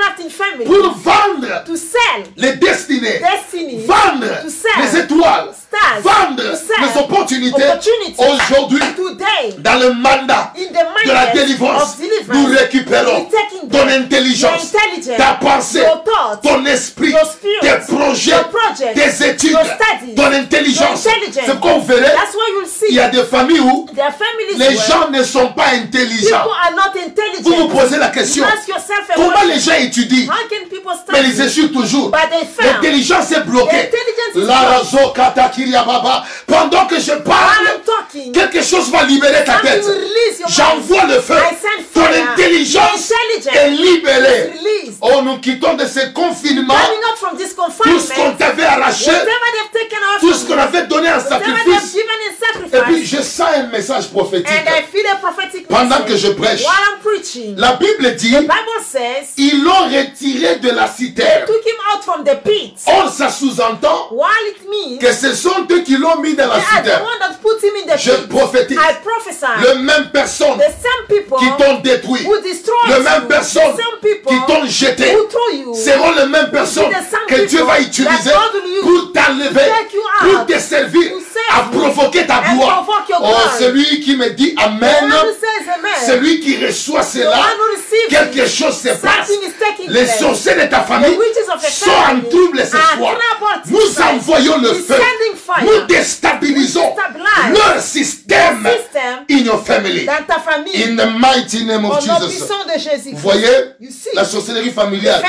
pour 0.65 0.95
vendre 0.97 1.63
to 1.65 1.75
sell 1.75 2.23
les 2.37 2.53
destinées, 2.53 3.19
destiny, 3.19 3.85
vendre 3.85 4.41
to 4.43 4.49
sell 4.49 4.71
les 4.93 4.99
étoiles, 4.99 5.49
stars, 5.75 6.01
vendre 6.01 6.43
sell 6.55 6.75
les 6.81 7.01
opportunités. 7.01 7.63
Aujourd'hui, 8.17 8.81
dans 9.59 9.79
le 9.79 9.93
mandat 9.93 10.53
de 10.55 11.11
la 11.11 11.27
délivrance, 11.27 11.97
nous 12.33 12.45
récupérons 12.45 13.27
ton 13.71 13.87
intelligence, 13.87 14.73
ta 15.17 15.33
pensée, 15.33 15.81
thoughts, 15.81 16.41
ton 16.43 16.65
esprit, 16.65 17.13
spirit, 17.31 17.55
tes 17.61 17.93
projets, 17.93 18.33
tes 18.93 19.29
études, 19.29 19.57
studies, 19.57 20.15
ton 20.15 20.31
intelligence. 20.31 21.07
C'est 21.33 21.59
qu'on 21.59 21.79
verrait, 21.79 22.15
il 22.89 22.95
y 22.95 22.99
a 22.99 23.09
des 23.09 23.23
familles 23.23 23.59
où 23.59 23.87
les 24.57 24.75
gens 24.75 25.09
ne 25.11 25.23
sont 25.23 25.49
pas 25.53 25.69
intelligents. 25.73 26.43
Vous 27.43 27.55
vous 27.55 27.67
posez 27.69 27.97
la 27.97 28.09
question, 28.09 28.45
comment 29.15 29.43
les 29.47 29.59
gens 29.59 29.73
étudient? 29.73 30.25
How 30.25 30.47
can 30.49 30.69
people 30.69 30.91
Mais 31.11 31.23
ils 31.23 31.41
échouent 31.41 31.69
toujours. 31.69 32.11
L'intelligence 32.59 33.31
est 33.31 33.41
bloquée. 33.41 33.89
La 34.35 34.81
katakiria 35.13 35.64
baba. 35.64 35.64
Pendant 36.47 36.85
que 36.87 36.99
je 36.99 37.13
parle, 37.13 37.67
talking, 37.85 38.31
quelque 38.31 38.61
chose 38.63 38.89
va 38.91 39.03
libérer 39.03 39.43
ta 39.43 39.59
tête. 39.59 39.85
J'envoie 40.47 41.05
le 41.05 41.19
feu. 41.21 41.35
Ton 41.93 42.05
intelligence 42.05 43.11
est 43.53 43.69
libérée. 43.69 44.53
Oh, 45.01 45.21
nous 45.23 45.37
quittons 45.39 45.75
de 45.75 45.85
ce 45.85 46.13
confinement 46.13 46.75
tout 47.83 47.99
ce 47.99 48.13
qu'on 48.13 48.31
t'avait 48.33 48.63
arraché, 48.63 49.11
tout 50.19 50.33
ce 50.33 50.45
qu'on 50.45 50.57
avait 50.57 50.87
donné 50.87 51.09
en 51.11 51.19
sacrifice. 51.19 51.95
Et 52.73 52.79
puis, 52.81 53.05
je 53.05 53.21
sens 53.21 53.47
un 53.55 53.67
message 53.67 54.09
prophétique. 54.09 54.47
Pendant 55.69 56.03
que 56.05 56.15
je 56.17 56.29
prêche. 56.29 56.63
La 57.57 57.73
Bible 57.73 58.15
dit, 58.15 58.33
The 58.33 58.41
Bible 58.41 58.83
says, 58.83 59.33
ils 59.37 59.63
l'ont 59.63 59.85
retiré 59.85 60.57
de 60.57 60.69
la 60.69 60.87
citerne. 60.87 61.45
took 61.45 61.65
him 61.65 61.77
out 61.93 62.03
from 62.03 62.23
the 62.23 62.35
pit. 62.43 62.73
Or, 62.87 63.09
ça 63.09 63.29
sous-entend 63.29 64.09
que 64.99 65.11
ce 65.13 65.33
sont 65.45 65.67
eux 65.71 65.81
qui 65.81 65.97
l'ont 65.97 66.19
mis 66.21 66.33
dans 66.33 66.47
la 66.47 66.55
the 66.57 67.97
Je 67.97 68.11
prophétise. 68.27 68.77
I 68.77 68.95
prophesy. 69.03 69.45
Le 69.61 69.75
même 69.81 70.09
personne 70.11 70.57
the 70.57 70.71
same 70.81 71.05
people 71.07 71.37
qui 71.39 71.63
t'ont 71.63 71.79
détruit, 71.79 72.27
le 72.87 73.03
même 73.03 73.27
personne 73.27 73.73
qui 74.27 74.35
t'ont 74.47 74.65
jeté, 74.65 75.15
seront 75.75 76.11
les 76.17 76.25
mêmes 76.27 76.51
personnes 76.51 76.91
que 77.27 77.45
Dieu 77.45 77.63
va 77.63 77.79
utiliser 77.79 78.31
pour 78.81 79.11
t'enlever, 79.13 79.71
pour 80.21 80.45
te 80.45 80.59
servir, 80.59 81.11
à 81.53 81.61
provoquer 81.71 82.25
ta 82.25 82.41
gloire. 82.53 82.85
Oh, 83.21 83.33
celui 83.59 84.01
qui 84.01 84.15
me 84.15 84.29
dit 84.31 84.55
Amen, 84.57 85.11
celui 86.05 86.39
qui 86.39 86.65
reçoit 86.65 87.03
cela, 87.03 87.37
quelque 88.09 88.47
chose 88.47 88.77
se 88.77 88.89
passe. 88.89 89.31
Les 89.87 90.07
sorciers 90.07 90.55
de 90.55 90.65
ta 90.67 90.81
famille 90.81 91.17
sont 91.69 91.89
en 91.91 92.29
trouble 92.29 92.63
ce 92.65 92.75
are 92.75 92.97
soir. 92.97 93.15
troubled 93.17 93.71
Nous 93.71 94.01
envoyons 94.01 94.57
le 94.57 94.73
feu. 94.73 94.95
Fire. 95.35 95.63
Nous 95.63 95.85
déstabilisons 95.87 96.95
leur 97.53 97.81
système 97.81 98.67
in 99.29 99.37
your 99.37 99.63
family. 99.65 100.05
dans 100.05 100.23
ta 100.25 100.39
famille. 100.39 100.83
In 100.83 100.95
the 100.95 101.19
mighty 101.19 101.65
name 101.65 101.85
of 101.85 101.99
Jesus. 102.01 102.49
de 102.73 102.79
Jésus. 102.79 103.11
Vous 103.11 103.17
voyez, 103.17 103.47
You 103.79 103.89
see, 103.91 104.09
la 104.13 104.25
sorcellerie 104.25 104.71
familiale 104.71 105.21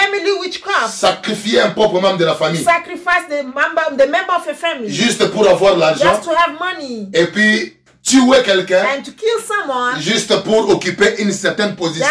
sacrifier 0.89 1.61
un 1.61 1.71
propre 1.71 2.01
membre 2.01 2.19
de 2.19 2.25
la 2.25 2.35
famille 2.35 2.63
sacrifice 2.63 3.29
the 3.29 3.45
member, 3.45 3.97
the 3.97 4.09
member 4.09 4.35
of 4.37 4.49
a 4.49 4.55
family 4.55 4.91
juste 4.91 5.31
pour 5.31 5.49
avoir 5.49 5.77
l'argent 5.77 6.05
just 6.05 6.25
to 6.25 6.31
have 6.31 6.59
money 6.59 7.09
et 7.13 7.27
puis 7.27 7.76
tuer 8.07 8.43
quelqu'un 8.45 8.85
and 8.85 9.03
to 9.05 9.11
kill 9.11 9.41
someone 9.45 10.01
juste 10.01 10.37
pour 10.45 10.71
occuper 10.71 11.17
une 11.19 11.33
certaine 11.33 11.75
position 11.75 12.07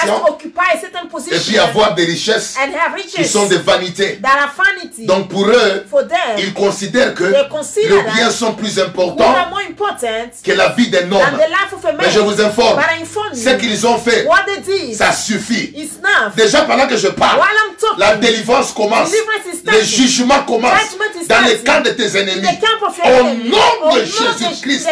et 1.32 1.40
puis 1.40 1.58
avoir 1.58 1.96
des 1.96 2.04
richesses 2.04 2.56
qui 3.16 3.24
sont 3.26 3.46
des 3.46 3.58
vanités. 3.60 4.20
Donc 5.06 5.30
pour 5.30 5.48
eux, 5.48 5.86
ils 6.38 6.54
considèrent 6.54 7.14
que 7.16 7.24
les 7.24 8.02
biens 8.14 8.30
sont 8.30 8.54
plus 8.56 8.78
importants 8.78 9.34
que 10.44 10.52
la 10.52 10.70
vie 10.70 10.90
d'un 10.90 11.10
homme. 11.12 11.22
Mais 11.98 12.12
je 12.12 12.20
vous 12.20 12.42
informe, 12.42 12.82
ce 13.34 13.50
qu'ils 13.52 13.88
ont 13.88 13.98
fait, 13.98 14.28
ça 14.96 15.14
suffit. 15.14 15.74
Déjà 16.36 16.62
pendant 16.64 16.88
que 16.88 16.98
je 16.98 17.08
parle, 17.08 17.40
la 17.98 18.16
délivrance 18.18 18.74
commence, 18.74 19.12
le 19.66 19.82
jugement 19.82 20.44
commence 20.44 20.72
dans 21.28 21.40
le 21.42 21.50
starting. 21.50 21.64
camp 21.64 21.82
de 21.84 21.90
tes 21.92 22.18
ennemis. 22.18 22.48
Au 23.06 23.24
nom 23.24 23.96
de 23.96 24.00
Jésus-Christ. 24.04 24.88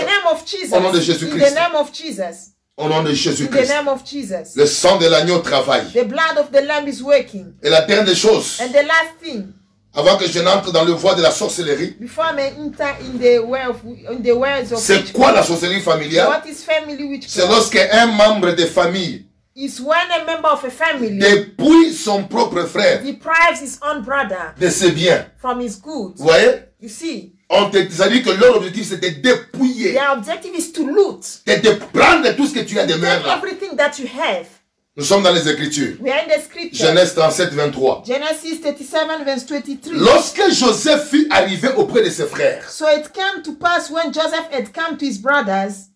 In 1.00 1.40
the 1.40 1.54
name 1.56 1.76
of 1.76 1.92
Jesus. 1.92 2.50
Au 2.78 2.88
nom 2.90 3.04
de 3.04 3.10
In 3.10 3.14
Jésus-Christ. 3.14 3.68
the 3.68 3.70
name 3.76 3.88
of 3.88 4.04
Jesus. 4.04 4.28
Au 4.28 4.30
nom 4.30 4.30
de 4.30 4.30
In 4.30 4.34
the 4.34 4.36
Jésus-Christ. 4.36 4.38
name 4.38 4.48
of 4.48 4.54
Jesus. 4.54 4.56
Le 4.56 4.66
sang 4.66 4.98
de 4.98 5.08
l'agneau 5.08 5.40
travaille. 5.40 5.86
The 5.94 6.06
blood 6.08 6.38
of 6.40 6.52
the 6.52 6.62
lamb 6.66 6.88
is 6.88 7.02
working. 7.04 7.54
Et 7.62 7.70
la 7.70 7.82
dernière 7.82 8.16
chose, 8.16 8.60
And 8.62 8.70
the 8.72 8.84
last 8.86 9.18
thing, 9.22 9.54
avant 9.96 10.18
que 10.18 10.28
je 10.28 10.40
n'entre 10.40 10.72
dans 10.72 10.84
le 10.84 10.94
voie 10.94 11.14
de 11.14 11.22
la 11.22 11.30
sorcellerie, 11.30 11.96
before 12.00 12.26
I 12.32 12.34
may 12.36 12.52
enter 12.60 12.96
in 13.02 13.20
the 13.20 13.40
way 13.46 13.62
of 13.68 13.78
in 14.10 14.24
the 14.24 14.32
words 14.36 14.72
of 14.72 14.80
c'est 14.80 15.14
quoi 15.14 15.32
la 15.32 15.44
sorcellerie 15.44 15.82
familiale? 15.82 16.28
What 16.28 16.48
is 16.50 16.64
family 16.64 16.98
C'est 16.98 17.44
witchcraft? 17.44 17.50
lorsqu'un 17.52 18.06
membre 18.08 18.54
de 18.56 18.66
famille 18.66 19.26
Is 19.56 19.80
when 19.80 20.10
a 20.20 20.26
member 20.26 20.48
of 20.50 20.64
a 20.66 20.72
family 20.72 21.20
dépouille 21.20 21.94
son 21.94 22.24
propre 22.24 22.64
frère 22.64 23.04
deprives 23.04 23.62
his 23.62 23.78
own 23.84 24.02
brother 24.02 24.56
de 24.60 24.68
ses 24.68 24.90
biens. 24.90 25.28
from 25.40 25.62
his 25.62 25.76
goods. 25.80 26.16
Vous 26.18 26.26
voyez? 26.26 26.64
You 26.82 26.90
see, 26.90 27.34
On 27.50 27.70
te 27.70 27.78
ça 27.92 28.10
dit 28.10 28.24
que 28.24 28.32
leur 28.32 28.58
objectif 28.58 28.88
c'est 28.90 28.98
de 28.98 29.22
dépouiller, 29.22 29.94
their 29.94 30.14
objective 30.14 30.56
is 30.56 30.72
to 30.72 30.86
loot. 30.86 31.42
de, 31.46 31.56
de 31.56 31.76
prendre 31.94 32.36
tout 32.36 32.48
ce 32.48 32.54
que 32.54 32.62
tu 32.62 32.80
as 32.80 32.86
de 32.86 32.96
là. 33.02 33.38
everything 33.38 33.76
that 33.76 34.00
you 34.00 34.08
have. 34.08 34.48
Nous 34.96 35.04
sommes 35.04 35.24
dans 35.24 35.32
les 35.34 35.50
Écritures. 35.50 35.96
We 36.02 36.12
are 36.12 36.20
in 36.20 36.28
the 36.28 36.40
scripture. 36.44 36.86
Genèse 36.86 37.16
37, 37.16 37.52
23. 37.54 38.04
Genesis 38.06 38.62
37 38.62 39.26
verse 39.26 39.44
23. 39.44 39.94
Lorsque 39.96 40.52
Joseph 40.52 41.10
fut 41.10 41.28
arrivé 41.32 41.70
auprès 41.78 42.04
de 42.04 42.12
ses 42.12 42.28
frères, 42.28 42.70
So 42.70 42.86
it 42.88 43.12
came 43.12 43.42
to 43.44 43.54
pass 43.54 43.90
when 43.90 44.14
Joseph 44.14 44.52
had 44.52 44.72
come 44.72 44.98
to 44.98 45.06
his 45.06 45.18
brothers 45.18 45.90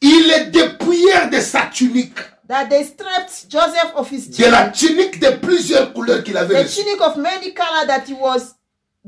ils 0.00 0.26
les 0.28 0.50
dépouillèrent 0.50 1.30
de 1.30 1.40
sa 1.40 1.62
tunique, 1.72 2.18
that 2.48 2.66
they 2.68 2.84
stripped 2.84 3.46
Joseph 3.48 3.92
of 3.96 4.08
his 4.10 4.28
de 4.28 4.44
la 4.44 4.68
tunique 4.68 5.18
de 5.18 5.30
plusieurs 5.38 5.92
couleurs 5.92 6.22
qu'il 6.22 6.36
avait 6.36 6.64
the 6.64 6.68
tunic 6.68 7.00
of 7.00 7.16
many 7.16 7.52
color 7.52 7.86
that 7.86 8.04
he 8.06 8.14
was 8.14 8.54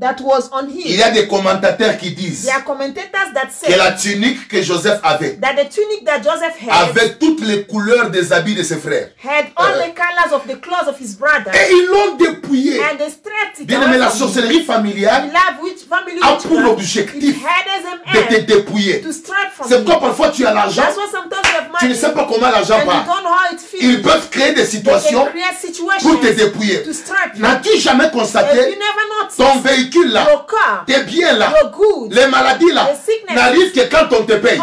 that 0.01 0.17
was 0.21 0.49
on 0.53 0.67
Il 0.69 0.93
him. 0.93 0.99
y 0.99 1.03
a 1.03 1.11
des 1.11 1.27
commentateurs 1.29 1.97
qui 1.99 2.11
disent 2.13 2.43
There 2.47 2.55
are 2.57 2.65
commentators 2.65 3.33
that 3.35 3.47
que 3.47 3.53
say 3.67 3.77
la 3.77 3.93
tunique 3.93 4.49
que 4.49 4.63
Joseph 4.63 5.01
avait 5.03 5.37
that 5.41 5.55
the 5.55 5.69
tunic 5.69 6.05
that 6.05 6.21
Joseph 6.23 6.57
had 6.61 6.91
avait 6.91 7.15
toutes 7.19 7.41
les 7.47 7.65
couleurs 7.65 8.11
des 8.11 8.33
habits 8.33 8.55
de 8.55 8.63
ses 8.63 8.77
frères. 8.77 9.11
had 9.23 9.47
all 9.57 9.75
the 9.75 9.95
colors 9.95 10.33
of 10.33 10.47
the 10.47 10.57
clothes 10.61 10.89
of 10.89 10.99
his 10.99 11.15
brother 11.17 11.53
Et 11.55 11.73
ils 11.73 11.87
l'ont 11.87 12.17
dépouillé. 12.17 12.81
and 12.81 12.97
they 12.99 13.11
stripped 13.11 13.61
it 13.61 13.67
Bien 13.67 13.83
aimé, 13.83 13.99
la 13.99 14.07
away 14.07 14.17
from 14.17 14.29
him. 14.29 14.35
sorcellerie 14.35 14.65
familiale 14.65 15.31
Love 15.33 15.63
which 15.63 15.81
family 15.89 16.19
a 16.23 16.37
pour 16.37 16.51
witchcraft, 16.51 16.73
objectif 16.73 17.37
it 17.37 17.43
had 17.45 17.67
as 17.69 17.85
an 17.87 17.99
de 18.13 18.27
te 18.29 18.41
end 18.41 18.47
dépouiller. 18.47 19.01
to 19.03 19.13
strip 19.13 19.51
from 19.55 19.69
C'est 19.69 19.77
him. 19.79 19.85
pourquoi 19.85 20.09
parfois 20.09 20.31
tu 20.31 20.47
as 20.47 20.53
l'argent, 20.55 20.83
That's 20.83 20.97
why 20.97 21.09
sometimes 21.11 21.43
you 21.45 21.57
have 21.59 21.67
tu 21.67 21.73
money 21.73 21.89
ne 21.89 21.95
sais 21.95 22.13
pas 22.13 22.25
comment 22.25 22.51
l'argent 22.51 22.75
and 22.77 22.81
you 22.81 22.87
part. 22.87 23.05
don't 23.07 23.23
know 23.23 23.31
how 23.33 23.53
it 23.55 23.61
feels. 23.61 23.83
Ils 23.85 24.03
peuvent 24.03 24.31
créer 24.31 24.53
des 24.55 24.63
They 24.63 24.67
situations 24.79 25.25
can 25.25 25.31
create 25.31 25.59
situations 25.61 26.09
pour 26.11 26.21
te 26.21 26.27
dépouiller. 26.33 26.83
to 26.83 26.93
strip 26.93 27.35
you. 27.37 27.43
N'as-tu 27.43 27.79
jamais 27.79 28.07
If 28.07 28.13
you 28.15 28.19
constaté 28.21 28.57
never 28.57 29.05
notice 29.21 29.37
ton 29.37 29.61
véhicule 29.61 29.90
là, 29.99 30.27
your 30.31 30.47
car, 30.47 30.85
tes 30.87 31.03
biens 31.05 31.33
là, 31.33 31.53
your 31.63 31.71
goods, 31.71 32.15
les 32.15 32.27
maladies 32.27 32.73
là, 32.73 32.91
n'arrivent 33.35 33.73
que 33.73 33.89
quand 33.91 34.07
on 34.17 34.23
te 34.25 34.35
paye. 34.35 34.61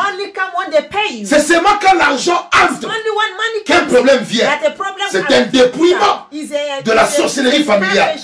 C'est 1.26 1.42
seulement 1.42 1.78
quand 1.82 1.94
l'argent 1.96 2.48
entre 2.54 2.88
qu'un 3.66 3.86
problème 3.86 4.24
vient. 4.24 4.50
C'est 5.12 5.32
un 5.34 5.42
dépouillement 5.42 6.27
de 6.84 6.91
la 6.91 7.06
sorcellerie 7.06 7.63
familiale. 7.63 8.15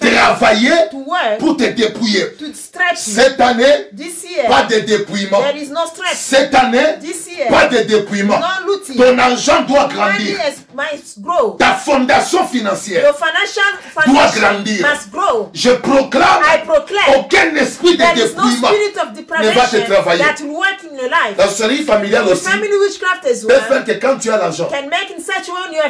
Travailler 0.00 0.70
pour 1.38 1.56
te 1.56 1.64
dépouiller. 1.64 2.26
Cette 2.94 3.40
année, 3.40 3.90
pas 4.48 4.62
de 4.64 4.80
dépouillement. 4.80 5.40
Cette 6.14 6.54
année, 6.54 6.86
pas 7.48 7.66
de 7.66 7.78
dépouillement. 7.78 8.40
Ton 8.96 9.18
argent 9.18 9.62
doit 9.62 9.88
grandir. 9.88 10.38
Ta 11.58 11.74
fondation 11.74 12.46
financière 12.46 13.12
doit 14.06 14.30
grandir. 14.34 14.86
Je 15.52 15.70
proclame 15.70 16.42
aucun 17.16 17.54
esprit 17.56 17.96
de 17.96 18.14
dépouillement. 18.14 18.70
ne 19.42 19.50
va 19.50 19.66
te 19.66 19.90
travailler. 19.90 20.22
that 20.22 20.40
will 20.42 20.56
work 20.56 20.78
in 20.84 20.96
your 20.96 21.08
life. 21.08 21.36
La 21.38 21.44
sorcellerie 21.46 21.84
familiale 21.84 22.26
The 22.26 22.32
aussi 22.32 22.44
family 22.44 22.76
witchcraft 22.76 23.26
as 23.26 23.46
peut 23.46 23.54
faire 23.54 23.84
que 23.84 23.92
quand 23.92 24.18
tu 24.18 24.30
as 24.30 24.36
l'argent, 24.38 24.68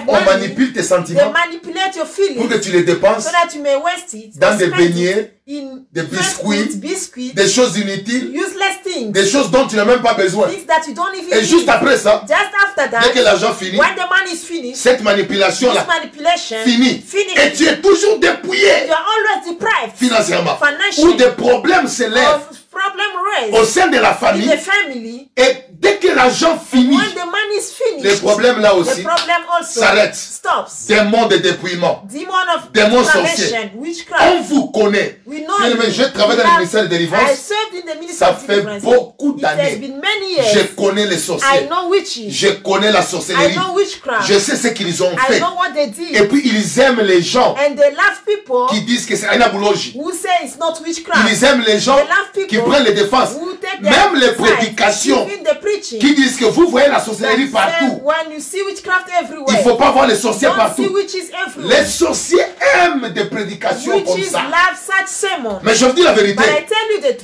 on 0.09 0.25
manipule 0.25 0.73
tes 0.73 0.83
sentiments 0.83 1.33
manipulate 1.33 1.97
your 1.97 2.07
pour 2.37 2.49
que 2.49 2.59
tu 2.59 2.73
les 2.73 2.83
dépenses 2.83 3.25
so 3.25 3.31
that 3.31 3.55
you 3.55 3.63
may 3.63 3.77
waste 3.77 4.15
it. 4.15 4.39
Dans 4.39 4.57
des 4.57 4.69
beignets, 4.69 5.36
in 5.49 5.85
des 5.93 6.03
biscuits, 6.03 7.33
des 7.33 7.49
choses 7.49 7.77
inutiles, 7.79 8.35
useless 8.35 8.83
things, 8.83 9.13
des 9.13 9.29
choses 9.29 9.49
dont 9.49 9.65
tu 9.69 9.77
n'as 9.77 9.85
même 9.85 10.03
pas 10.03 10.15
besoin. 10.15 10.49
things 10.49 10.67
that 10.67 10.81
you 10.89 10.93
don't 10.95 11.15
even 11.17 11.39
Et 11.39 11.45
juste 11.45 11.69
après 11.69 11.97
ça, 11.97 12.25
Just 12.27 12.51
after 12.67 12.97
dès 13.07 13.13
que 13.13 13.25
l'argent 13.25 13.55
finit, 13.55 13.79
when 13.79 13.95
the 13.95 14.09
money 14.11 14.33
is 14.33 14.45
finished, 14.45 14.77
cette 14.77 15.03
manipulation-là 15.03 15.87
manipulation 15.87 16.57
finit. 16.65 17.01
finish. 17.01 17.37
Et 17.39 17.53
tu 17.53 17.65
es 17.65 17.81
toujours 17.81 18.19
dépouillé 18.19 18.87
You 18.87 18.93
are 18.93 19.07
always 19.07 19.53
deprived 19.53 19.95
financièrement. 19.95 20.59
Ou 20.99 21.13
des 21.13 21.31
problèmes 21.31 21.87
s'élèvent 21.87 22.41
au 23.53 23.65
sein 23.65 23.89
de 23.89 23.99
la 23.99 24.15
famille. 24.15 24.49
family. 24.59 25.29
Et 25.37 25.57
dès 25.71 25.97
que 25.97 26.09
l'argent 26.09 26.59
finit, 26.59 26.99
les 28.01 28.17
problèmes 28.17 28.61
là 28.61 28.75
aussi, 28.75 29.05
s'arrêtent. 29.63 30.19
démons 30.89 31.27
de 31.27 31.37
dépouillement. 31.37 32.03
Demon 32.11 32.33
of 32.57 32.73
Démon 32.73 33.03
deprivation, 33.03 33.71
On 34.21 34.43
vous 34.43 34.67
connaît. 34.71 35.21
We 35.27 35.36
je 35.91 36.03
travaille 36.13 36.37
dans 36.37 36.45
le 36.45 36.51
ministère 36.59 36.83
de 36.83 36.87
I 36.87 36.91
délivrance. 36.91 37.31
served 37.35 37.75
in 37.75 37.93
the 37.93 37.99
ministry 38.01 38.17
Ça 38.17 38.31
of 38.31 38.45
fait 38.47 38.63
beaucoup 38.81 39.33
d'années. 39.35 39.81
Je 39.81 40.59
years. 40.59 40.75
connais 40.77 41.07
les 41.07 41.17
I 41.17 41.21
sorciers. 41.21 42.31
Je 42.31 42.49
connais 42.63 42.93
la 42.93 43.01
I 43.01 43.05
sorcellerie. 43.05 43.57
Je 44.27 44.39
sais 44.39 44.57
ce 44.57 44.69
qu'ils 44.69 45.03
ont 45.03 45.13
I 45.13 45.33
fait. 45.33 45.39
know 45.41 45.55
what 45.57 45.73
they 45.75 45.91
Et 46.15 46.27
puis 46.29 46.43
ils 46.45 46.81
aiment 46.81 47.01
les 47.01 47.23
gens 47.23 47.55
And 47.55 47.75
they 47.75 47.91
love 47.91 48.21
people 48.27 48.67
qui 48.71 48.83
disent 48.83 49.07
que 49.07 49.17
c'est 49.17 49.27
Aina 49.27 49.49
Boulogi. 49.49 49.95
who 49.97 50.13
say 50.13 50.29
it's 50.45 50.59
not 50.59 50.75
witchcraft. 50.85 51.29
Ils 51.31 51.45
aiment 51.45 51.65
les 51.67 51.79
gens 51.79 51.99
qui 52.49 52.59
prennent 52.59 52.85
les 52.85 52.95
défenses. 52.95 53.31
Même 53.81 54.15
les 54.17 54.33
prédications 54.33 55.27
qui 56.01 56.15
disent 56.15 56.37
que 56.37 56.47
vous 56.47 56.69
voyez 56.69 56.89
la 56.89 57.01
sorcellerie 57.01 57.47
partout. 57.47 58.01
when 58.03 58.33
you 58.33 58.41
see 58.41 58.63
witchcraft 58.63 59.07
Il 59.49 59.55
ne 59.55 59.59
faut 59.63 59.77
pas 59.77 59.91
voir 59.91 60.07
les 60.07 60.17
sorciers 60.17 60.49
partout. 60.49 60.97
Les 61.59 61.85
sorciers 61.85 62.45
aiment 62.83 63.09
des 63.11 63.25
prédications 63.25 64.01
comme 64.03 64.23
ça. 64.23 64.43
Mais 65.63 65.75
je 65.75 65.85
vous 65.85 65.93
dis 65.93 66.03
la 66.03 66.13
vérité. 66.13 66.43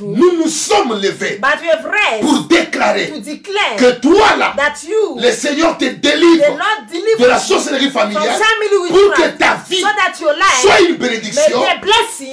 Nous 0.01 0.37
nous 0.39 0.49
sommes 0.49 1.01
levés 1.01 1.41
But 1.41 1.61
we 1.63 1.71
have 1.71 1.85
read 1.85 2.21
pour 2.21 2.49
to 2.49 2.55
déclarer 2.55 3.13
declare 3.21 3.77
que 3.77 4.01
toi 4.01 4.37
là, 4.39 4.55
that 4.57 4.87
you, 4.87 5.19
le 5.19 5.31
Seigneur 5.31 5.77
te 5.79 5.85
délivre 5.85 6.57
de 7.19 7.27
la 7.27 7.39
sorcellerie 7.39 7.91
familiale 7.91 8.39
pour 8.89 9.15
que 9.15 9.29
ta 9.39 9.59
vie 9.69 9.81
so 9.81 9.87
that 9.87 10.21
your 10.21 10.33
life 10.33 10.61
soit 10.61 10.81
une 10.89 10.97
bénédiction 10.97 11.63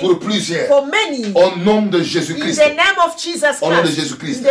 pour 0.02 0.20
plusieurs. 0.20 0.68
for 0.68 0.86
many. 0.86 1.32
Au 1.36 1.56
nom 1.58 1.84
de 1.84 2.02
Jésus-Christ. 2.02 2.62
Au 3.62 3.70
nom 3.70 3.78
de 3.78 3.82
Christ. 3.84 3.96
Jésus-Christ. 3.96 4.44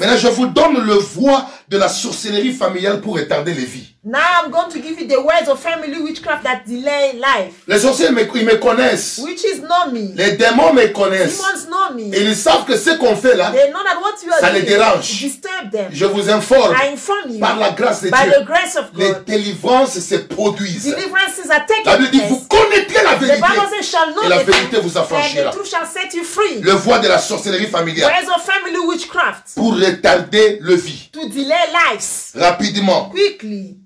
Maintenant, 0.00 0.16
je 0.16 0.28
vous 0.28 0.46
donne 0.46 0.84
le 0.84 0.94
voie 0.94 1.46
de 1.68 1.76
la 1.78 1.88
sorcellerie 1.88 2.52
familiale 2.52 3.00
pour 3.00 3.16
retarder 3.16 3.52
les 3.54 3.64
vies. 3.64 3.94
Now 4.04 4.20
I'm 4.42 4.50
going 4.50 4.70
to 4.70 4.78
give 4.80 4.98
you 4.98 5.06
the 5.06 5.18
words 5.20 5.48
of 5.50 5.60
family 5.60 5.98
witchcraft 6.00 6.42
that 6.44 6.62
delay 6.66 7.14
life. 7.14 7.56
Les 7.66 7.80
sorciers, 7.80 8.10
me- 8.10 8.26
ils 8.36 8.44
me 8.46 8.54
connaissent. 8.56 9.18
Witches 9.22 9.60
know 9.60 9.92
me. 9.92 10.14
Les 10.14 10.32
démons 10.36 10.72
me 10.72 10.86
connaissent. 10.92 11.36
Demons 11.36 11.66
know 11.68 11.94
me. 11.96 12.14
Et 12.14 12.22
ils 12.22 12.36
savent 12.36 12.64
que 12.64 12.76
ce 12.76 12.90
qu'on 12.96 13.16
fait 13.16 13.34
là, 13.36 13.50
They 13.50 13.70
know 13.70 13.80
that 13.82 14.00
what 14.00 14.14
you 14.24 14.32
are 14.32 14.38
Ça 14.40 14.50
les 14.52 14.62
dérange. 14.62 15.08
disturb 15.20 15.70
them. 15.72 15.88
je 15.92 16.06
vous 16.06 16.30
informe, 16.30 16.74
I 16.74 16.92
inform 16.94 17.32
you 17.34 17.40
par 17.40 17.56
la 17.58 17.70
grâce 17.72 18.02
de 18.02 18.08
by 18.08 18.16
Dieu, 18.22 18.32
the 18.40 18.44
grace 18.46 18.76
of 18.76 18.86
les 18.94 19.08
God. 19.08 19.24
délivrances 19.26 19.98
se 19.98 20.14
produisent. 20.14 20.84
Deliverances 20.84 21.50
are 21.50 21.66
taking 21.66 21.84
La 21.84 21.98
Bible 21.98 22.10
dit, 22.10 22.20
vous 22.30 22.40
connaîtrez 22.48 23.02
la 23.04 23.16
The 23.16 23.20
vérité. 23.24 23.42
Bible 23.42 23.68
says, 23.76 23.90
shall 23.90 24.14
know 24.14 24.22
Et 24.24 24.28
la 24.28 24.38
the 24.38 24.46
vérité 24.46 24.80
vous 24.80 24.96
and 24.96 25.00
affranchira. 25.02 25.50
the 25.50 25.54
truth 25.54 25.68
shall 25.70 25.86
set 25.86 26.14
you 26.14 26.24
free. 26.24 26.60
Le 26.62 26.72
voie 26.72 27.00
de 27.00 27.08
la 27.08 27.18
sorcellerie 27.18 27.66
familiale 27.66 28.10
Words 28.10 28.34
of 28.36 28.42
family 28.46 28.78
witchcraft 28.86 29.54
pour 29.56 29.74
retarder 29.74 30.58
le 30.62 30.74
vie. 30.76 31.10
to 31.12 31.28
delay 31.28 31.56
lives 31.72 32.32
Rapidement. 32.34 33.10
quickly. 33.10 33.78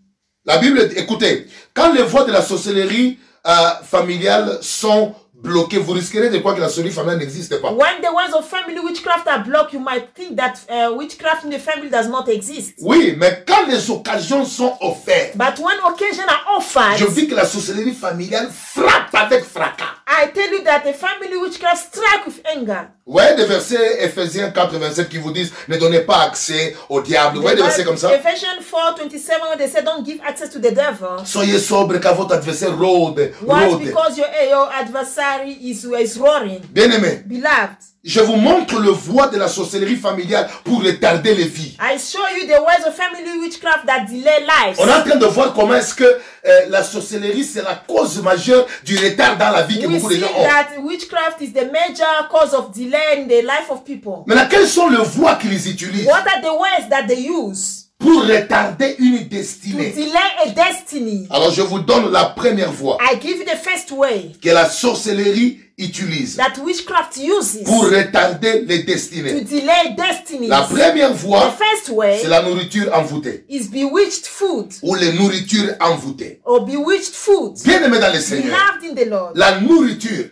La 0.45 0.59
Bible, 0.59 0.91
écoutez, 0.97 1.47
quand 1.75 1.93
les 1.93 2.03
voies 2.03 2.25
de 2.25 2.33
la 2.33 2.43
sorcellerie 2.43 3.19
euh, 3.47 3.53
familiale 3.85 4.59
sont 4.61 5.15
bloquées, 5.35 5.79
vous 5.79 5.93
risquerez 5.93 6.31
de 6.31 6.39
croire 6.39 6.55
que 6.55 6.61
la 6.61 6.69
sorcellerie 6.69 6.93
familiale 6.93 7.19
n'existe 7.19 7.61
pas. 7.61 7.71
When 7.73 8.01
the 8.01 8.13
words 8.13 8.35
of 8.35 8.45
family 8.49 8.79
witchcraft 8.81 9.27
are 9.29 9.43
blocked, 9.45 9.73
you 9.73 9.81
might 9.81 10.15
think 10.15 10.37
that 10.37 10.55
uh, 10.69 10.95
witchcraft 10.97 11.45
in 11.45 11.51
the 11.51 11.59
family 11.59 11.89
does 11.91 12.09
not 12.09 12.29
exist. 12.29 12.75
Oui, 12.81 13.15
mais 13.17 13.45
quand 13.47 13.67
les 13.69 13.91
occasions 13.91 14.45
sont 14.45 14.77
offertes, 14.81 15.37
But 15.37 15.59
when 15.59 15.77
occasion 15.85 16.25
are 16.29 16.57
offered, 16.59 16.97
je 16.99 17.07
dis 17.07 17.27
que 17.29 17.35
la 17.35 17.45
sorcellerie 17.45 17.93
familiale 17.95 18.51
frappe 18.53 19.15
avec 19.15 19.45
fracas. 19.45 19.85
I 20.09 20.29
tell 20.33 20.53
you 20.53 20.63
that 20.65 20.81
the 20.85 20.93
family 20.95 21.37
witchcraft 21.37 21.93
strike 21.93 22.27
with 22.27 22.41
anger. 22.57 22.91
Ouais, 23.13 23.37
des 23.37 23.45
versets 23.45 24.03
Ephésiens 24.03 24.51
4, 24.51 24.79
27 24.79 25.09
qui 25.09 25.19
vous 25.19 25.33
disent 25.33 25.53
ne 25.69 25.77
donnez 25.77 26.01
pas 26.01 26.23
accès 26.23 26.75
au 26.89 27.03
diable. 27.03 27.39
Ouais, 27.39 27.55
des 27.55 27.61
versets 27.61 27.85
comme 27.85 27.99
ça. 27.99 28.11
Ephesians 28.15 28.63
4 28.71 29.03
27, 29.03 29.37
when 29.51 29.59
they 29.59 29.69
say 29.69 29.83
don't 29.83 30.03
give 30.03 30.19
access 30.27 30.49
to 30.49 30.59
the 30.59 30.73
devil. 30.73 31.23
Soyez 31.27 31.59
sobre 31.59 31.99
car 31.99 32.15
votre 32.15 32.33
adversaire 32.35 32.75
rôde. 32.75 33.33
Why? 33.43 33.67
rôde. 33.67 33.85
Because 33.85 34.17
your, 34.17 34.29
your 34.49 34.71
adversary 34.73 35.53
is, 35.61 35.85
is 35.85 36.19
roaring. 36.19 36.61
Bien 36.71 36.91
aimé, 36.91 37.23
Beloved, 37.27 37.92
je 38.05 38.21
vous 38.21 38.35
montre 38.37 38.81
le 38.81 38.91
voie 38.91 39.29
de 39.29 39.37
la 39.39 39.47
sorcellerie 39.47 39.95
familiale 39.97 40.49
pour 40.65 40.83
retarder 40.83 41.35
les 41.37 41.45
vies. 41.45 41.77
I 41.81 41.97
show 41.99 42.19
you 42.37 42.47
the 42.47 42.61
ways 42.61 42.85
of 42.87 42.95
family 42.95 43.39
witchcraft 43.41 43.87
that 43.87 44.07
delay 44.07 44.41
lives. 44.41 44.77
On 44.79 44.89
est 44.89 44.93
en 44.93 45.03
train 45.05 45.17
de 45.17 45.27
voir 45.27 45.55
comment 45.55 45.75
est-ce 45.75 45.95
que 45.95 46.03
euh, 46.05 46.61
la 46.69 46.83
sorcellerie 46.83 47.45
c'est 47.45 47.63
la 47.63 47.77
cause 47.77 48.21
majeure 48.23 48.67
du 48.85 48.97
retard 48.99 49.37
dans 49.39 49.51
la 49.51 49.63
vie 49.63 49.81
que 49.81 49.87
We 49.87 50.01
beaucoup 50.01 50.13
de 50.13 50.19
gens 50.19 50.27
ont. 50.37 50.43
that 50.43 50.81
witchcraft 50.83 51.41
is 51.43 51.53
the 51.53 51.71
major 51.73 52.29
cause 52.31 52.53
of 52.55 52.73
delay 52.75 53.19
in 53.23 53.29
the 53.29 53.43
life 53.43 53.71
of 53.71 53.85
people. 53.85 54.25
Maintenant, 54.27 54.49
quelles 54.51 54.69
sont 54.69 54.89
les 54.89 54.97
voies 55.05 55.37
qu'ils 55.37 55.69
utilisent? 55.71 56.07
What 56.07 56.25
are 56.27 56.41
the 56.43 56.53
ways 56.61 56.89
that 56.91 57.07
they 57.07 57.21
use? 57.29 57.82
Pour 58.03 58.23
retarder 58.27 58.97
une 58.99 59.19
to 59.19 59.25
destinée 59.29 59.91
delay 59.91 60.13
a 60.45 60.49
destiny? 60.51 61.27
Alors, 61.31 61.53
je 61.53 61.63
vous 61.63 61.79
donne 61.81 62.11
la 62.11 62.25
première 62.27 62.73
voie 62.73 62.99
I 63.01 63.19
give 63.21 63.39
you 63.39 63.45
the 63.45 63.57
first 63.57 63.91
way 63.93 64.33
que 64.43 64.51
la 64.51 64.69
sorcellerie 64.69 65.61
utilise 65.79 66.37
that 66.37 66.55
witchcraft 66.63 67.17
uses 67.17 67.63
pour 67.65 67.85
retarder 67.85 68.63
les 68.67 68.81
to 68.85 68.87
destinées. 68.93 69.41
delay 69.41 69.97
destinies. 69.97 70.49
La 70.49 70.63
première 70.63 71.13
The 71.13 71.17
voie, 71.17 71.51
first 71.59 71.89
way 71.91 72.19
c'est 72.23 72.29
la 72.29 72.43
nourriture 72.43 72.91
envoûtée 72.95 73.45
is 73.49 73.69
bewitched 73.69 74.27
food 74.27 74.73
ou 74.83 74.95
les 74.95 75.13
nourritures 75.13 75.75
envoûtées. 75.81 76.41
or 76.45 76.65
bewitched 76.67 77.15
food. 77.15 77.55
Bien 77.65 77.83
aimé 77.85 77.99
dans 77.99 78.13
le 78.13 78.21
Seigneur, 78.21 78.57
in 78.85 78.95
the 78.95 79.07
Lord. 79.09 79.33
la 79.35 79.61
nourriture 79.61 80.27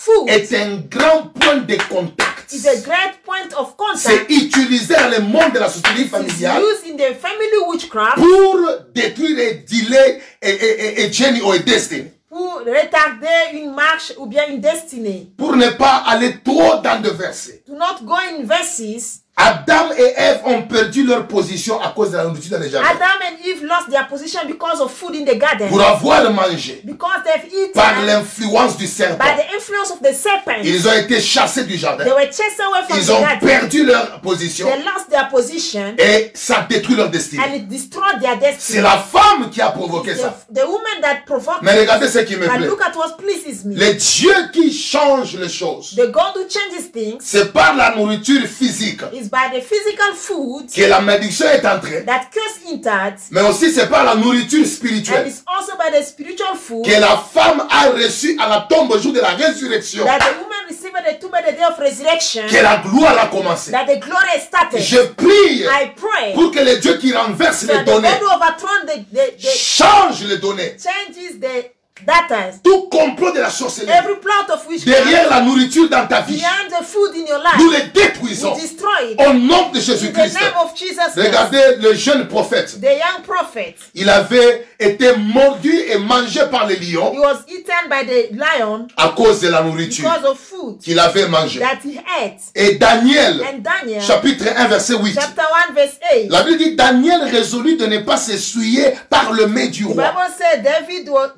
Food 0.00 0.28
est 0.28 0.52
un 0.54 0.76
grand 0.88 1.32
point 1.34 1.56
de 1.56 1.74
contact. 1.90 2.37
Is 2.52 2.66
a 2.66 2.80
great 2.82 3.22
point 3.24 3.52
of 3.58 3.74
C'est 3.96 4.08
contact. 4.26 4.30
utilisé 4.30 4.94
dans 4.94 5.10
le 5.10 5.20
monde 5.20 5.52
de 5.52 5.58
la 5.58 5.66
It's 5.66 6.10
familiale 6.10 6.62
used 6.62 6.90
in 6.92 6.96
the 6.96 7.14
family 7.20 7.58
witchcraft 7.68 8.16
pour 8.18 8.60
détruire 8.94 9.38
et 9.38 9.64
delay 9.68 10.20
et, 10.42 10.50
et, 10.50 11.02
et, 11.04 11.42
ou 11.42 11.54
et 11.54 11.58
Destiny. 11.60 12.10
pour 12.28 12.60
retarder 12.60 13.54
une 13.58 13.72
marche 13.74 14.12
ou 14.18 14.26
bien 14.26 14.46
une 14.48 14.60
destinée. 14.60 15.28
Pour 15.36 15.56
ne 15.56 15.70
pas 15.70 16.04
aller 16.06 16.36
trop 16.44 16.76
dans 16.82 17.00
de 17.02 17.10
versets. 17.10 17.62
Do 17.66 17.74
not 17.74 18.04
go 18.04 18.14
in 18.14 18.44
verses. 18.44 19.22
Adam 19.40 19.90
et 19.96 20.14
Ève 20.16 20.40
ont 20.46 20.62
perdu 20.62 21.04
leur 21.04 21.28
position 21.28 21.80
à 21.80 21.90
cause 21.94 22.10
de 22.10 22.16
la 22.16 22.24
nourriture 22.24 22.58
dans 22.58 22.64
les 22.64 22.70
jardins. 22.70 22.88
Adam 22.90 23.04
and 23.24 23.36
Eve 23.46 23.62
lost 23.64 23.88
their 23.88 24.08
position 24.08 24.40
because 24.48 24.80
of 24.80 24.92
food 24.92 25.14
in 25.14 25.24
the 25.24 25.38
garden. 25.38 25.68
Pour 25.68 25.80
avoir 25.80 26.28
mangé 26.32 26.80
Because 26.84 27.20
they've 27.24 27.72
par 27.72 27.92
eaten 27.92 28.06
l'influence 28.06 28.76
du 28.76 28.86
serpent. 28.88 29.18
by 29.24 29.40
the 29.40 29.54
influence 29.54 29.90
of 29.92 30.00
the 30.02 30.12
serpent. 30.12 30.62
Ils 30.64 30.88
ont 30.88 30.92
été 30.92 31.20
chassés 31.20 31.64
du 31.64 31.76
jardin. 31.76 32.02
They 32.04 32.12
were 32.12 32.26
chased 32.26 32.58
away 32.60 32.82
from 32.88 32.98
Ils 32.98 33.06
the 33.06 33.10
ont 33.10 33.20
garden. 33.20 33.38
perdu 33.48 33.84
leur 33.84 34.20
position 34.22 34.66
They 34.66 34.82
lost 34.82 35.08
their 35.08 35.28
position 35.28 35.94
et 35.98 36.32
ça 36.34 36.66
détruit 36.68 36.96
leur 36.96 37.08
destinée. 37.10 37.42
and 37.44 37.54
it 37.54 37.68
destroyed 37.68 38.20
their 38.20 38.34
C'est 38.40 38.50
destiny. 38.50 38.80
la 38.82 38.98
femme 38.98 39.50
qui 39.52 39.60
a 39.60 39.70
provoqué 39.70 40.16
ça. 40.16 40.36
The, 40.52 40.54
the 40.60 40.64
woman 40.66 41.00
that 41.00 41.20
provoked 41.26 41.62
Mais 41.62 41.78
regardez 41.78 42.08
ce 42.08 42.18
qui 42.20 42.34
me 42.34 42.48
plaît. 42.48 42.66
look 42.66 42.80
at 42.82 42.96
what 42.96 43.16
pleases 43.16 43.64
me. 43.64 43.76
Le 43.76 43.94
Dieu 43.94 44.34
qui 44.52 44.72
change 44.72 45.36
les 45.36 45.48
choses, 45.48 45.94
The 45.96 46.10
God 46.10 46.34
who 46.34 46.42
changes 46.48 46.90
things 46.92 47.18
c'est 47.20 47.52
par 47.52 47.76
la 47.76 47.94
nourriture 47.94 48.42
physique 48.48 49.00
is 49.28 49.30
by 49.30 49.48
the 49.52 49.60
physical 49.60 50.14
food 50.14 50.70
que 50.72 50.82
la 50.82 51.00
malédiction 51.00 51.46
est 51.46 51.64
entrée, 51.66 52.04
that 52.04 52.28
curse 52.32 52.60
entered, 52.66 53.18
mais 53.30 53.42
aussi 53.42 53.70
c'est 53.72 53.88
par 53.88 54.04
la 54.04 54.14
nourriture 54.16 54.60
and 54.60 54.66
spirituelle 54.66 55.28
it's 55.28 55.42
also 55.46 55.72
by 55.76 55.90
the 55.90 56.02
spiritual 56.02 56.54
food 56.56 56.84
que 56.84 57.00
la 57.00 57.16
femme 57.16 57.66
a 57.70 57.90
reçu 57.90 58.36
à 58.40 58.48
la 58.48 58.66
tombe 58.68 58.90
au 58.90 58.98
jour 58.98 59.12
de 59.12 59.20
la 59.20 59.30
résurrection, 59.30 60.04
that 60.04 60.18
the 60.18 60.36
woman 60.40 60.66
received 60.68 60.96
at 60.96 61.12
the 61.12 61.20
tomb 61.20 61.34
at 61.34 61.42
the 61.42 61.56
day 61.56 61.64
of 61.64 61.78
resurrection, 61.78 62.42
que 62.48 62.62
la 62.62 62.78
gloire 62.78 63.18
a 63.18 63.26
commencé. 63.26 63.70
that 63.70 63.86
the 63.86 64.00
glory 64.00 64.40
started. 64.40 64.80
Je 64.80 64.98
prie 65.14 65.62
I 65.62 65.92
pray 65.94 66.34
pour 66.34 66.50
que 66.50 66.60
le 66.60 66.76
Dieu 66.78 66.96
qui 66.98 67.12
renverse 67.12 67.62
les 67.62 67.84
données 67.84 68.08
the, 68.08 69.38
change 69.40 70.24
les 70.24 70.38
données, 70.38 70.76
changes 70.78 71.40
the 71.40 71.77
That 72.06 72.28
is, 72.30 72.60
tout 72.62 72.88
complot 72.90 73.32
de 73.32 73.40
la 73.40 73.50
sorcellerie, 73.50 73.92
every 73.98 74.16
plot 74.20 74.52
of 74.54 74.66
witchcraft 74.68 74.86
derrière 75.04 75.28
la 75.28 75.40
nourriture 75.40 75.88
dans 75.88 76.06
ta 76.06 76.20
vie, 76.22 76.38
the 76.38 76.84
food 76.84 77.10
in 77.16 77.26
your 77.26 77.42
nous 77.58 77.70
life, 77.70 77.80
les 77.94 78.00
détruisons 78.02 78.54
we 78.54 78.60
destroy 78.62 79.12
it. 79.12 79.20
au 79.20 79.32
nom 79.34 79.70
de 79.70 79.78
the 79.78 79.82
Jésus-Christ. 79.82 80.34
name 80.34 80.52
of 80.62 80.74
Jesus 80.76 80.94
Christ, 81.12 81.16
Regardez 81.26 81.76
le 81.80 81.94
jeune 81.94 82.28
prophète. 82.28 82.80
the 82.80 82.84
young 82.84 83.22
prophet, 83.26 83.74
Il 83.94 84.08
avait 84.08 84.66
été 84.78 85.16
mordu 85.16 85.72
et 85.74 85.98
mangé 85.98 86.40
par 86.50 86.66
les 86.66 86.76
he 86.76 86.92
lions 86.92 87.12
was 87.18 87.38
eaten 87.48 87.88
by 87.90 88.06
the 88.06 88.30
lion 88.32 88.86
à 88.96 89.08
cause 89.08 89.40
de 89.40 89.48
la 89.48 89.62
nourriture 89.62 90.08
because 90.08 90.30
of 90.30 90.38
food 90.38 90.78
qu'il 90.80 90.98
avait 90.98 91.26
mangée. 91.28 91.58
that 91.60 91.78
he 91.84 91.98
ate. 92.22 92.40
Et 92.54 92.76
Daniel, 92.76 93.42
And 93.42 93.58
Daniel, 93.62 94.02
chapitre 94.02 94.44
1, 94.56 94.68
verset 94.68 94.94
8. 94.94 95.14
chapter 95.14 95.42
1, 95.70 95.72
verse 95.74 95.98
8, 96.14 96.28
La 96.30 96.42
Bible 96.44 96.58
dit 96.58 96.76
Daniel 96.76 97.22
résolut 97.24 97.76
de 97.76 97.86
ne 97.86 97.98
pas 97.98 98.16
s'essuyer 98.16 98.92
par 99.10 99.32
le 99.32 99.46
mets 99.48 99.68
du 99.68 99.84
the 99.84 99.88
roi. 99.88 100.04
Bible 100.04 100.34
said 100.38 100.62
David 100.62 101.08
was, 101.08 101.30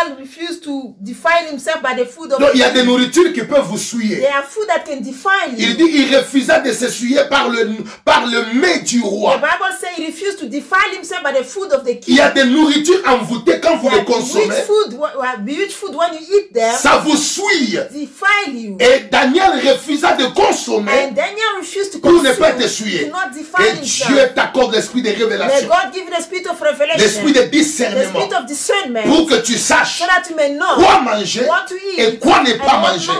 Daniel 0.00 0.18
refused 0.20 0.62
to 0.64 0.94
defile 1.00 1.46
himself 1.50 1.82
by 1.82 1.94
the 1.94 2.06
food 2.06 2.32
of 2.32 2.38
Donc 2.40 2.50
il 2.54 2.60
y 2.60 2.62
a 2.62 2.70
the 2.70 2.74
des 2.74 2.82
nourritures 2.84 3.32
qui 3.32 3.42
peuvent 3.42 3.66
vous 3.66 3.78
souiller. 3.78 4.20
There 4.20 4.32
are 4.32 4.44
food 4.44 4.66
that 4.68 4.80
can 4.86 5.00
defile 5.00 5.54
Il 5.56 5.70
you. 5.70 5.76
dit 5.76 5.92
il 5.94 6.16
refusa 6.16 6.60
de 6.60 6.72
s'essuyer 6.72 7.20
par 7.28 7.48
le, 7.48 7.68
par 8.04 8.26
le 8.26 8.54
mets 8.58 8.80
du 8.80 9.00
The 9.00 9.04
roi. 9.04 9.36
Bible 9.36 9.76
says 9.78 9.88
he 9.96 10.06
refused 10.06 10.38
to 10.38 10.46
defile 10.46 10.94
himself 10.96 11.22
by 11.22 11.32
the 11.32 11.44
food 11.44 11.72
of 11.72 11.84
the 11.84 11.90
Il 11.90 12.00
king. 12.00 12.16
y 12.16 12.20
a 12.20 12.30
des 12.30 12.44
nourritures 12.44 13.02
envoûtées 13.06 13.60
quand 13.60 13.76
vous 13.76 13.90
les 13.90 14.04
consommez. 14.04 14.54
food, 14.66 14.94
wh- 14.98 15.18
wh- 15.18 15.44
bewitched 15.44 15.72
food 15.72 15.94
when 15.94 16.12
you 16.14 16.20
eat 16.38 16.52
them, 16.52 16.74
Ça 16.80 17.02
vous 17.04 17.16
souille. 17.16 17.80
defile 17.90 18.54
you. 18.54 18.76
Et 18.80 19.08
Daniel 19.10 19.52
refusa 19.72 20.12
de 20.14 20.26
consommer 20.34 20.92
And 20.92 21.12
Daniel 21.14 21.58
refused 21.60 21.92
to 21.92 21.98
pour 21.98 22.22
ne 22.22 22.32
pas 22.32 22.52
consume, 22.52 22.58
t'essuyer. 22.62 23.10
defile 23.34 23.80
Dieu 23.82 24.28
t'accorde 24.34 24.74
l'esprit 24.74 25.02
de 25.02 25.10
révélation, 25.10 25.68
the 25.68 26.98
l'esprit 26.98 27.32
de 27.32 27.40
the 27.40 27.50
discernement, 27.50 28.08
spirit 28.08 28.34
of 28.38 28.46
discernment, 28.46 29.02
pour 29.04 29.26
que 29.26 29.34
tu 29.42 29.56
saches 29.58 29.89
so 29.98 30.06
that 30.06 30.22
you 30.28 30.36
may 30.36 30.50
know 30.54 30.74
quoi 30.76 31.00
manger 31.00 31.46
what 31.46 31.66
to 31.68 31.74
et 31.98 32.16
quoi 32.18 32.42
ne 32.42 32.54
pas 32.54 32.78
manger 32.78 33.12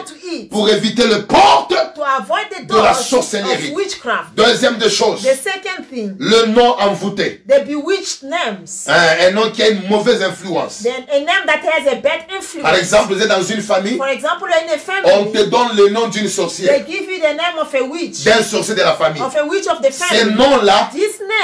pour 0.50 0.68
éviter 0.68 1.06
le 1.06 1.26
porte. 1.26 1.70
to 1.94 2.02
avoid 2.02 2.46
the 2.50 2.66
de 2.66 2.74
la 2.74 2.94
sorcellerie. 2.94 3.70
of 3.70 3.76
witchcraft. 3.76 4.34
Deuxième 4.36 4.76
des 4.78 4.88
choses, 4.90 5.22
The 5.22 5.34
second 5.36 5.84
thing, 5.90 6.16
le 6.18 6.46
nom 6.46 6.76
envoûté. 6.78 7.42
the 7.48 7.64
bewitched 7.66 8.22
names. 8.22 8.86
Un, 8.86 9.28
un 9.28 9.30
nom 9.32 9.50
qui 9.50 9.62
a 9.62 9.68
une 9.68 9.88
mauvaise 9.88 10.22
influence. 10.22 10.84
A 10.86 11.18
name 11.20 11.26
that 11.46 11.60
has 11.64 11.86
a 11.90 11.96
bad 11.96 12.20
influence. 12.34 12.62
Par 12.62 12.74
exemple, 12.76 13.14
vous 13.14 13.22
êtes 13.22 13.28
dans 13.28 13.42
une 13.42 13.60
famille, 13.62 13.96
For 13.96 14.08
example, 14.08 14.48
in 14.50 14.72
a 14.72 15.18
on 15.18 15.24
te 15.26 15.42
donne 15.44 15.76
le 15.76 15.88
nom 15.90 16.08
d'une 16.08 16.22
they 16.22 16.28
sorcière, 16.30 16.86
give 16.86 17.02
you 17.10 17.18
the 17.18 17.34
name 17.36 17.58
of 17.60 17.74
a 17.74 17.82
witch, 17.82 18.24
d'un 18.24 18.42
sorcier 18.42 18.74
de 18.74 18.80
la 18.80 18.94
famille. 18.94 19.22
of 19.22 19.34
a 19.36 19.44
witch 19.44 19.66
of 19.66 19.80
the 19.80 19.90
Ces 19.92 20.04
family. 20.04 20.34
noms-là, 20.36 20.90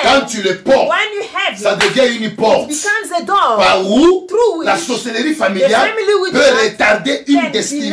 quand 0.03 0.27
tu 0.27 0.43
le 0.43 0.59
portes, 0.59 0.89
when 0.89 1.09
you 1.15 1.23
have 1.35 1.59
ça 1.59 1.75
devient 1.77 2.17
une 2.25 2.35
porte 2.37 2.69
becomes 2.69 3.13
a 3.17 3.23
door 3.23 3.57
par 3.59 3.91
où 3.91 4.27
la 4.63 4.77
sorcellerie 4.77 5.35
familiale 5.35 5.93
peut 6.33 6.39
retarder 6.65 7.25
une 7.29 7.51
destinée. 7.51 7.91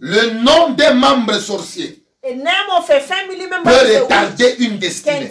Le 0.00 0.30
nom 0.42 0.70
des 0.70 0.90
membres 0.94 1.38
sorciers 1.38 2.02
A 2.28 2.34
name 2.34 2.68
of 2.76 2.90
a 2.90 2.98
family 2.98 3.46
member 3.46 3.70
peut 3.70 3.98
retarder 4.02 4.56
une 4.58 4.78
destinée. 4.78 5.28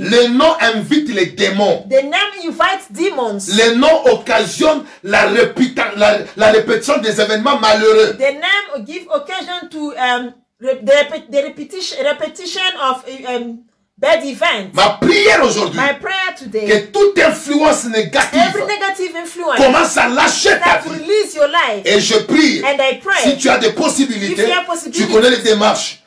Le 0.00 0.26
nom 0.28 0.52
invite 0.60 1.08
les 1.14 1.26
démons. 1.26 1.86
The 1.88 2.02
name 2.02 2.32
invites 2.48 2.90
demons. 2.90 3.38
Le 3.56 3.74
nom 3.76 4.04
occasionne 4.06 4.82
la, 5.04 5.28
répéta- 5.28 5.92
la- 5.96 6.18
la 6.36 6.50
répétition 6.50 6.98
des 6.98 7.20
événements 7.20 7.60
malheureux. 7.60 8.16
The 8.18 8.32
name 8.34 8.84
give 8.84 9.06
occasion 9.14 9.68
to 9.70 9.92
um, 9.96 10.32
the, 10.60 10.90
repe- 10.90 11.30
the 11.30 11.42
repetition, 11.44 11.96
repetition 12.04 12.62
of 12.82 13.04
um, 13.28 13.58
bad 13.98 14.24
events. 14.24 14.74
Ma 14.74 14.98
prière 15.00 15.42
aujourd'hui, 15.44 15.78
My 15.80 15.98
prayer 15.98 16.34
today, 16.38 16.66
que 16.66 16.86
toute 16.92 17.18
influence 17.18 17.84
négative 17.84 18.38
every 18.48 18.66
negative 18.66 19.16
influence 19.16 19.56
commence 19.56 19.96
à 19.96 20.08
lâcher 20.08 20.50
ta 20.62 20.78
vie. 20.78 20.90
release 20.90 21.34
your 21.34 21.48
life, 21.48 21.82
Et 21.84 22.00
je 22.00 22.18
prie, 22.18 22.62
and 22.62 22.76
I 22.78 22.98
pray, 23.02 23.22
si 23.22 23.36
tu 23.38 23.48
as 23.48 23.58
des 23.58 23.72
possibilités, 23.72 24.42
If 24.42 24.48
you 24.48 24.54
have 24.54 24.66
possibilities. 24.66 25.06
tu 25.06 25.12
connais 25.12 25.30
les 25.30 25.42
démarches. 25.42 26.02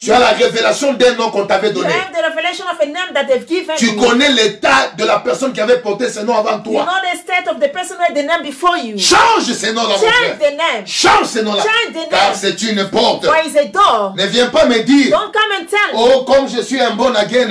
Tu 0.00 0.12
as 0.12 0.20
la 0.20 0.28
révélation 0.28 0.92
d'un 0.92 1.14
nom 1.16 1.28
qu'on 1.30 1.44
t'avait 1.44 1.72
donné. 1.72 1.88
have 1.88 2.12
the 2.12 2.22
revelation 2.22 2.64
of 2.72 2.78
a 2.80 2.86
name 2.86 3.12
that 3.14 3.24
they've 3.24 3.48
given 3.48 3.74
Tu 3.76 3.96
connais 3.96 4.28
l'état 4.28 4.92
de 4.96 5.04
la 5.04 5.18
personne 5.18 5.52
qui 5.52 5.60
avait 5.60 5.80
porté 5.80 6.08
ce 6.08 6.20
nom 6.20 6.36
avant 6.36 6.58
You 6.58 6.72
toi. 6.72 6.84
know 6.84 7.10
the 7.12 7.18
state 7.18 7.48
of 7.48 7.58
the 7.58 7.72
person 7.72 7.96
who 7.96 8.04
had 8.04 8.14
the 8.14 8.24
name 8.24 8.44
before 8.44 8.76
you. 8.78 8.96
Change 8.96 9.52
ce 9.52 9.72
nom-là, 9.72 9.96
mon 9.96 10.86
Change 10.86 11.26
ce. 11.26 11.38
Change 11.40 11.94
the 11.94 12.10
Car 12.10 12.32
c'est 12.36 12.62
une 12.62 12.88
porte. 12.88 13.24
Ne 13.24 14.26
viens 14.26 14.46
pas 14.46 14.66
me 14.66 14.84
dire, 14.84 15.10
Don't 15.10 15.32
come 15.32 15.52
and 15.60 15.66
tell 15.66 15.92
me. 15.92 16.12
oh, 16.14 16.24
comme 16.24 16.48
je 16.48 16.62
suis 16.62 16.80
un 16.80 16.90
bon 16.90 17.12
again. 17.16 17.48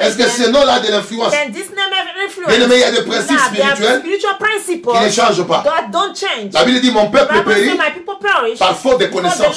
Est-ce 0.00 0.18
que 0.18 0.28
ce 0.28 0.50
nom-là 0.50 0.74
a 0.74 0.80
de 0.80 0.90
l'influence? 0.90 1.30
Bien 1.30 1.46
il 2.46 2.78
y 2.78 2.84
a 2.84 2.90
des 2.90 3.02
principes 3.02 3.38
spirituels 3.38 4.02
qui 4.02 5.04
ne 5.04 5.10
changent 5.10 5.46
pas. 5.46 5.62
that 5.64 5.88
don't 5.90 6.14
change. 6.14 6.52
La 6.52 6.64
Bible 6.64 6.80
dit, 6.80 6.90
mon 6.90 7.08
peuple 7.08 7.42
périt 7.44 7.78
par 8.58 8.76
faute 8.76 9.00
de 9.00 9.06
connaissance. 9.06 9.56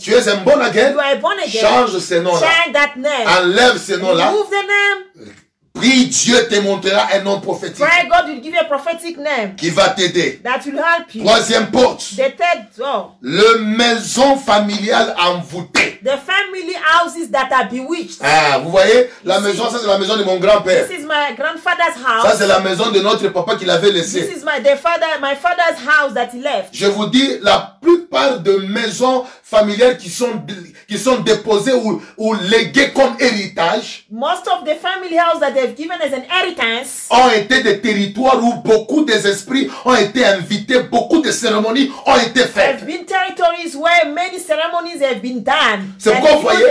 Tu 0.00 0.14
es 0.14 0.28
un 0.28 0.36
bon 0.36 0.58
again? 0.62 0.94
Born 1.26 1.38
again. 1.40 1.60
Change 1.60 1.98
ce 1.98 2.14
nom-là. 2.14 2.40
Change 2.40 2.72
that 2.72 2.96
name. 2.96 3.26
Enlève 3.26 3.78
ce 3.78 3.94
nom-là. 3.94 4.28
Remove 4.28 4.48
the 4.48 4.52
name. 4.66 5.32
Prie, 5.74 6.06
Dieu 6.06 6.48
te 6.48 6.54
montrera 6.60 7.06
un 7.12 7.20
nom 7.20 7.38
prophétique 7.38 7.84
Pray 7.84 8.08
God 8.08 8.28
will 8.30 8.40
give 8.42 8.54
you 8.54 8.58
a 8.60 8.64
prophetic 8.64 9.18
name 9.18 9.56
qui 9.56 9.68
va 9.68 9.90
t'aider. 9.90 10.40
that 10.42 10.60
will 10.64 10.78
help 10.78 11.14
you. 11.14 11.22
Troisième 11.22 11.70
porte, 11.70 12.00
The 12.16 12.34
third 12.34 12.64
door. 12.78 13.16
le 13.20 13.58
maison 13.58 14.36
familiale 14.38 15.14
envoûtée. 15.18 16.00
The 16.02 16.16
family 16.24 16.72
houses 16.82 17.30
that 17.30 17.50
are 17.52 17.68
bewitched. 17.68 18.20
Ah, 18.22 18.56
vous 18.62 18.70
voyez, 18.70 19.10
la 19.22 19.34
You 19.36 19.40
maison, 19.42 19.66
see? 19.66 19.72
ça 19.72 19.78
c'est 19.82 19.86
la 19.86 19.98
maison 19.98 20.16
de 20.16 20.24
mon 20.24 20.38
grand-père. 20.38 20.88
This 20.88 21.00
is 21.00 21.02
my 21.02 21.36
grandfather's 21.36 21.96
Ça 22.02 22.26
house. 22.30 22.36
c'est 22.38 22.46
la 22.46 22.60
maison 22.60 22.90
de 22.90 23.00
notre 23.00 23.28
papa 23.28 23.56
qu'il 23.56 23.68
avait 23.68 23.92
This 23.92 24.14
laissé. 24.14 24.32
is 24.34 24.44
my 24.46 24.62
the 24.62 24.78
father 24.78 25.20
my 25.20 25.34
father's 25.36 25.78
house 25.86 26.14
that 26.14 26.30
he 26.32 26.40
left. 26.40 26.70
Je 26.72 26.86
vous 26.86 27.04
dis, 27.08 27.36
la 27.42 27.76
plupart 27.82 28.40
de 28.40 28.56
maisons 28.68 29.24
familiales 29.50 29.96
qui 29.96 30.10
sont, 30.10 30.42
qui 30.88 30.98
sont 30.98 31.18
déposées 31.18 31.72
ou, 31.72 32.02
ou 32.16 32.34
léguées 32.34 32.90
comme 32.92 33.14
héritage 33.20 34.04
Most 34.10 34.48
of 34.48 34.64
the 34.64 34.74
family 34.82 35.16
house 35.16 35.38
that 35.38 35.52
they've 35.52 35.76
given 35.76 35.96
as 36.02 36.12
an 36.12 36.22
inheritance 36.24 37.06
ont 37.10 37.30
été 37.30 37.62
des 37.62 37.80
territoires 37.80 38.42
où 38.42 38.54
beaucoup 38.54 39.04
des 39.04 39.24
esprits 39.28 39.70
ont 39.84 39.94
été 39.94 40.24
invités, 40.24 40.80
beaucoup 40.80 41.20
de 41.22 41.30
cérémonies 41.30 41.92
ont 42.06 42.16
été 42.16 42.40
faites. 42.40 42.80
have 42.80 42.86
been 42.86 43.04
territories 43.06 43.76
where 43.76 44.12
many 44.12 44.40
ceremonies 44.40 45.00
have 45.00 45.20
been 45.22 45.44
done. 45.44 45.92
C'est 45.98 46.10
pourquoi 46.12 46.32
vous 46.34 46.40
voyez, 46.42 46.64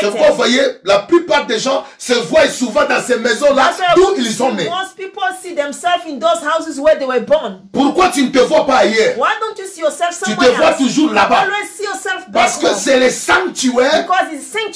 c'est 0.00 0.10
pourquoi 0.10 0.30
vous 0.30 0.36
voyez, 0.36 0.62
la 0.84 1.00
plupart 1.00 1.46
des 1.46 1.58
gens 1.58 1.84
se 1.98 2.14
voient 2.14 2.48
souvent 2.48 2.86
dans 2.88 3.02
ces 3.02 3.18
maisons-là 3.18 3.72
d'où 3.94 4.14
ils 4.16 4.32
sont 4.32 4.52
nés. 4.52 4.70
most 4.70 4.96
people 4.96 5.22
see 5.42 5.54
themselves 5.54 6.06
in 6.08 6.18
those 6.18 6.40
houses 6.42 6.80
where 6.80 6.96
they 6.98 7.06
were 7.06 7.20
born. 7.20 7.60
Pourquoi 7.72 8.08
tu 8.08 8.22
ne 8.24 8.30
te 8.30 8.38
vois 8.38 8.64
pas 8.64 8.78
ailleurs? 8.78 9.18
Why 9.18 9.32
don't 9.38 9.58
you 9.58 9.66
see 9.70 9.80
yourself 9.82 10.16
Tu 10.18 10.30
somewhere 10.30 10.50
te 10.50 10.56
vois 10.56 10.70
else? 10.70 10.78
toujours 10.78 11.12
là-bas. 11.12 11.40
Always 11.42 11.68
see 11.76 11.84
yourself 11.84 12.05
Parce 12.32 12.58
que 12.58 12.66
c'est 12.76 12.98
le 12.98 13.10
sanctuaire 13.10 14.06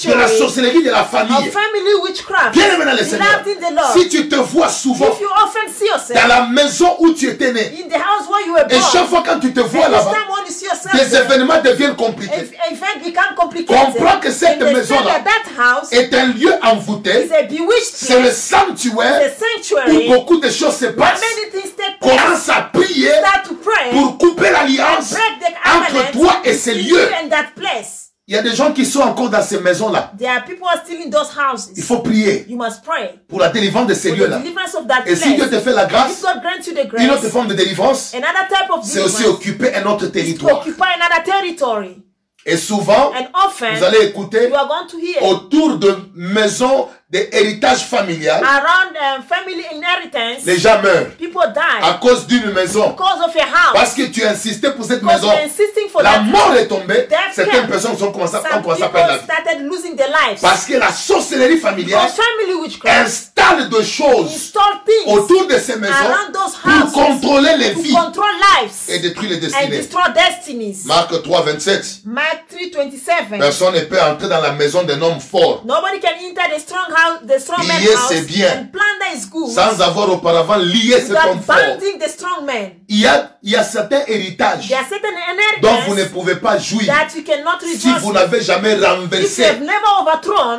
de 0.05 0.15
la 0.15 0.29
sorcellerie 0.29 0.83
de 0.83 0.91
la 0.91 1.05
famille. 1.05 1.51
family 1.51 1.95
witchcraft. 2.03 2.53
Bien 2.53 2.75
aimé 2.75 2.85
dans 2.85 2.93
le 2.93 3.05
Seigneur. 3.05 3.43
Si 3.93 4.09
tu 4.09 4.29
te 4.29 4.37
vois 4.37 4.69
souvent 4.69 5.17
dans 6.15 6.27
la 6.29 6.47
maison 6.47 6.97
où 7.01 7.13
tu 7.13 7.29
étais 7.29 7.53
né, 7.53 7.87
et 8.71 8.81
chaque 8.93 9.09
fois 9.09 9.23
quand 9.27 9.41
tu 9.41 9.53
te 9.53 9.61
vois 9.61 9.89
là-bas, 9.89 10.13
there, 11.11 11.23
événements 11.23 11.61
deviennent 11.63 11.97
compliqués. 11.97 12.51
Comprends 13.67 14.21
que 14.21 14.31
cette 14.31 14.61
maison-là 14.61 15.23
Est 15.91 16.15
un 16.15 16.27
lieu 16.27 16.53
envoûté. 16.63 17.29
C'est 17.95 18.21
le 18.21 18.31
sanctuaire 18.31 19.31
où 19.89 20.13
beaucoup 20.13 20.39
de 20.39 20.51
choses 20.51 20.77
se 20.77 20.87
passent. 20.87 21.23
Commence 22.01 22.49
à 22.49 22.63
prier 22.73 23.13
pour 23.93 24.19
couper 24.19 24.51
l'alliance 24.51 25.15
entre 25.65 26.11
toi 26.13 26.41
et 26.45 26.55
ces 26.55 26.75
lieux. 26.75 27.09
That 27.29 27.53
place. 27.55 28.11
Il 28.27 28.35
y 28.35 28.39
a 28.39 28.43
des 28.43 28.55
gens 28.55 28.73
qui 28.73 28.87
sont 28.87 29.01
encore 29.01 29.29
dans 29.29 29.43
ces 29.43 29.59
maisons-là. 29.59 30.13
There 30.17 30.31
are 30.31 30.45
people 30.45 30.63
who 30.63 30.69
are 30.69 30.81
still 30.85 31.01
in 31.05 31.11
those 31.11 31.31
houses. 31.37 31.73
Il 31.77 31.83
faut 31.83 31.99
prier 31.99 32.47
You 32.49 32.57
must 32.57 32.83
pray 32.85 33.19
pour 33.29 33.41
la 33.41 33.49
délivrance 33.49 33.89
de 33.89 33.95
ces 33.95 34.13
lieux-là. 34.13 34.41
Et 35.07 35.17
si 35.17 35.35
Dieu 35.35 35.51
te 35.51 35.59
fait 35.59 35.73
la 35.73 35.87
If 35.87 35.91
grâce, 35.91 36.23
God 36.23 36.41
grants 36.41 36.65
you 36.65 36.73
the 36.73 37.03
une 37.03 37.11
autre 37.11 37.23
grace, 37.23 37.33
forme 37.33 37.49
de 37.49 37.55
délivrance, 37.55 38.15
another 38.15 38.47
type 38.49 38.71
of 38.71 38.85
c'est 38.85 39.01
aussi 39.01 39.25
occuper 39.25 39.75
un 39.75 39.85
autre 39.87 40.07
territoire. 40.07 40.65
Et 42.47 42.57
souvent, 42.57 43.13
And 43.15 43.29
often, 43.47 43.77
vous 43.77 43.85
allez 43.85 44.07
écouter 44.07 44.51
autour 45.21 45.77
de 45.77 45.95
maisons 46.15 46.89
d'héritage 47.11 47.85
familial, 47.85 48.43
around 48.43 48.97
um, 48.97 49.23
family 49.25 49.65
inheritance, 49.73 50.45
les 50.47 50.59
gens 50.59 50.81
meurent 50.81 51.09
à 51.83 51.95
cause 51.95 52.27
d'une 52.27 52.51
maison. 52.53 52.91
because 52.91 53.21
of 53.27 53.37
a 53.37 53.41
house. 53.41 53.73
Parce 53.75 53.95
que 53.95 54.03
tu 54.03 54.25
insisté 54.25 54.71
pour 54.71 54.85
cette 54.85 55.01
Because 55.03 55.23
maison. 55.23 55.33
La 56.03 56.11
that. 56.13 56.21
mort 56.21 56.55
est 56.55 56.69
tombée. 56.69 57.09
Certaines 57.35 57.67
personnes 57.67 57.97
ont 58.01 58.13
commencé, 58.13 58.37
à 58.37 58.41
perdre 58.41 58.77
la 58.79 59.17
vie. 59.19 60.41
Parce 60.41 60.65
que 60.65 60.75
la 60.75 60.93
sorcellerie 60.93 61.59
familiale 61.59 62.09
installe 63.41 63.69
des 63.69 63.85
choses 63.85 64.53
autour 65.07 65.47
de 65.47 65.59
ces 65.59 65.77
maisons 65.77 65.95
pour 66.63 66.93
contrôler 66.93 67.57
les 67.59 67.73
vies 67.75 67.97
et 68.89 68.99
détruire 68.99 69.31
les 69.31 69.37
destinées. 69.39 70.77
Marc 70.85 71.23
3, 71.23 71.43
27. 71.43 71.87
Mark 72.05 72.45
3:27. 72.51 73.39
Personne 73.39 73.75
ne 73.75 73.81
peut 73.81 74.01
entrer 74.01 74.29
dans 74.29 74.41
la 74.41 74.53
maison 74.53 74.83
d'un 74.83 75.01
homme 75.01 75.21
fort. 75.21 75.63
Nobody 75.65 76.01
can 76.01 76.15
enter 76.23 76.55
the 76.55 76.61
strong 76.61 76.91
house, 76.91 77.21
the 77.27 77.39
strong 77.41 77.67
man's 77.67 77.81
Piller, 77.81 77.95
house, 77.95 78.09
c'est 78.09 78.27
bien. 78.27 78.49
and 78.49 78.67
plunder 78.73 79.17
is 79.17 79.27
good. 79.31 79.47
good 79.47 79.55
sans 79.55 79.81
avoir 79.81 80.11
auparavant 80.11 80.57
lié 80.57 81.01
cet 81.01 81.11
homme 81.13 81.41
fort. 81.41 81.57
binding 81.57 81.99
the 81.99 82.09
strong 82.09 82.45
man. 82.45 82.71
Il 82.89 83.01
y 83.01 83.07
a, 83.07 83.39
il 83.43 83.51
y 83.51 83.57
a 83.57 83.63
certains 83.63 84.03
héritages 84.07 84.69
There 84.69 84.79
are 84.79 84.89
certain 84.89 85.11
dont 85.61 85.81
vous 85.87 85.95
ne 85.95 86.05
pouvez 86.05 86.37
pas 86.37 86.59
jouir 86.59 86.87
that 86.87 87.09
you 87.17 87.23
cannot 87.25 87.59
si 87.61 87.91
vous 88.01 88.13
n'avez 88.13 88.41
jamais 88.41 88.75
renversé 88.75 89.45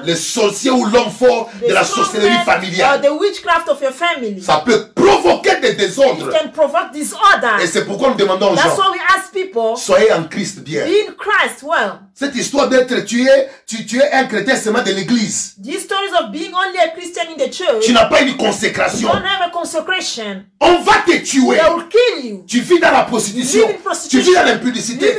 le 0.06 0.16
sorcier 0.16 0.72
ou 0.72 0.86
l'homme 0.86 1.12
fort 1.12 1.50
de 1.68 1.74
la 1.74 1.84
sorcellerie 1.84 2.44
or 2.80 2.88
familiale. 2.88 3.02
the 3.02 3.10
witchcraft 3.20 3.68
of 3.70 3.82
your 3.82 3.92
family, 3.92 4.42
Ça 4.42 4.62
peut 4.66 4.88
provoquer 4.96 5.60
des 5.62 5.72
it 5.72 5.78
désordres. 5.78 6.30
can 6.32 6.50
provoke 6.50 6.92
disorder. 6.94 7.62
Et 7.64 7.68
c'est 7.68 7.86
pourquoi 7.86 8.10
nous 8.10 8.16
demandons 8.16 8.52
aux 8.52 8.56
That's 8.56 8.76
gens, 8.76 8.92
why 8.92 8.98
we 8.98 9.02
ask 9.18 9.32
people, 9.34 9.76
soyez 9.78 10.12
en 10.14 10.24
Christ 10.26 10.60
bien. 10.62 10.86
be 10.86 10.90
in 11.10 11.14
Christ 11.18 11.64
well. 11.64 12.00
Cette 12.14 12.36
histoire 12.36 12.68
d'être 12.70 13.04
tué, 13.06 13.28
tu, 13.66 13.86
tu 13.86 13.98
es 14.00 14.12
un 14.12 14.26
chrétien 14.26 14.56
seulement 14.56 14.84
de 14.84 14.92
l'église. 14.92 15.56
These 15.64 15.84
stories 15.86 16.14
of 16.20 16.32
being 16.32 16.52
only 16.54 16.78
a 16.78 16.90
Christian 16.90 17.24
in 17.34 17.38
the 17.38 17.52
church, 17.52 17.84
Tu 17.84 17.94
n'as 17.94 18.06
pas 18.06 18.22
une 18.22 18.30
you 18.30 18.38
consécration. 18.38 19.08
don't 19.08 19.24
have 19.26 19.42
a 19.48 19.50
consecration. 19.50 20.44
On 20.60 20.82
va 20.82 20.94
te 21.06 21.18
tuer. 21.24 21.58
They 21.58 21.70
will 21.74 21.88
kill 21.90 22.26
you. 22.26 22.44
Tu 22.48 22.60
vis 22.60 22.80
dans 22.80 22.92
la 22.92 23.04
prostitution. 23.04 23.68
Tu 24.10 24.20
vis 24.20 24.34
dans 24.36 24.44
l'impudicité. 24.44 25.16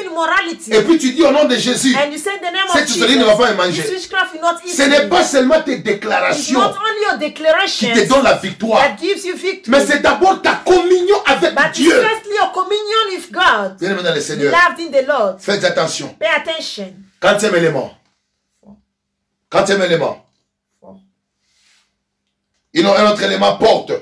Et 0.70 0.80
puis 0.82 0.98
tu 0.98 1.10
dis 1.12 1.22
au 1.22 1.32
nom 1.32 1.44
de 1.46 1.56
Jésus. 1.56 1.96
And 1.96 2.12
you 2.12 2.18
say 2.18 2.38
the 2.38 2.52
name 2.52 2.62
Cette 2.72 2.82
of 2.84 2.88
sorcellerie 2.88 3.18
ne 3.18 3.24
va 3.24 3.34
pas 3.36 3.46
Jesus. 3.48 3.56
manger. 3.56 3.82
Ce 4.74 4.82
n'est 4.82 5.08
pas 5.08 5.24
seulement 5.24 5.60
tes 5.62 5.72
It's 5.74 5.82
déclarations 5.82 6.58
not 6.60 6.74
only 6.76 7.02
your 7.08 7.18
qui 7.66 7.92
te 7.92 8.08
donnent 8.08 8.24
la 8.24 8.34
victoire. 8.34 8.80
that 8.80 8.96
gives 9.00 9.24
you 9.24 9.36
victory, 9.36 9.70
Mais 9.70 9.84
c'est 9.86 10.00
d'abord 10.00 10.40
ta 10.42 10.56
communion 10.64 11.16
avec 11.26 11.54
but 11.54 11.72
Dieu. 11.74 11.90
firstly 11.92 12.34
your 12.34 12.52
communion 12.52 13.16
with 13.16 13.30
God. 13.32 13.76
Bien 13.78 13.90
aimé 13.92 14.02
dans 14.02 14.14
le 14.14 14.20
Seigneur. 14.20 14.52
Loved 14.52 14.80
in 14.80 14.90
the 15.02 15.06
Lord. 15.06 15.38
Faites 15.40 15.64
attention. 15.64 16.14
Pay 16.18 16.26
attention. 16.28 16.92
Quatrième 17.20 17.56
élément. 17.56 17.92
Quatrième 19.50 19.82
élément. 19.82 20.24
Il 22.74 22.82
y 22.82 22.86
a 22.86 23.00
un 23.00 23.10
autre 23.10 23.22
élément 23.22 23.56
porte. 23.58 23.92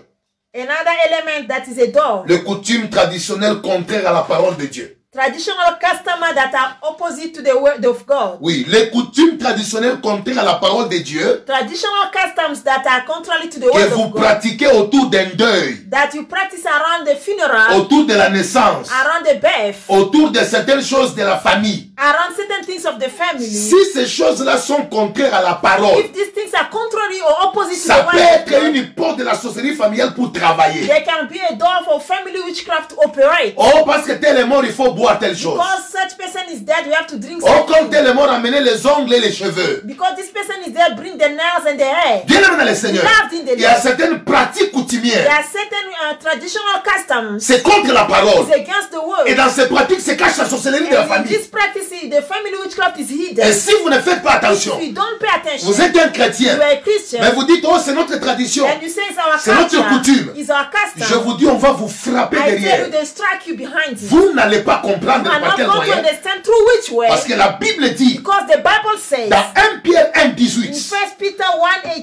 Another 0.54 0.92
element 1.08 1.46
that 1.48 1.64
is 1.68 1.80
a 1.80 1.86
door. 1.88 2.24
Les 2.26 2.42
coutumes 2.42 2.88
traditionnelles 2.88 3.60
contraires 3.60 4.08
à 4.08 4.12
la 4.12 4.22
parole 4.22 4.56
de 4.56 4.66
Dieu. 4.66 4.99
Traditional 5.12 5.74
customers 5.80 6.34
that 6.36 6.54
are 6.54 6.76
opposite 6.88 7.34
to 7.34 7.42
the 7.42 7.52
word 7.60 7.84
of 7.84 8.06
God. 8.06 8.38
Oui, 8.40 8.64
les 8.68 8.90
coutumes 8.90 9.38
traditionnelles 9.38 10.00
contraires 10.00 10.38
à 10.38 10.44
la 10.44 10.54
parole 10.54 10.88
de 10.88 10.98
Dieu 10.98 11.42
Traditional 11.44 12.12
customs 12.12 12.62
that 12.62 12.84
are 12.86 13.04
contrary 13.04 13.48
to 13.48 13.58
the 13.58 13.66
que 13.66 13.74
word 13.74 13.88
vous 13.90 14.02
of 14.04 14.10
God. 14.12 14.22
pratiquez 14.22 14.68
autour 14.68 15.10
d'un 15.10 15.30
deuil, 15.34 15.88
That 15.90 16.10
you 16.14 16.26
practice 16.26 16.64
around 16.64 17.06
the 17.06 17.16
funeral, 17.16 17.80
autour 17.80 18.04
de 18.06 18.14
la 18.14 18.30
naissance, 18.30 18.88
around 18.88 19.24
the 19.24 19.40
birth, 19.40 19.82
autour 19.88 20.30
de 20.30 20.44
certaines 20.44 20.84
choses 20.84 21.16
de 21.16 21.24
la 21.24 21.38
famille. 21.38 21.89
Around 22.00 22.34
certain 22.34 22.64
things 22.64 22.86
of 22.86 22.98
the 22.98 23.08
family. 23.10 23.44
Si 23.46 23.76
ces 23.92 24.06
choses-là 24.06 24.56
sont 24.56 24.86
contraires 24.86 25.34
à 25.34 25.42
la 25.42 25.54
parole, 25.54 25.98
If 26.00 26.12
these 26.12 26.32
things 26.34 26.52
are 26.54 26.70
contrary 26.70 27.20
or 27.20 27.48
opposite 27.48 27.80
to 27.82 27.86
ça 27.88 28.06
the 28.06 28.10
peut 28.10 28.18
être 28.18 28.64
une 28.74 28.94
porte 28.94 29.18
de 29.18 29.24
la 29.24 29.34
sorcellerie 29.34 29.74
familiale 29.74 30.14
pour 30.14 30.32
travailler. 30.32 30.86
there 30.86 31.04
can 31.04 31.26
be 31.30 31.38
a 31.50 31.54
door 31.54 31.84
for 31.84 32.00
family 32.00 32.40
witchcraft 32.46 32.90
to 32.90 32.96
operate. 33.04 33.54
Oh, 33.56 33.84
parce 33.84 34.06
que 34.06 34.12
tel 34.12 34.38
est 34.38 34.44
mort, 34.46 34.64
il 34.64 34.72
faut 34.72 34.92
boire 34.92 35.18
telle 35.18 35.36
chose. 35.36 35.58
Because 35.58 35.84
such 35.90 36.16
person 36.16 36.42
is 36.50 36.60
dead, 36.60 36.86
we 36.86 36.94
have 36.94 37.06
to 37.06 37.16
drink 37.18 37.42
Oh, 37.42 37.64
comme 37.70 37.90
tel 37.90 38.06
est 38.06 38.14
mort, 38.14 38.30
amener 38.30 38.60
les 38.60 38.86
ongles 38.86 39.12
et 39.14 39.20
les 39.20 39.32
cheveux. 39.32 39.82
Because 39.84 40.16
this 40.16 40.30
person 40.30 40.56
is 40.66 40.70
dead, 40.72 40.96
bring 40.96 41.18
the 41.18 41.28
nails 41.28 41.66
and 41.68 41.76
the 41.76 41.82
hair. 41.84 42.22
Bien 42.26 42.38
aimé 42.38 42.56
dans 42.58 42.64
le 42.70 42.74
Seigneur, 42.74 43.04
il 43.32 43.60
y 43.60 43.64
a 43.66 43.74
certaines 43.80 44.20
pratiques 44.24 44.70
There 44.70 44.82
coutumières. 44.82 45.28
are 45.30 45.44
certain 45.44 45.86
uh, 45.90 46.16
traditional 46.18 46.82
customs. 46.82 47.38
C'est 47.40 47.62
contre 47.62 47.92
la 47.92 48.04
parole. 48.04 48.46
It's 48.46 48.54
against 48.56 48.90
the 48.90 49.04
word. 49.04 49.26
Et 49.26 49.34
dans 49.34 49.50
ces 49.50 49.66
pratiques 49.68 50.00
se 50.00 50.12
cache 50.12 50.36
la 50.38 50.46
sorcellerie 50.46 50.88
de 50.88 50.94
la 50.94 51.02
And 51.02 51.08
famille. 51.08 51.36
this 51.36 51.46
practice, 51.48 51.89
the 52.08 52.22
family 52.22 52.56
witchcraft 52.62 52.98
is 52.98 53.10
Et 53.12 53.30
hidden. 53.30 53.52
si 53.52 53.70
vous 53.82 53.88
ne 53.90 53.98
faites 53.98 54.22
pas 54.22 54.32
attention, 54.34 54.78
If 54.80 54.88
you 54.88 54.92
don't 54.92 55.18
pay 55.18 55.28
attention, 55.34 55.66
vous 55.70 55.80
êtes 55.80 55.96
un 55.96 56.08
chrétien, 56.08 56.54
you 56.56 56.62
are 56.62 56.70
a 56.70 56.76
Christian, 56.76 57.18
mais 57.22 57.30
vous 57.32 57.44
dites, 57.44 57.64
oh, 57.68 57.76
c'est 57.84 57.92
notre 57.94 58.16
tradition. 58.18 58.66
and 58.66 58.80
you 58.82 58.88
say 58.88 59.02
it's 59.10 59.18
our 59.18 59.38
C'est 59.38 59.54
notre 59.54 59.88
coutume. 59.88 60.32
it's 60.36 60.50
our 60.50 60.66
Je 60.96 61.14
vous 61.14 61.34
dis, 61.34 61.46
on 61.46 61.56
va 61.58 61.72
vous 61.72 61.88
frapper 61.88 62.36
I 62.36 62.40
tell 62.40 62.60
derrière. 62.60 62.86
you, 62.86 62.90
they 62.92 63.04
strike 63.04 63.46
you 63.46 63.56
behind 63.56 63.92
it. 63.92 64.08
Vous 64.08 64.32
n'allez 64.32 64.60
pas 64.62 64.80
You 64.84 64.90
comprendre 64.92 65.24
par 65.30 65.40
not 65.40 65.56
quel 65.56 65.66
going 65.66 65.72
to 65.80 65.86
moyen. 65.86 65.98
understand 65.98 66.42
through 66.44 66.66
which 66.76 66.90
way. 66.92 67.08
Parce 67.08 67.24
que 67.24 67.34
la 67.34 67.48
Bible 67.60 67.94
dit, 67.94 68.18
Because 68.18 68.46
the 68.48 68.58
Bible 68.58 68.98
says 68.98 69.28
dans 69.28 69.44
1 69.56 69.80
Pierre 69.82 70.10
1, 70.14 70.20
in 70.20 70.28
18, 70.30 70.92
1 70.92 70.96
Peter 71.18 71.44
1 71.44 72.00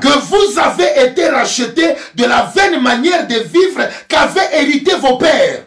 que 0.00 0.18
vous 0.18 0.58
avez 0.58 1.06
été 1.08 1.28
rachetés 1.28 1.94
de 2.14 2.24
la 2.24 2.50
vaine 2.54 2.80
manière 2.80 3.26
de 3.26 3.36
vivre 3.36 3.82
qu'avaient 4.08 4.48
hérité 4.60 4.94
vos 4.96 5.16
pères. 5.18 5.66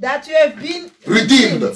that 0.00 0.22
you 0.28 0.34
have 0.36 0.56
been 0.60 0.90
Redeemed. 1.06 1.72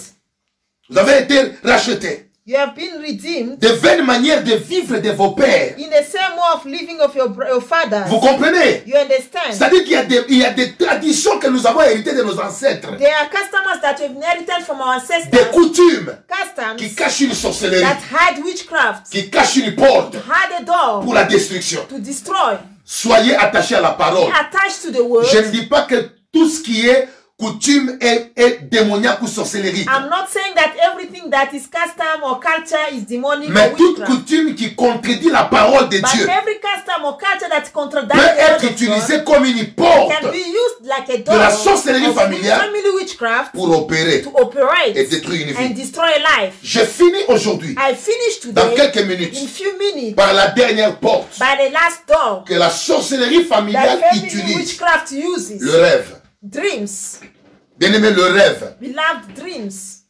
Vous 0.90 0.98
avez 0.98 1.22
été 1.22 1.52
rachetés 1.64 2.26
You 2.46 2.56
have 2.56 2.74
been 2.74 3.00
redeemed 3.00 3.58
de 3.60 3.68
vaines 3.68 4.04
manières 4.04 4.42
de 4.42 4.54
vivre 4.54 4.98
de 4.98 5.10
vos 5.10 5.32
pères. 5.32 5.74
in 5.78 5.88
the 5.90 6.02
same 6.04 6.34
way 6.34 6.54
of 6.54 6.64
living 6.64 6.98
of 7.00 7.14
your, 7.14 7.28
your 7.48 7.62
fathers. 7.62 8.08
Vous 8.08 8.18
comprenez? 8.18 8.82
You 8.86 8.96
understand? 8.96 9.52
C'est-à-dire 9.52 9.84
qu'il 9.84 9.92
y, 9.92 9.96
a 9.96 10.02
des- 10.04 10.24
il 10.30 10.38
y 10.38 10.44
a 10.44 10.50
des 10.50 10.72
traditions 10.74 11.38
que 11.38 11.46
nous 11.46 11.64
avons 11.66 11.82
héritées 11.82 12.14
de 12.14 12.22
nos 12.22 12.40
ancêtres. 12.40 12.96
There 12.96 13.12
are 13.12 13.28
customers 13.30 13.80
that 13.82 13.96
we've 14.00 14.16
inherited 14.16 14.64
from 14.64 14.80
our 14.80 14.96
Des 14.98 15.14
ancestors. 15.14 15.50
coutumes 15.52 16.16
Customs 16.26 16.76
qui 16.76 16.92
cachent 16.94 17.20
une 17.20 17.34
sorcellerie, 17.34 17.82
that 17.82 17.98
hide 18.10 18.42
witchcraft, 18.44 19.10
qui 19.12 19.30
cachent 19.30 19.56
une 19.56 19.76
porte 19.76 20.14
hide 20.14 20.52
a 20.60 20.62
door 20.64 21.02
pour 21.04 21.14
la 21.14 21.24
destruction. 21.24 21.82
to 21.88 21.98
destroy. 21.98 22.56
Soyez 22.84 23.36
attachés 23.36 23.76
à 23.76 23.80
la 23.80 23.90
parole. 23.90 24.28
Attached 24.32 24.82
to 24.82 24.90
the 24.90 25.02
word. 25.06 25.24
Je 25.30 25.38
ne 25.38 25.50
dis 25.50 25.66
pas 25.66 25.82
que 25.82 26.08
tout 26.32 26.48
ce 26.48 26.62
qui 26.62 26.88
est 26.88 27.06
coutume 27.40 27.96
est, 28.00 28.32
est 28.36 28.58
démoniaque 28.70 29.22
ou 29.22 29.26
sorcellerie. 29.26 29.86
I'm 29.88 30.08
not 30.10 30.26
saying 30.28 30.54
that 30.56 30.72
everything 30.92 31.30
that 31.30 31.48
is 31.54 31.66
custom 31.66 32.22
or 32.22 32.38
culture 32.38 32.76
is 32.92 33.06
demonic 33.06 33.48
Mais 33.48 33.70
or 33.70 33.76
toute 33.76 33.98
witchcraft. 33.98 34.12
coutume 34.12 34.54
qui 34.54 34.74
contredit 34.74 35.30
la 35.30 35.44
parole 35.44 35.88
de 35.88 35.98
But 36.00 36.10
Dieu 36.12 36.28
every 36.28 36.60
custom 36.60 37.04
or 37.04 37.16
culture 37.16 37.48
that 37.50 37.72
contradicts 37.72 38.14
peut 38.14 38.36
the 38.36 38.40
être 38.40 38.50
word 38.50 38.56
of 38.56 38.62
God 38.62 38.70
utilisée 38.72 39.24
comme 39.24 39.44
une 39.46 39.66
porte 39.72 40.12
can 40.20 40.30
be 40.30 40.36
used 40.36 40.84
like 40.84 41.08
a 41.08 41.18
door 41.22 41.34
de 41.34 41.40
la 41.40 41.50
sorcellerie 41.50 42.06
of 42.08 42.14
familiale 42.14 42.60
family 42.60 42.90
witchcraft 43.00 43.52
pour 43.54 43.70
opérer 43.76 44.20
to 44.22 44.30
operate 44.36 44.94
et 44.96 45.04
détruire 45.06 45.46
une 45.48 45.56
and 45.56 45.68
vie. 45.68 45.74
destroy 45.74 46.08
a 46.08 46.42
life. 46.42 46.54
Je 46.62 46.80
finis 46.80 47.24
aujourd'hui, 47.28 47.74
I 47.78 47.94
finish 47.94 48.52
dans 48.52 48.68
today 48.68 48.90
quelques 48.92 49.06
minutes, 49.08 49.36
in 49.42 49.46
few 49.46 49.70
minutes 49.78 50.14
par 50.16 50.34
la 50.34 50.48
dernière 50.48 50.96
porte 50.98 51.38
by 51.38 51.56
the 51.56 51.72
last 51.72 52.02
door 52.06 52.44
que 52.44 52.54
la 52.54 52.68
sorcellerie 52.70 53.46
that 53.48 53.54
familiale 53.56 54.00
family 54.00 54.26
utilise. 54.26 54.56
witchcraft 54.56 55.12
uses. 55.12 55.56
Le 55.60 55.72
rêve. 55.80 56.19
Dreams. 56.42 57.20
Bien 57.78 57.92
aimé, 57.92 58.10
le 58.12 58.22
rêve. 58.22 58.76
Beloved 58.80 59.34
dreams. 59.34 60.06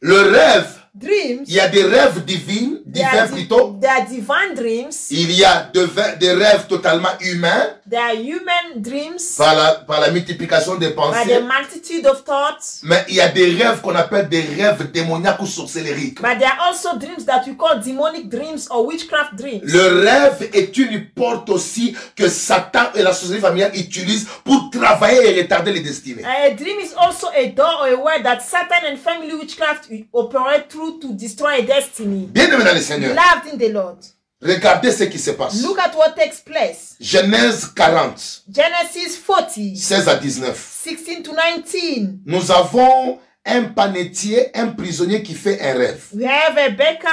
Le 0.00 0.20
rêve, 0.30 0.77
Dreams. 1.00 1.44
il 1.46 1.54
y 1.54 1.60
a 1.60 1.68
des 1.68 1.84
rêves 1.84 2.24
divins, 2.24 2.78
divins 2.84 3.26
di- 3.26 3.32
plutôt. 3.32 3.76
they 3.80 3.88
are 3.88 4.04
divine 4.06 4.54
dreams. 4.54 5.06
Il 5.10 5.30
y 5.32 5.44
a 5.44 5.70
de 5.72 5.88
des 6.18 6.32
rêves 6.32 6.66
totalement 6.68 7.10
humains 7.20 7.68
They 7.88 7.98
are 7.98 8.14
human 8.14 8.82
dreams 8.82 9.36
par 9.38 9.54
la, 9.54 9.74
par 9.86 10.00
la 10.00 10.10
multiplication 10.10 10.74
des 10.76 10.88
by 10.88 10.92
the 10.92 10.96
pensées. 10.96 11.40
multitude 11.40 12.06
of 12.06 12.24
thoughts. 12.24 12.80
Mais 12.82 13.04
il 13.08 13.14
y 13.14 13.20
a 13.20 13.28
des 13.28 13.54
rêves 13.54 13.80
qu'on 13.80 13.94
appelle 13.94 14.28
des 14.28 14.40
rêves 14.42 14.90
démoniaques 14.92 15.40
ou 15.40 15.46
sorcellériques. 15.46 16.20
But 16.20 16.38
there 16.38 16.50
are 16.50 16.68
also 16.68 16.98
dreams 16.98 17.24
that 17.26 17.42
we 17.46 17.56
call 17.56 17.80
demonic 17.80 18.28
dreams 18.28 18.66
or 18.70 18.84
witchcraft 18.86 19.36
dreams. 19.36 19.62
Le 19.64 20.02
rêve 20.04 20.50
est 20.52 20.76
une 20.76 21.06
porte 21.14 21.48
aussi 21.48 21.96
que 22.16 22.28
Satan 22.28 22.90
et 22.94 23.02
la 23.02 23.12
sorcellerie 23.12 23.40
familiale 23.40 23.72
utilisent 23.74 24.26
pour 24.44 24.68
travailler 24.70 25.36
et 25.38 25.42
retarder 25.42 25.72
les 25.72 25.80
destinées. 25.80 26.24
A 26.24 26.50
dream 26.54 26.78
is 26.80 26.92
also 26.96 27.28
a 27.34 27.46
door 27.46 27.72
or 27.80 27.86
a 27.86 27.94
word 27.96 28.22
that 28.24 28.40
Satan 28.40 28.84
and 28.92 28.96
family 28.98 29.34
witchcraft 29.34 29.88
operate 30.12 30.68
through 30.68 30.87
to 31.00 31.12
destroy 31.12 31.58
a 31.58 31.62
destiny. 31.62 32.26
Bien 32.26 32.50
aimé 32.50 32.64
dans 32.64 32.74
le 32.74 32.80
Seigneur, 32.80 33.14
Loved 33.14 33.52
in 33.54 33.58
the 33.58 33.70
Lord. 33.72 33.98
regardez 34.40 34.92
ce 34.92 35.04
qui 35.04 35.18
se 35.18 35.30
passe. 35.32 35.62
Look 35.62 35.78
at 35.78 35.94
what 35.96 36.12
takes 36.16 36.40
place. 36.40 36.96
Genèse 37.00 37.66
40, 37.74 38.44
Genesis 38.48 39.16
40, 39.26 39.76
16 39.76 40.08
à 40.08 40.14
19. 40.16 40.56
16 40.56 41.22
to 41.22 41.32
19. 41.32 42.20
Nous 42.24 42.50
avons 42.50 43.18
un 43.44 43.64
panetier, 43.64 44.50
un 44.54 44.68
prisonnier 44.68 45.22
qui 45.22 45.34
fait 45.34 45.60
un 45.60 45.74
rêve. 45.74 46.06
We 46.14 46.26
have 46.26 46.56
a 46.58 46.70
baker 46.70 47.08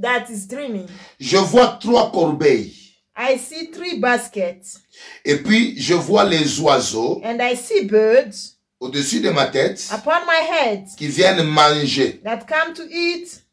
that 0.00 0.26
is 0.30 0.46
dreaming. 0.46 0.86
Je 1.18 1.36
vois 1.38 1.78
trois 1.80 2.10
corbeilles. 2.12 2.74
I 3.16 3.36
see 3.38 3.70
three 3.70 3.98
baskets 3.98 4.78
Et 5.24 5.36
puis, 5.36 5.74
je 5.78 5.94
vois 5.94 6.24
les 6.24 6.58
oiseaux 6.60 7.20
and 7.24 7.38
I 7.40 7.54
see 7.56 7.84
birds 7.84 8.56
au-dessus 8.80 9.20
de 9.20 9.30
ma 9.30 9.46
tête 9.46 9.88
upon 9.92 10.20
my 10.26 10.40
head 10.50 10.84
qui 10.96 11.06
viennent 11.08 11.42
manger 11.44 12.20
that 12.24 12.40
come 12.48 12.72
to 12.74 12.82
eat 12.90 13.44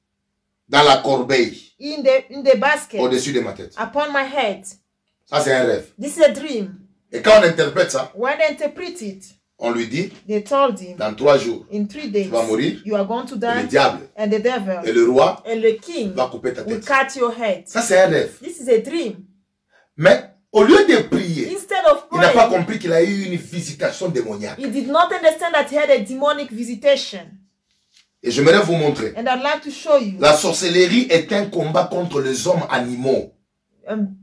dans 0.70 0.84
la 0.84 0.98
corbeille 0.98 1.74
in 1.80 2.02
the 2.04 2.34
in 2.34 2.44
the 2.44 2.58
basket 2.58 3.00
au-dessus 3.00 3.34
de 3.34 3.42
ma 3.42 3.54
tête. 3.54 3.74
upon 3.78 4.12
my 4.12 4.24
head. 4.26 4.64
Ça, 5.30 5.42
c'est 5.42 5.54
un 5.54 5.66
rêve. 5.66 5.88
This 6.02 6.16
is 6.18 6.24
a 6.24 6.30
dream. 6.30 6.80
Et 7.12 7.22
quand 7.22 7.40
on 7.42 7.44
interprète 7.44 7.92
ça, 7.92 8.12
When 8.16 8.38
they 8.38 8.48
interpret 8.52 9.02
it, 9.02 9.26
on 9.60 9.72
lui 9.72 9.88
dit, 9.88 10.10
they 10.28 10.42
told 10.44 10.80
him 10.80 10.96
dans 10.98 11.14
trois 11.16 11.38
jours, 11.38 11.66
in 11.74 11.86
three 11.88 12.10
days 12.10 12.30
vas 12.30 12.44
mourir. 12.44 12.82
you 12.86 12.96
are 12.96 13.06
going 13.06 13.26
to 13.26 13.36
le 13.36 13.42
die 13.42 13.68
diable 13.68 14.08
and 14.16 14.30
the 14.30 14.36
et 14.36 14.40
devil 14.40 14.94
le 14.94 15.06
roi 15.10 15.44
and 15.46 15.62
the 15.62 15.78
king 15.82 16.14
va 16.14 16.28
couper 16.32 16.54
ta 16.54 16.64
will 16.64 16.80
tête. 16.80 16.86
cut 16.86 17.20
your 17.20 17.34
head. 17.34 17.64
Ça, 17.68 17.82
c'est 17.82 18.00
un 18.00 18.08
rêve. 18.08 18.38
This 18.42 18.60
is 18.62 18.70
a 18.70 18.80
dream. 18.80 19.26
Mais 19.98 20.32
au 20.52 20.64
lieu 20.64 20.86
de 20.88 21.02
prier, 21.08 21.54
Instead 21.56 21.86
of 21.92 22.06
il 22.14 22.20
n'a 22.20 22.30
pas 22.30 22.50
compris 22.50 22.80
qu'il 22.80 22.94
a 22.94 23.02
eu 23.04 23.24
une 23.26 23.36
visitation 23.36 24.10
démoniaque. 24.10 24.58
he 24.60 24.68
did 24.70 24.88
not 24.88 25.12
understand 25.12 25.54
that 25.54 25.68
he 25.70 25.76
had 25.78 25.90
a 25.90 26.00
demonic 26.00 26.52
visitation. 26.52 27.20
Et 28.24 28.32
j'aimerais 28.32 28.62
vous 28.64 28.76
montrer. 28.76 29.14
And 29.16 29.28
I'd 29.28 29.44
like 29.44 29.62
to 29.64 29.72
show 29.72 29.98
you. 29.98 30.20
La 30.20 30.36
sorcellerie 30.36 31.08
est 31.10 31.32
un 31.32 31.46
combat 31.50 31.86
contre 31.86 32.20
les 32.22 32.48
hommes 32.48 32.66
animaux. 32.70 33.32
Um, 33.88 34.16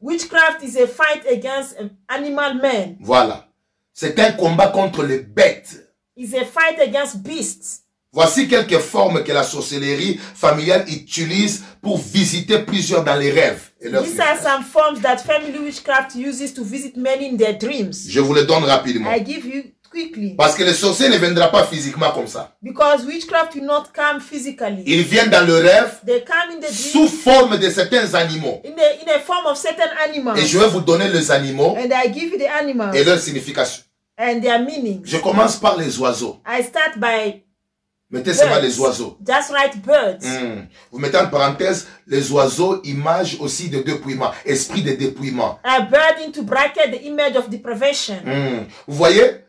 Witchcraft 0.00 0.62
is 0.62 0.76
a 0.76 0.86
fight 0.86 1.24
against 1.30 1.78
um, 1.80 1.90
animal 2.08 2.54
men. 2.60 2.96
Voilà. 3.00 3.48
C'est 3.92 4.18
un 4.18 4.32
combat 4.32 4.68
contre 4.68 5.02
les 5.04 5.18
bêtes. 5.20 5.82
It's 6.16 6.34
a 6.34 6.44
fight 6.44 6.80
against 6.80 7.22
beasts. 7.22 7.82
Voici 8.16 8.48
quelques 8.48 8.78
formes 8.78 9.22
que 9.22 9.30
la 9.30 9.42
sorcellerie 9.42 10.18
familiale 10.34 10.86
utilise 10.88 11.62
pour 11.82 11.98
visiter 11.98 12.60
plusieurs 12.60 13.04
dans 13.04 13.14
les 13.16 13.30
rêves. 13.30 13.72
Et 13.78 13.90
leurs 13.90 14.04
These 14.04 14.18
are 14.18 14.38
some 14.42 14.64
forms 14.64 15.02
that 15.02 15.18
family 15.18 15.58
witchcraft 15.58 16.14
uses 16.14 16.54
to 16.54 16.64
visit 16.64 16.96
men 16.96 17.20
in 17.20 17.36
their 17.36 17.58
dreams. 17.58 18.06
Je 18.08 18.18
vous 18.20 18.32
les 18.32 18.46
donne 18.46 18.64
rapidement. 18.64 19.12
I 19.12 19.22
give 19.22 19.44
you 19.44 19.64
quickly. 19.90 20.34
Parce 20.34 20.54
que 20.54 20.64
le 20.64 20.72
sorcier 20.72 21.10
ne 21.10 21.18
viendra 21.18 21.50
pas 21.50 21.64
physiquement 21.66 22.10
comme 22.12 22.26
ça. 22.26 22.56
Because 22.62 23.04
witchcraft 23.04 23.54
will 23.54 23.66
not 23.66 23.88
come 23.94 24.18
physically. 24.22 24.82
Il 24.86 25.02
vient 25.02 25.26
dans 25.26 25.46
le 25.46 25.56
rêve 25.56 26.00
They 26.06 26.24
come 26.24 26.56
in 26.56 26.60
the 26.66 26.72
sous 26.72 27.06
dream 27.06 27.18
forme 27.18 27.58
de 27.58 27.68
certains 27.68 28.14
animaux. 28.14 28.62
in 28.64 28.70
the 28.70 29.04
in 29.06 29.14
a 29.14 29.18
form 29.18 29.44
of 29.44 29.58
certain 29.58 29.90
animals. 30.02 30.38
Et 30.38 30.46
je 30.46 30.58
vais 30.58 30.68
vous 30.68 30.80
donner 30.80 31.10
les 31.10 31.30
animaux 31.30 31.76
And 31.76 31.90
I 31.92 32.10
give 32.10 32.32
you 32.32 32.38
the 32.38 32.48
animals 32.48 32.96
et 32.96 33.04
leur 33.04 33.18
signification. 33.18 33.82
and 34.18 34.40
their 34.40 34.58
meanings. 34.60 35.02
Je 35.04 35.18
commence 35.18 35.56
par 35.56 35.76
les 35.76 35.98
oiseaux. 35.98 36.38
I 36.46 36.62
start 36.62 36.98
by 36.98 37.42
Mettez 38.10 38.34
seulement 38.34 38.60
les 38.60 38.78
oiseaux. 38.78 39.18
Just 39.26 39.50
write 39.50 39.82
birds. 39.84 40.22
Hmm. 40.22 40.66
Vous 40.92 40.98
mettez 41.00 41.18
en 41.18 41.26
parenthèse 41.28 41.88
les 42.06 42.30
oiseaux, 42.30 42.80
image 42.84 43.36
aussi 43.40 43.68
de 43.68 43.80
dépouillement, 43.82 44.30
esprit 44.44 44.82
de 44.82 44.92
dépouillement. 44.92 45.58
A 45.64 45.80
bird 45.80 46.16
into 46.24 46.42
bracket 46.42 46.92
the 46.92 47.04
image 47.04 47.36
of 47.36 47.48
deprivation. 47.50 48.14
Hmm. 48.24 48.64
Vous 48.86 48.94
voyez, 48.96 49.42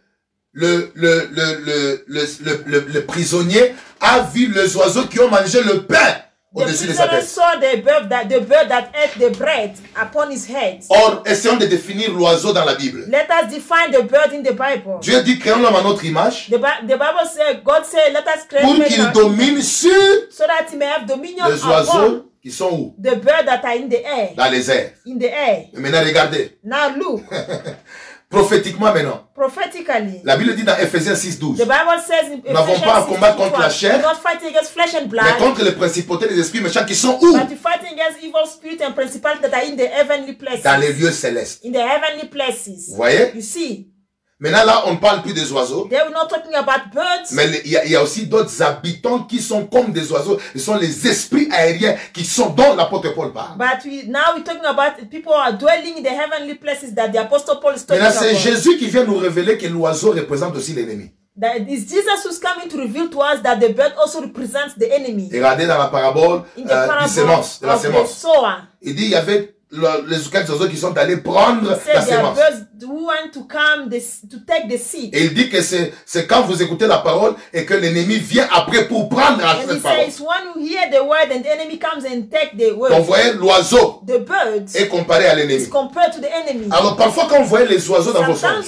le, 0.54 0.92
le, 0.96 1.30
le, 1.32 1.60
le, 1.66 2.04
le, 2.08 2.26
le, 2.42 2.64
le- 2.66 2.88
le 2.92 3.06
prisonnier 3.06 3.76
a 4.02 4.22
vu 4.22 4.52
les 4.52 4.76
oiseaux 4.76 5.06
qui 5.06 5.20
ont 5.20 5.30
mangé 5.30 5.62
le 5.64 5.84
pain 5.86 6.16
au-dessus 6.54 6.88
de 6.88 6.94
sa 6.94 7.08
prisoner 7.08 7.22
tête. 7.22 7.30
saw 7.30 7.60
the 7.60 7.82
bird 7.84 8.10
that 8.10 8.26
the 8.26 8.40
bird 8.40 8.70
that 8.70 8.90
ate 8.96 9.20
the 9.20 9.38
bread 9.38 9.76
upon 9.96 10.32
his 10.32 10.48
head. 10.50 10.82
Or, 10.90 11.24
essayons 11.26 11.58
de 11.58 11.66
définir 11.66 12.12
l'oiseau 12.14 12.54
dans 12.54 12.66
la 12.66 12.76
Bible. 12.76 13.06
Let 13.10 13.28
us 13.30 13.54
define 13.54 13.92
the 13.92 14.04
bird 14.04 14.34
in 14.34 14.44
the 14.44 14.54
Bible. 14.54 15.00
Dieu 15.02 15.22
dit 15.24 15.38
créons 15.40 15.60
l'homme 15.60 15.76
à 15.76 15.82
notre 15.82 16.06
image 16.06 16.50
The, 16.50 16.58
the 16.58 16.98
Bible 16.98 17.26
says, 17.26 17.58
God 17.64 17.86
said, 17.86 18.14
let 18.14 18.26
us 18.28 18.46
create 18.48 18.64
pour 18.64 18.86
qu'il 18.86 19.12
domine 19.14 19.62
sur 19.62 19.92
so 20.32 20.46
that 20.48 20.68
he 20.72 20.78
may 20.78 20.86
have 20.88 21.06
dominion 21.06 21.48
les 21.48 21.64
oiseaux 21.64 22.32
qui 22.42 22.52
sont 22.52 22.72
où? 22.72 22.96
the 22.98 23.16
bird 23.16 23.46
that 23.46 23.64
are 23.64 23.76
in 23.76 23.90
the 23.90 24.04
air. 24.06 24.30
Dans 24.36 24.50
les 24.50 24.70
airs. 24.72 24.92
In 25.06 25.18
the 25.18 25.26
air. 25.26 25.66
Et 25.74 25.80
maintenant, 25.80 26.04
regardez. 26.06 26.58
Now 26.64 26.96
look, 26.96 27.22
Prophétiquement 28.30 28.94
maintenant. 28.94 29.26
prophetically, 29.34 30.20
La 30.26 30.36
Bible 30.36 30.54
dit 30.56 30.64
dans 30.64 30.76
Ephésiens 30.78 31.16
6, 31.16 31.40
12. 31.40 31.58
the 31.58 31.62
Bible 31.62 32.00
says 32.06 32.30
in 32.34 32.42
Nous 32.46 32.54
n'avons 32.54 32.78
pas 32.82 33.00
un 33.00 33.04
combat 33.04 33.32
6, 33.32 33.38
contre 33.38 33.60
la 33.60 33.70
chair, 33.70 34.02
not 34.02 34.16
fight 34.22 34.44
against 34.46 34.72
flesh 34.72 34.94
and 34.96 35.04
Mais 35.04 35.08
blood, 35.08 35.38
contre 35.40 35.64
les 35.64 35.72
principautés 35.72 36.28
des 36.28 36.38
esprits 36.40 36.60
méchants 36.60 36.84
qui 36.86 36.94
sont 36.96 37.18
où? 37.22 37.32
but 37.38 37.50
you 37.50 37.56
fight 37.56 37.82
against 37.90 38.22
evil 38.22 38.46
spirits 38.46 38.84
and 38.84 38.92
principalities 38.94 39.42
that 39.50 39.54
are 39.54 39.64
in 39.66 39.78
the 39.78 39.88
heavenly 39.88 40.34
places. 40.34 40.64
Dans 40.64 40.78
les 40.78 40.92
lieux 40.92 41.12
célestes. 41.12 41.64
In 41.66 41.72
the 41.72 41.78
heavenly 41.78 42.24
Vous 42.24 42.30
places. 42.30 42.90
voyez? 42.96 43.32
You 43.34 43.42
see, 43.42 43.88
Maintenant 44.40 44.66
là, 44.66 44.84
on 44.86 44.92
ne 44.94 44.98
parle 44.98 45.24
plus 45.24 45.34
des 45.34 45.52
oiseaux. 45.52 45.88
they 45.90 45.98
were 45.98 46.12
not 46.12 46.28
talking 46.28 46.54
about 46.54 46.92
birds, 46.94 47.32
Mais 47.32 47.46
il 47.66 47.72
y, 47.72 47.78
a, 47.78 47.86
il 47.86 47.92
y 47.92 47.96
a 47.96 48.04
aussi 48.04 48.28
d'autres 48.28 48.62
habitants 48.62 49.24
qui 49.24 49.42
sont 49.42 49.66
comme 49.66 49.92
des 49.92 50.12
oiseaux. 50.12 50.38
Ce 50.54 50.60
sont 50.60 50.76
les 50.78 51.08
esprits 51.08 51.48
aériens 51.52 51.96
qui 52.14 52.24
sont 52.24 52.50
dont 52.52 52.76
l'apôtre 52.76 53.16
Paul 53.16 53.34
parle. 53.34 53.58
but 53.58 53.84
we 53.84 54.04
now 54.08 54.36
we're 54.36 54.44
talking 54.44 54.64
about 54.66 55.10
people 55.10 55.34
who 55.34 55.40
are 55.40 55.54
dwelling 55.58 55.98
in 55.98 56.04
the 56.04 56.10
heavenly 56.10 56.54
places 56.54 56.94
that 56.94 57.10
the 57.12 57.18
apostle 57.20 57.56
Paul 57.60 57.74
is 57.76 57.84
talking 57.84 58.04
Maintenant, 58.04 58.22
c'est 58.22 58.30
about. 58.30 58.40
Jésus 58.42 58.78
qui 58.78 58.88
vient 58.90 59.06
nous 59.06 59.18
révéler 59.18 59.58
que 59.58 59.66
l'oiseau 59.66 60.12
représente 60.12 60.56
aussi 60.56 60.74
l'ennemi. 60.74 61.10
That 61.40 61.58
it's 61.68 61.90
Jesus 61.92 62.24
who's 62.26 62.40
coming 62.40 62.68
to 62.70 62.78
reveal 62.78 63.10
to 63.10 63.20
us 63.22 63.42
that 63.44 63.58
the 63.60 63.74
bird 63.74 63.94
also 64.00 64.22
represents 64.22 64.76
the 64.80 64.92
enemy. 64.92 65.30
Et 65.32 65.38
regardez 65.38 65.66
dans 65.66 65.78
la 65.80 65.88
parabole 65.88 66.42
euh, 66.58 66.62
du 66.62 66.68
parable 66.68 67.10
sémence, 67.10 67.60
de 67.60 67.66
la 67.68 67.78
sémence. 67.80 68.24
Il 68.84 68.94
dit 68.96 69.06
il 69.06 69.10
y 69.10 69.16
avait 69.16 69.56
le- 69.70 70.06
les 70.08 70.18
quelques 70.32 70.50
oiseaux 70.50 70.68
qui 70.70 70.78
sont 70.78 70.96
allés 70.98 71.18
prendre 71.18 71.70
la 71.70 72.02
sémence. 72.02 72.36
birds 72.38 72.86
who 72.88 73.06
want 73.06 73.32
to 73.34 73.42
come 73.44 73.90
this, 73.90 74.22
to 74.30 74.38
take 74.48 74.68
the 74.70 74.78
seed. 74.80 75.14
Et 75.14 75.26
il 75.26 75.34
dit 75.34 75.50
que 75.50 75.62
c'est 75.62 75.94
c'est 76.06 76.26
quand 76.26 76.44
vous 76.44 76.62
écoutez 76.62 76.88
la 76.88 77.00
parole 77.00 77.36
et 77.54 77.66
que 77.66 77.74
l'ennemi 77.74 78.18
vient 78.18 78.48
après 78.54 78.88
pour 78.88 79.10
prendre 79.10 79.40
he 79.42 79.68
cette 79.68 79.82
parole. 79.82 80.06
says, 80.10 80.22
one 80.22 80.54
who 80.56 80.62
hear 80.62 80.90
the 80.90 81.04
word 81.04 81.32
and 81.34 81.42
the 81.44 81.48
enemy 81.52 81.78
comes 81.78 82.06
and 82.06 82.30
take 82.32 82.56
the 82.56 82.70
Donc 82.70 82.80
word. 82.80 82.94
vous 83.00 83.04
voyez, 83.04 83.34
l'oiseau 83.34 84.02
est 84.76 84.88
comparé 84.88 85.28
à 85.28 85.36
l'ennemi. 85.36 85.68
Alors 86.72 86.96
parfois 86.96 87.28
quand 87.30 87.42
vous 87.42 87.50
voyez 87.50 87.68
les 87.68 87.90
oiseaux 87.90 88.14
dans 88.14 88.24
vos 88.24 88.36
songes, 88.36 88.66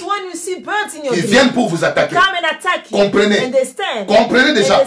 ils 1.12 1.20
viennent 1.26 1.52
pour 1.52 1.68
vous 1.68 1.84
attaquer. 1.84 2.14
come 2.14 2.24
and 2.24 2.46
attack 2.46 2.90
you. 2.90 2.98
Comprenez. 2.98 3.50
Comprenez 4.06 4.52
déjà, 4.52 4.82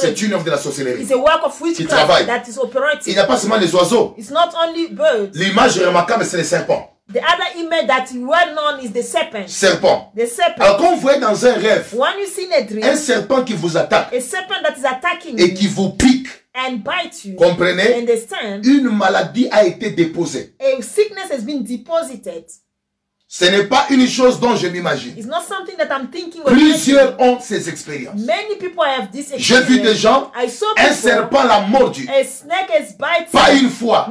c'est 0.00 0.22
une 0.22 0.32
œuvre 0.32 0.44
de 0.44 0.50
la 0.50 0.58
sorcellerie. 0.58 1.02
It's 1.02 1.12
a 1.12 1.16
work 1.16 1.44
of 1.44 1.56
travaille. 1.58 2.24
witchcraft 2.24 2.26
that 2.26 2.42
is 2.48 2.58
Il 3.06 3.12
n'y 3.14 3.18
a 3.18 3.24
pas 3.24 3.36
seulement 3.36 3.56
les 3.56 3.74
oiseaux. 3.74 4.14
It's 4.16 4.30
not 4.30 4.50
only 4.64 4.88
birds. 4.88 5.36
L'image 5.58 5.78
remarquable, 5.78 6.24
c'est 6.24 6.36
les 6.36 6.44
serpents. 6.44 6.94
The 7.12 7.20
other 7.20 7.58
image 7.58 7.86
that 7.86 8.04
is 8.12 8.18
well 8.18 8.54
known 8.54 8.84
is 8.84 8.92
the 8.92 9.02
serpent. 9.02 9.48
Serpents. 9.48 10.12
The 10.14 10.26
serpent. 10.26 10.60
Alors 10.62 10.76
quand 10.76 10.94
vous 10.94 11.00
voyez 11.00 11.18
dans 11.18 11.46
un 11.46 11.54
rêve 11.54 11.94
When 11.94 12.18
you 12.20 12.26
see 12.26 12.52
a 12.52 12.58
un 12.58 12.64
dream, 12.64 12.96
serpent 12.96 13.44
qui 13.44 13.54
vous 13.54 13.78
attaque 13.78 14.12
a 14.12 14.20
serpent 14.20 14.60
that 14.62 14.74
is 14.78 14.84
attacking 14.84 15.40
et 15.40 15.54
qui 15.54 15.68
vous 15.68 15.90
pique, 15.90 16.28
and 16.54 16.82
bites 16.84 17.24
you, 17.24 17.34
comprenez, 17.36 17.94
understand, 17.94 18.60
une 18.62 18.90
maladie 18.90 19.48
a 19.50 19.64
été 19.64 19.90
déposée. 19.90 20.54
a 20.60 20.82
sickness 20.82 21.30
has 21.30 21.42
been 21.42 21.64
deposited. 21.64 22.44
Ce 23.30 23.44
n'est 23.44 23.64
pas 23.64 23.84
une 23.90 24.08
chose 24.08 24.40
dont 24.40 24.56
je 24.56 24.68
m'imagine. 24.68 25.14
Plusieurs 26.46 27.20
ont 27.20 27.38
ces 27.38 27.68
expériences. 27.68 28.20
Many 28.20 28.56
people 28.58 28.82
have 28.82 29.10
this 29.12 29.34
J'ai 29.36 29.60
vu 29.60 29.80
des 29.80 29.94
gens, 29.94 30.32
I 30.34 30.48
saw 30.48 30.64
un 30.78 30.92
serpent 30.94 31.44
l'a 31.44 31.60
mordu. 31.60 32.08
Pas 33.30 33.52
une 33.52 33.68
fois, 33.68 34.08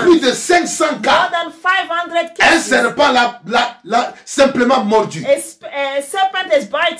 plus 0.00 0.18
de 0.18 0.32
500 0.32 0.84
More 0.92 1.02
cas. 1.02 1.30
than 1.30 1.50
500 1.50 2.54
Un 2.54 2.58
serpent 2.58 3.12
l'a 3.84 4.14
simplement 4.24 4.82
mordu. 4.82 5.22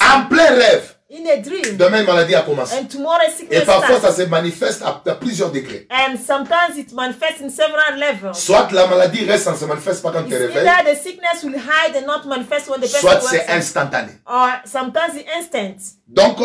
En 0.03 0.27
plein 0.27 0.51
rêve. 0.51 0.94
In 1.11 1.27
a 1.27 1.37
dream. 1.41 1.77
Demain, 1.77 2.01
une 2.01 2.07
maladie 2.07 2.35
a 2.35 2.43
commencé. 2.43 2.77
And 2.77 2.87
tomorrow 2.87 3.21
a 3.21 3.29
Et 3.29 3.33
sickness 3.33 3.65
parfois, 3.65 3.97
ça 4.01 4.11
starts. 4.13 4.17
se 4.17 4.23
manifeste 4.23 4.83
à, 4.83 5.03
à 5.07 5.15
plusieurs 5.15 5.51
degrés. 5.53 5.87
And 5.91 6.17
sometimes 6.17 6.77
it 6.79 6.93
manifests 6.93 7.41
in 7.43 7.51
several 7.51 7.99
levels. 7.99 8.35
Soit 8.35 8.71
la 8.73 8.87
maladie 8.87 9.25
reste, 9.25 9.45
ça 9.45 9.53
ne 9.53 9.57
se 9.57 9.65
manifeste 9.67 10.03
pas 10.03 10.11
quand 10.13 10.23
tu 10.25 10.31
te 10.31 10.35
It's 10.35 10.55
réveilles. 10.55 10.67
either 10.67 10.95
the 10.95 10.99
sickness 11.03 11.43
will 11.45 11.55
hide 11.59 11.97
and 11.97 12.07
not 12.07 12.25
manifest 12.27 12.69
when 12.69 12.81
the 12.81 12.91
person 12.91 13.01
Soit 13.01 13.21
c'est 13.21 13.49
instantané. 13.51 14.13
Or 14.27 14.49
sometimes 14.65 15.15
the 15.15 15.25
instant. 15.39 15.77
Donc, 16.09 16.39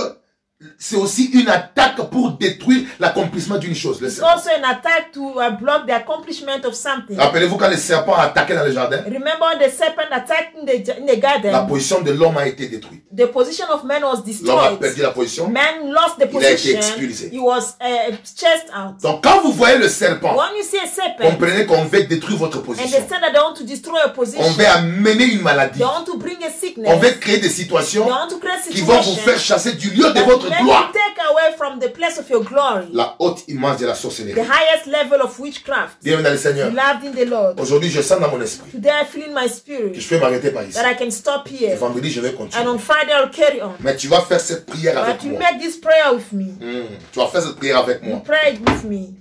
c'est 0.77 0.97
aussi 0.97 1.25
une 1.33 1.47
attaque 1.49 1.95
pour 2.09 2.31
détruire 2.31 2.85
l'accomplissement 2.99 3.57
d'une 3.57 3.75
chose. 3.75 4.01
Le 4.01 4.07
It's 4.07 4.17
serpent. 4.17 4.29
also 4.33 4.49
an 4.49 4.63
attack 4.69 5.11
to 5.13 5.39
uh, 5.39 5.51
block 5.59 5.87
the 5.87 5.91
accomplishment 5.91 6.65
of 6.65 6.73
something. 6.73 7.17
Rappelez-vous 7.17 7.55
quand 7.57 7.69
les 7.69 7.77
serpents 7.77 8.15
attaquaient 8.15 8.55
dans 8.55 8.65
le 8.65 8.71
jardin, 8.73 8.97
Remember 9.05 9.57
the 9.59 9.69
serpent 9.71 10.11
attacked 10.11 10.55
in 10.61 10.65
the, 10.65 10.89
in 10.99 11.05
the 11.05 11.09
la 11.11 11.15
garden. 11.15 11.67
position 11.67 12.01
de 12.01 12.11
l'homme 12.11 12.37
a 12.37 12.47
été 12.47 12.67
détruite. 12.67 13.03
The 13.15 13.27
position 13.31 13.65
of 13.71 13.83
man 13.85 14.03
was 14.03 14.15
L'homme 14.15 14.19
a 14.19 14.25
destroyed. 14.25 14.79
perdu 14.79 15.01
la 15.01 15.11
position. 15.11 15.47
Man 15.49 15.91
lost 15.91 16.17
the 16.19 16.27
Il 16.31 16.45
a 16.45 16.51
été 16.51 16.73
position. 16.73 16.77
expulsé. 16.77 17.29
He 17.31 17.39
was 17.39 17.75
uh, 17.81 18.11
chased 18.35 18.69
out. 18.75 19.01
Donc, 19.01 19.23
quand 19.23 19.41
vous 19.41 19.53
voyez 19.53 19.77
le 19.77 19.87
serpent, 19.87 20.35
When 20.35 20.57
you 20.57 20.63
see 20.63 20.77
a 20.79 20.87
serpent, 20.87 21.23
comprenez 21.31 21.65
qu'on 21.65 21.85
veut 21.85 22.03
détruire 22.03 22.37
votre 22.37 22.61
position. 22.61 22.85
understand 22.85 23.21
that 23.21 23.31
they 23.31 23.39
want 23.41 23.53
to 23.55 23.63
destroy 23.63 23.95
your 23.99 24.09
On 24.11 24.13
position. 24.13 24.43
veut 24.51 24.67
amener 24.67 25.23
une 25.25 25.41
maladie. 25.41 25.79
They 25.79 25.85
want 25.87 26.03
to 26.05 26.17
bring 26.17 26.37
a 26.43 26.47
On 26.47 26.59
sickness. 26.59 26.99
veut 26.99 27.11
créer 27.19 27.37
des 27.37 27.49
situations 27.49 28.03
They 28.03 28.11
want 28.11 28.27
to 28.29 28.37
create 28.39 28.69
qui 28.69 28.81
vont 28.81 28.97
vous 28.97 29.03
situations 29.03 29.23
faire 29.23 29.39
chasser 29.39 29.71
du 29.73 29.89
lieu 29.91 30.11
de 30.11 30.19
votre 30.21 30.48
make 30.49 30.59
gloire. 30.63 30.87
you 30.87 30.93
take 30.93 31.17
away 31.29 31.55
from 31.57 31.79
the 31.79 31.89
place 31.89 32.17
of 32.19 32.29
your 32.29 32.43
glory. 32.43 32.87
La 32.93 33.15
haute 33.19 33.43
image 33.47 33.77
de 33.79 33.85
la 33.87 33.93
The 33.93 33.99
sorcellerie. 33.99 34.41
highest 34.41 34.87
level 34.87 35.21
of 35.21 35.39
witchcraft. 35.39 35.97
Bienvenue 36.03 36.23
dans 36.25 36.31
le 36.31 36.37
Seigneur. 36.37 36.69
Beloved 36.69 37.05
in 37.05 37.11
the 37.13 37.25
Lord. 37.29 37.59
Aujourd'hui, 37.59 37.89
je 37.89 38.01
sens 38.01 38.19
dans 38.19 38.29
mon 38.31 38.41
esprit 38.41 38.71
Today 38.71 38.89
I 39.01 39.05
feel 39.05 39.29
in 39.29 39.33
my 39.33 39.47
que 39.47 39.53
spirit 39.53 39.99
je 39.99 40.07
peux 40.09 40.19
m'arrêter 40.19 40.51
par 40.51 40.63
ici. 40.63 40.73
that 40.73 40.89
I 40.91 40.95
can 40.97 41.11
stop 41.11 41.47
Et 41.51 41.65
here. 41.65 41.75
vendredi, 41.77 42.09
je 42.11 42.21
vais 42.21 42.29
And 42.33 42.37
continuer. 42.37 42.67
on 42.67 42.77
Friday 42.79 43.11
I'll 43.13 43.29
carry 43.31 43.61
on. 43.61 43.73
Mais 43.79 43.95
tu 43.95 44.07
vas 44.07 44.21
faire 44.21 44.39
cette 44.39 44.65
prière 44.65 44.97
avec 45.01 45.17
But 45.17 45.23
you 45.25 45.31
moi. 45.31 45.39
make 45.39 45.61
this 45.61 45.77
prayer 45.77 46.13
with 46.13 46.31
me. 46.31 46.45
Hmm, 46.59 46.85
Tu 47.11 47.19
vas 47.19 47.27
faire 47.27 47.41
cette 47.41 47.55
prière 47.55 47.77
avec 47.79 48.01
You 48.03 48.09
moi. 48.09 48.21
pray 48.25 48.53
it 48.55 48.59
with 48.69 48.83
me. 48.83 49.15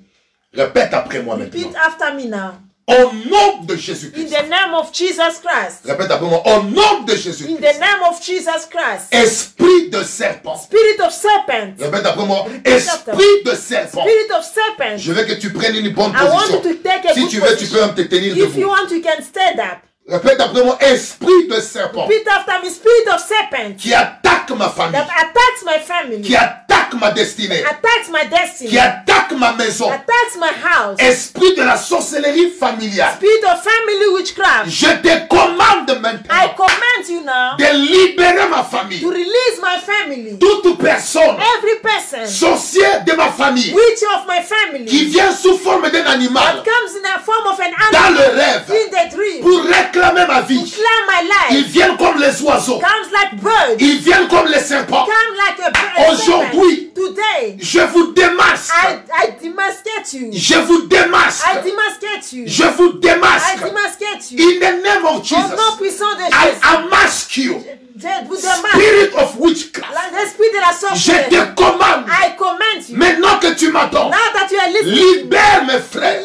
Répète 0.54 0.94
après 0.94 1.22
moi 1.22 1.36
Repeat 1.36 1.66
maintenant. 1.66 1.80
after 1.86 2.14
me 2.14 2.24
now. 2.28 2.52
Au 2.88 3.12
nom 3.28 3.62
de 3.64 3.74
In 3.74 3.76
Jésus-Christ. 3.76 4.30
the 4.30 4.48
name 4.48 4.72
of 4.74 4.90
Jesus 4.94 5.40
Christ. 5.44 5.80
Répète 5.84 6.10
après 6.10 6.26
moi. 6.26 6.42
Au 6.46 6.62
nom 6.62 7.02
de 7.06 7.12
In 7.12 7.16
Jésus-Christ. 7.16 7.58
the 7.60 7.78
name 7.80 8.02
of 8.10 8.22
Jesus 8.24 8.66
Christ. 8.70 9.12
Esprit 9.12 9.90
de 9.90 10.02
serpent. 10.02 10.56
Spirit 10.56 11.00
of 11.06 11.12
serpent. 11.12 11.74
Répète 11.78 12.06
après 12.06 12.24
moi. 12.26 12.46
Esprit 12.64 13.42
de 13.44 13.54
serpent. 13.54 14.00
Spirit 14.02 14.32
of 14.36 14.44
serpent. 14.44 14.96
Je 14.96 15.12
veux 15.12 15.24
que 15.24 15.34
tu 15.34 15.52
prennes 15.52 15.76
une 15.76 15.90
bonne 15.92 16.12
I 16.12 16.24
want 16.24 16.38
position. 16.40 16.62
you 16.64 16.76
to 16.76 16.82
take 16.82 17.04
a 17.08 17.12
Si 17.14 17.20
good 17.20 17.28
tu 17.30 17.40
veux, 17.40 17.56
tu 17.56 17.66
peux 17.66 17.80
même 17.80 17.94
te 17.94 18.02
tenir 18.02 18.32
If 18.32 18.38
you 18.38 18.46
debout. 18.46 18.68
want, 18.70 18.90
you 18.90 19.02
can 19.02 19.22
stand 19.22 19.60
up. 19.60 19.78
Répète 20.08 20.40
après 20.40 20.64
moi. 20.64 20.78
Esprit 20.80 21.48
de 21.50 21.60
serpent. 21.60 22.04
Repeat 22.06 22.26
after 22.28 22.64
me. 22.64 22.70
Spirit 22.70 23.08
of 23.14 23.20
serpent 23.20 23.76
Qui 23.76 23.92
attaque 23.92 24.48
ma 24.56 24.68
famille. 24.70 24.92
that 24.92 25.06
attacks 25.18 25.64
my 25.66 25.78
family, 25.80 26.22
Qui 26.22 26.34
attaque 26.34 26.94
ma 26.98 27.10
destinée. 27.10 27.62
attacks 27.62 28.08
my 28.10 28.26
destiny, 28.30 28.70
Qui 28.70 28.78
attaque 28.78 29.32
ma 29.32 29.52
maison. 29.52 29.90
attacks 29.90 30.36
my 30.40 30.48
house. 30.64 30.96
Esprit 30.98 31.54
de 31.54 31.62
la 31.62 31.76
sorcellerie 31.76 32.50
familiale. 32.58 33.12
Spirit 33.16 33.44
of 33.44 33.62
family 33.62 34.06
witchcraft. 34.14 34.70
Je 34.70 34.86
te 35.02 35.26
commande 35.28 35.90
I 35.90 35.98
maintenant 36.00 36.54
command 36.56 37.08
you 37.08 37.20
now 37.24 37.56
de 37.58 37.76
libérer 37.76 38.48
ma 38.48 38.62
famille. 38.64 39.00
to 39.00 39.10
release 39.10 39.60
my 39.60 39.78
family. 39.84 40.38
Toute 40.38 40.78
personne 40.78 41.36
Every 41.58 41.80
person 41.82 42.26
sorcier 42.26 42.86
de 43.06 43.12
ma 43.14 43.28
famille, 43.30 43.74
witch 43.74 44.02
of 44.16 44.26
my 44.26 44.38
qui 44.40 44.46
family, 44.46 45.04
vient 45.10 45.32
sous 45.32 45.58
forme 45.58 45.90
d'un 45.90 46.06
animal 46.06 46.42
that 46.42 46.64
comes 46.64 46.96
in 46.96 47.02
the 47.02 47.22
form 47.24 47.46
of 47.46 47.60
an 47.60 47.70
dans 47.92 48.10
le 48.14 48.22
animal 48.22 48.34
rêve 48.34 48.70
in 48.70 48.90
the 48.90 49.14
dream, 49.14 49.42
pour 49.42 49.62
réclamer 49.62 49.97
clamer 49.98 50.26
ma 50.26 50.40
vie. 50.42 50.74
Ils 51.50 51.64
viennent 51.64 51.96
comme 51.96 52.18
les 52.18 52.40
oiseaux. 52.42 52.80
Ils 53.78 53.98
viennent 53.98 54.28
comme 54.28 54.46
les 54.46 54.60
serpents. 54.60 55.06
Aujourd'hui, 56.10 56.92
je 57.60 57.80
vous 57.80 58.12
démasque. 58.12 58.74
Je 60.32 60.58
vous 60.58 60.82
démasque. 60.86 61.46
Je 62.46 62.64
vous 62.64 62.92
démasque. 62.94 63.62
In 64.32 64.58
the 64.60 64.82
name 64.82 65.04
of 65.06 65.22
Jesus, 65.24 65.54
I 66.32 66.52
amask 66.62 67.36
you. 67.36 67.64
Spirit 67.98 69.12
of 69.16 69.36
witchcraft. 69.40 69.92
Je 70.94 71.12
te 71.28 71.54
commande. 71.56 72.06
Maintenant 72.90 73.38
que 73.40 73.54
tu 73.54 73.72
m'attends. 73.72 74.10
Libère 74.84 75.64
mes 75.66 75.80
frères. 75.80 76.22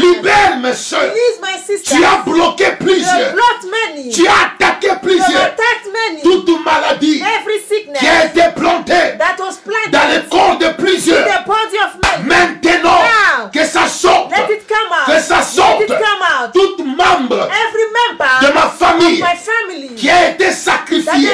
Libère 0.00 0.58
mes 0.60 0.74
soeurs. 0.74 1.12
Tu 1.84 2.04
as 2.04 2.22
bloqué 2.26 2.72
plus 2.80 2.87
plusieurs. 2.88 3.34
Tu 4.12 4.26
as 4.26 4.64
attaqué 4.66 4.88
plusieurs. 5.02 5.54
Toute 6.22 6.64
maladie 6.64 7.22
qui 7.98 8.08
a 8.08 8.24
été 8.26 8.42
plantée 8.56 9.18
dans 9.92 10.08
le 10.14 10.28
corps 10.28 10.58
de 10.58 10.68
plusieurs. 10.82 11.26
Maintenant, 12.24 12.98
que 13.52 13.64
ça 13.64 13.86
sorte. 13.86 14.32
Que 15.06 15.20
ça 15.20 15.42
sorte. 15.42 15.86
Tout 16.52 16.84
membre 16.84 17.48
de 18.42 18.52
ma 18.52 18.68
famille 18.68 19.24
qui 19.96 20.10
a 20.10 20.30
été 20.30 20.50
sacrifié. 20.50 21.28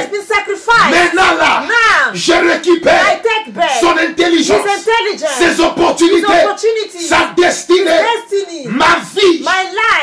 Maintenant 0.90 1.34
là, 1.38 1.62
je 2.12 2.32
récupère 2.32 3.20
son 3.80 3.96
intelligence, 3.96 4.62
ses 5.38 5.60
opportunités, 5.60 6.26
sa 7.00 7.30
destinée. 7.36 8.00
Ma 8.66 8.98
vie 9.14 9.44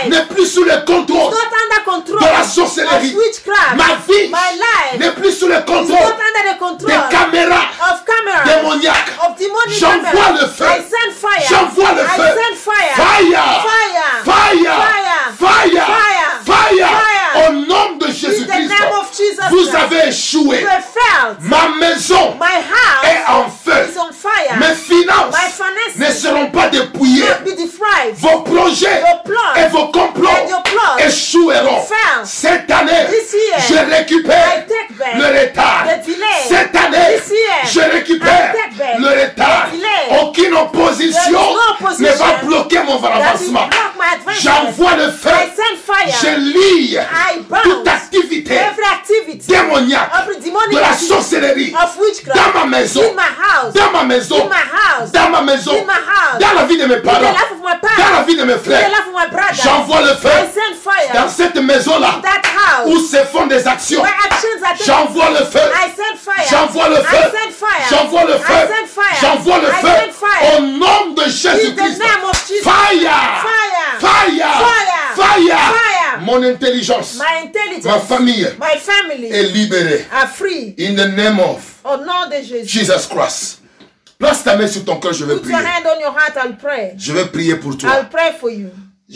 n'est 0.10 0.26
plus 0.26 0.45
sous 0.45 0.64
le 0.64 0.86
contrôle 0.86 1.34
not 1.42 1.52
under 1.64 1.84
control 1.84 2.20
de 2.20 2.38
la 2.38 2.44
sorcellerie. 2.44 3.16
Witchcraft. 3.16 3.76
Ma 3.76 3.96
vie 4.08 4.30
my 4.30 4.58
life 4.58 5.00
n'est 5.00 5.12
plus 5.12 5.32
sous 5.32 5.48
le 5.48 5.60
contrôle 5.60 5.89
not 5.89 6.20
under 6.20 6.54
the 6.54 6.60
control 6.60 6.92
des 6.92 7.16
caméras 7.18 7.66
of 7.92 8.04
cameras, 8.06 8.44
démoniaques. 8.46 9.14
Of 9.26 9.36
demonic 9.38 9.80
J'envoie 9.80 10.32
le 10.39 10.48
feu. 10.48 10.66
I 10.66 10.82
send 10.82 11.14
fire. 11.14 11.48
J'envoie 11.50 11.92
le 11.94 12.02
I 12.02 12.16
feu. 12.16 12.24
Send 12.24 12.58
fire. 12.58 12.96
Fire. 12.96 13.66
Fire. 14.24 14.52
Fire. 14.58 15.39
Fire. 15.39 15.86
Fire. 16.46 16.46
Fire. 16.46 17.48
Au 17.48 17.54
nom 17.54 17.98
de 17.98 18.08
Jésus-Christ, 18.08 18.72
vous 19.50 19.76
avez 19.76 20.10
échoué. 20.10 20.66
Ma 21.42 21.70
maison 21.80 22.36
my 22.39 22.58
house 22.58 23.04
est 23.04 23.32
en 23.32 23.50
feu. 23.50 23.89
Is 23.89 23.98
on 23.98 24.12
fire. 24.12 24.58
Mes 24.60 24.76
finances 24.76 25.36
ne 25.98 26.06
seront 26.12 26.52
pas 26.52 26.68
dépouillées. 26.68 27.24
Vos 28.16 28.42
projets 28.42 29.01
dans 55.14 55.30
ma 55.30 55.41
maison, 55.41 55.72
dans 56.39 56.53
la 56.55 56.64
vie 56.66 56.78
de 56.78 56.86
mes 56.86 56.97
parents, 56.97 57.20
dans 57.22 58.18
la 58.18 58.24
vie 58.24 58.36
de 58.36 58.43
mes 58.43 58.57
frères, 58.57 58.89
j'envoie 59.64 60.01
le 60.01 60.14
feu 60.16 60.30
dans 61.14 61.30
cette 61.30 61.55
maison-là. 61.55 62.22
Où 62.86 62.97
se 62.99 63.18
font 63.26 63.47
des 63.47 63.68
actions. 63.68 64.03
J'envoie 64.86 65.30
le 65.32 65.45
feu, 65.45 65.59
j'envoie 66.49 66.89
le 66.89 66.95
feu, 66.95 67.18
j'envoie 67.89 68.24
le 68.26 68.38
feu, 68.38 68.53
j'envoie 69.22 69.57
le 69.59 69.68
feu. 69.68 69.88
au 70.57 70.62
nom 70.62 71.14
de 71.16 71.24
Jésus-Christ. 71.24 72.01
Fire! 72.64 73.45
Fire! 73.99 74.47
Fire! 75.16 75.57
Mon 76.22 76.43
intelligence, 76.43 77.16
ma 77.84 77.99
famille 77.99 78.47
est 79.32 79.43
libérée. 79.43 80.05
In 80.80 80.95
the 80.95 81.07
name 81.16 81.39
of 81.39 81.59
Jesus 82.66 83.07
Christ 83.07 83.51
ta 84.52 84.58
main 84.58 84.68
sur 84.68 84.86
ton 84.86 84.97
cœur, 84.99 85.14
je 85.14 85.26
vais 85.26 85.38
prier. 85.38 85.54
Je 86.97 87.14
vais 87.14 87.26
prier 87.26 87.56
pour 87.56 87.78
toi. 87.78 87.89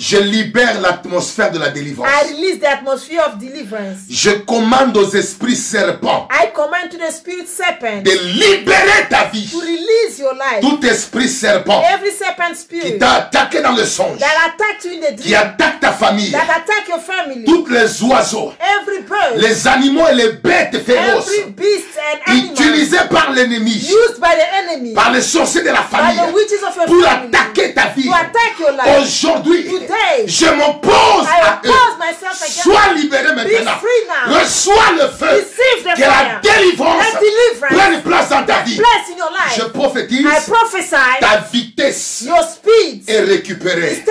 Je 0.07 0.17
libère 0.17 0.81
l'atmosphère 0.81 1.51
de 1.51 1.57
la 1.57 1.69
délivrance. 1.69 2.07
I 2.07 2.31
release 2.33 2.59
the 2.59 2.67
atmosphere 2.67 3.21
of 3.25 3.39
deliverance. 3.39 4.01
Je 4.07 4.29
commande 4.45 4.95
aux 4.95 5.09
esprits 5.15 5.55
serpents 5.55 6.27
I 6.29 6.51
command 6.53 6.91
to 6.91 6.97
the 6.97 7.11
spirit 7.11 7.47
serpent 7.47 8.03
de 8.03 8.11
libérer 8.11 9.07
ta 9.09 9.25
vie. 9.33 9.49
to 9.49 9.59
release 9.59 10.19
your 10.19 10.33
life. 10.35 10.61
Tout 10.61 10.85
esprit 10.85 11.27
serpent 11.27 11.81
Every 11.91 12.11
serpent 12.11 12.51
qui 12.51 12.55
spirit 12.55 12.99
t'a 12.99 13.13
attaqué 13.13 13.61
dans 13.63 13.71
le 13.71 13.83
songe, 13.83 14.19
that 14.19 14.27
attack 14.45 14.85
you 14.85 14.91
in 14.91 15.01
the 15.01 15.15
qui 15.15 15.29
dream, 15.29 15.39
attaque 15.39 15.79
ta 15.79 15.91
famille, 15.91 16.31
that 16.31 16.43
attack 16.43 16.87
your 16.87 16.99
family, 16.99 17.43
tous 17.43 17.65
les 17.65 18.03
oiseaux, 18.03 18.53
every 18.59 19.01
bird, 19.01 19.37
les 19.41 19.67
animaux 19.67 20.07
et 20.11 20.13
les 20.13 20.33
bêtes 20.33 20.83
féroces 20.85 21.29
every 21.29 21.51
beast 21.53 21.97
and 21.97 22.31
animal 22.31 22.51
utilisés 22.51 23.07
par 23.09 23.31
l'ennemi, 23.31 23.71
used 23.73 24.19
by 24.21 24.35
the 24.35 24.71
enemy, 24.71 24.93
par 24.93 25.11
les 25.11 25.21
sorciers 25.23 25.63
de 25.63 25.69
la 25.69 25.81
by 25.81 25.97
famille, 25.97 26.17
the 26.17 26.35
witches 26.35 26.63
of 26.63 26.75
your 26.75 26.85
pour 26.85 27.03
family, 27.03 27.31
attaquer 27.33 27.73
ta 27.73 27.87
vie. 27.95 28.03
to 28.03 28.13
attack 28.13 28.59
your 28.59 28.71
life. 28.71 29.01
Aujourd'hui, 29.01 29.65
je 30.25 30.45
m'oppose 30.47 31.27
à 31.27 31.61
eux. 31.65 31.69
Sois 32.47 32.93
libéré 32.95 33.33
maintenant. 33.33 33.71
Reçois 34.27 34.91
le 34.93 35.07
feu. 35.09 35.47
Que 35.95 36.01
la 36.01 36.39
délivrance 36.41 37.05
prenne 37.69 38.01
place 38.01 38.29
dans 38.29 38.43
ta 38.45 38.61
vie. 38.61 38.79
Je 39.55 39.63
prophétise. 39.65 40.27
Ta 41.19 41.37
vitesse 41.51 42.25
est 43.07 43.19
récupérée. 43.21 44.03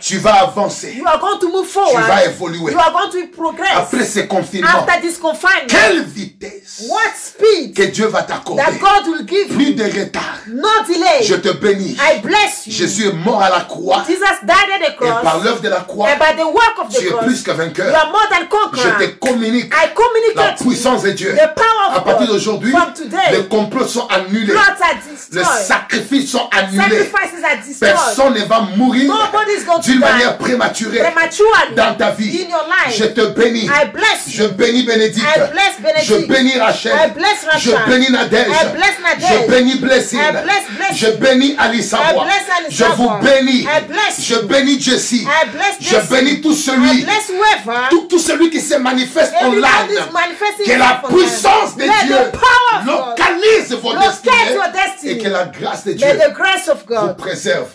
Tu 0.00 0.18
vas 0.18 0.42
avancer. 0.42 0.94
Tu 0.96 1.02
vas 1.02 2.24
évoluer. 2.24 2.74
Après 3.74 4.04
ce 4.04 4.20
confinement. 4.20 4.86
Quelle 5.68 6.02
vitesse. 6.04 6.82
Que 7.74 7.82
Dieu 7.84 8.06
va 8.06 8.22
t'accorder. 8.22 8.62
Plus 9.48 9.74
de 9.74 9.84
retard. 9.84 10.38
Je 11.22 11.34
te 11.34 11.48
bénis. 11.52 11.96
Je 12.68 12.86
suis 12.86 13.12
mort 13.12 13.42
à 13.42 13.50
la 13.50 13.60
croix. 13.60 14.04
Jesus 14.06 14.20
died 14.42 14.70
at 14.74 14.78
the 14.86 14.96
cross 14.96 15.15
par 15.22 15.38
l'œuvre 15.42 15.60
de 15.60 15.68
la 15.68 15.80
croix, 15.80 16.08
tu 16.90 17.06
es 17.06 17.10
plus 17.24 17.42
que 17.42 17.50
vainqueur. 17.50 18.12
Je 18.74 19.04
te 19.04 19.10
communique 19.18 19.72
la 20.34 20.52
puissance 20.52 21.02
de 21.02 21.10
Dieu. 21.10 21.36
À 21.94 22.00
partir 22.00 22.26
d'aujourd'hui, 22.26 22.74
les 23.32 23.44
complots 23.46 23.86
sont 23.86 24.06
annulés. 24.08 24.54
Les 25.32 25.44
sacrifices 25.44 26.30
sont 26.30 26.48
annulés. 26.50 27.10
Personne 27.80 28.34
ne 28.34 28.44
va 28.44 28.60
mourir 28.76 29.12
d'une 29.82 29.98
manière 29.98 30.36
prématurée 30.38 31.02
dans 31.76 31.94
ta 31.96 32.10
vie. 32.10 32.46
Je 32.90 33.04
te 33.04 33.26
bénis. 33.26 33.68
Je 34.28 34.44
bénis 34.46 34.82
Bénédicte. 34.84 35.26
Je 36.02 36.14
bénis 36.26 36.58
Rachel. 36.58 36.92
Je 37.58 37.70
bénis 37.88 38.10
Nadège. 38.10 38.46
Je 39.20 39.50
bénis 39.50 39.76
Blessing. 39.76 40.20
Je 40.94 41.06
bénis 41.12 41.56
Alice 41.58 41.94
Je 42.68 42.84
vous 42.84 43.10
bénis. 43.22 43.66
Je 44.20 44.36
bénis 44.46 44.80
Jesse. 44.80 45.05
Je 45.80 45.96
bénis 46.10 46.40
tout 46.40 46.54
celui, 46.54 47.06
tout, 47.90 48.06
tout 48.08 48.18
celui 48.18 48.50
qui 48.50 48.60
se 48.60 48.74
manifeste 48.76 49.32
en 49.40 49.52
live. 49.52 50.08
Que 50.64 50.78
la 50.78 51.02
puissance 51.08 51.76
de 51.76 51.82
Dieu 52.06 52.16
localise 52.86 53.72
vos 53.74 53.92
destinées 53.94 55.12
et 55.12 55.18
que 55.18 55.28
la 55.28 55.44
grâce 55.46 55.84
de 55.84 55.92
Dieu 55.92 56.06
vous 56.88 57.14
préserve. 57.14 57.68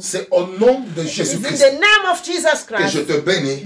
C'est 0.00 0.28
au 0.30 0.46
nom 0.58 0.82
de 0.96 1.02
Jésus-Christ 1.06 1.64
que 2.76 2.86
je 2.88 3.00
te 3.00 3.12
bénis 3.20 3.62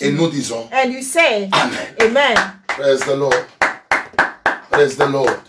et 0.00 0.10
nous 0.10 0.28
disons 0.28 0.68
Amen. 0.72 1.48
Amen. 2.00 2.36
Praise 2.68 3.00
the 3.00 3.16
Lord. 3.16 3.34
Praise 4.70 4.96
the 4.96 5.06
Lord. 5.08 5.43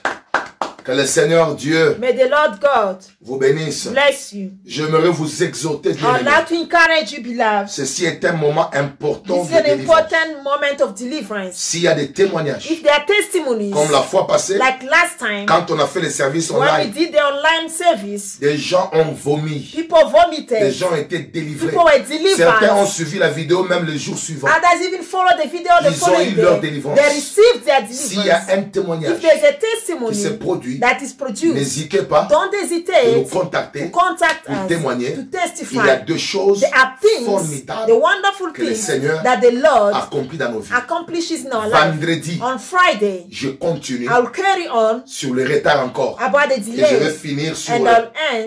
Que 0.85 0.91
le 0.91 1.05
Seigneur 1.07 1.55
Dieu 1.55 1.97
May 1.99 2.13
the 2.13 2.29
Lord 2.29 2.59
God 2.61 2.97
vous 3.19 3.37
bénisse. 3.37 3.87
bless 3.87 4.33
you. 4.33 4.51
J'aimerais 4.67 5.09
vous 5.09 5.41
exhorter, 5.43 5.89
I 5.89 5.93
bien 5.95 6.11
would 6.11 6.25
like 6.25 6.47
to 6.49 6.55
encourage 6.55 7.11
you, 7.11 7.23
beloved. 7.23 7.69
Ceci 7.69 8.05
est 8.05 8.23
un 8.23 8.33
moment 8.33 8.69
important 8.71 9.41
This 9.41 9.49
de 9.49 9.55
is 9.55 9.57
an 9.57 9.63
délivrance. 9.63 9.89
important 9.89 10.43
moment 10.43 10.81
of 10.83 10.93
deliverance. 10.93 11.53
S'il 11.55 11.81
y 11.81 11.87
a 11.87 11.95
des 11.95 12.11
témoignages, 12.11 12.69
If 12.69 12.83
there 12.83 12.93
are 12.93 13.03
testimonies, 13.07 13.71
comme 13.71 13.89
la 13.91 14.01
fois 14.03 14.27
passée, 14.27 14.59
like 14.59 14.83
last 14.83 15.17
time, 15.17 15.47
quand 15.47 15.65
on 15.71 15.79
a 15.79 15.87
fait 15.87 16.01
les 16.01 16.11
services 16.11 16.51
when 16.51 16.61
we 16.61 16.87
did 16.93 17.11
the 17.11 17.17
online 17.19 17.67
service, 17.67 18.39
des 18.39 18.55
gens 18.55 18.91
ont 18.93 19.11
vomi. 19.11 19.61
people 19.75 19.97
Des 19.97 20.11
vomited, 20.11 20.71
gens 20.71 20.91
ont 20.91 20.97
été 20.97 21.17
délivrés. 21.17 21.69
people 21.69 21.83
were 21.83 21.99
delivered. 22.07 22.37
Certains 22.37 22.75
ont 22.75 22.85
suivi 22.85 23.17
la 23.17 23.31
vidéo 23.31 23.63
même 23.63 23.85
le 23.87 23.97
jour 23.97 24.19
suivant. 24.19 24.49
Others 24.49 24.85
even 24.87 25.01
followed 25.01 25.37
the 25.43 25.49
video 25.49 25.71
the 25.81 25.87
Ils 25.89 26.03
ont 26.03 26.05
following 26.05 26.31
eu 26.37 26.41
leur 26.41 26.59
day. 26.59 26.67
délivrance. 26.69 26.95
They 26.95 27.15
received 27.15 27.65
their 27.65 27.81
S'il 27.89 28.23
y 28.23 28.29
a 28.29 28.39
deliverance. 28.41 28.49
un 28.55 28.61
témoignage 28.69 29.11
If 29.15 29.21
there's 29.21 29.43
a 29.43 29.53
qui 29.53 29.65
se 29.65 30.27
testimony 30.27 30.37
produit, 30.37 30.74
produit, 30.77 30.79
that 30.79 30.97
is 31.03 31.13
produced, 31.13 31.55
n'hésitez 31.55 32.01
pas 32.03 32.27
don't 32.29 32.51
de 32.51 32.57
nous 32.57 32.63
hesitate 32.63 33.29
contacter. 33.29 33.79
to 33.85 33.89
contact 33.89 34.45
pour 34.45 34.55
us 34.55 34.67
témoigner. 34.67 35.13
to 35.15 35.21
Il 35.71 35.77
y 35.77 35.89
a 35.89 35.97
deux 35.97 36.17
choses 36.17 36.59
There 36.61 36.71
are 36.73 36.93
things, 37.01 37.25
formidables 37.25 37.87
the 37.87 37.99
wonderful 37.99 38.51
que 38.53 38.61
le 38.63 38.75
Seigneur 38.75 39.21
that 39.23 39.37
the 39.41 39.51
Lord 39.53 39.95
accomplies 39.95 40.37
dans 40.37 40.51
nos 40.51 40.59
vies. 40.59 40.73
accomplishes 40.73 41.45
in 41.45 41.51
our 41.53 41.65
life. 41.67 41.73
Vendredi, 41.95 42.39
On 42.41 42.57
Friday, 42.57 43.25
je 43.31 43.49
continue 43.49 44.05
I'll 44.07 44.29
carry 44.31 44.67
on 44.71 45.03
sur 45.05 45.33
le 45.33 45.43
retard 45.45 45.83
encore. 45.85 46.17
about 46.21 46.49
the 46.53 46.59
Et 46.67 46.85
je 46.85 46.95
vais 46.95 47.11
finir 47.11 47.55
sur 47.55 47.73
and 47.73 47.83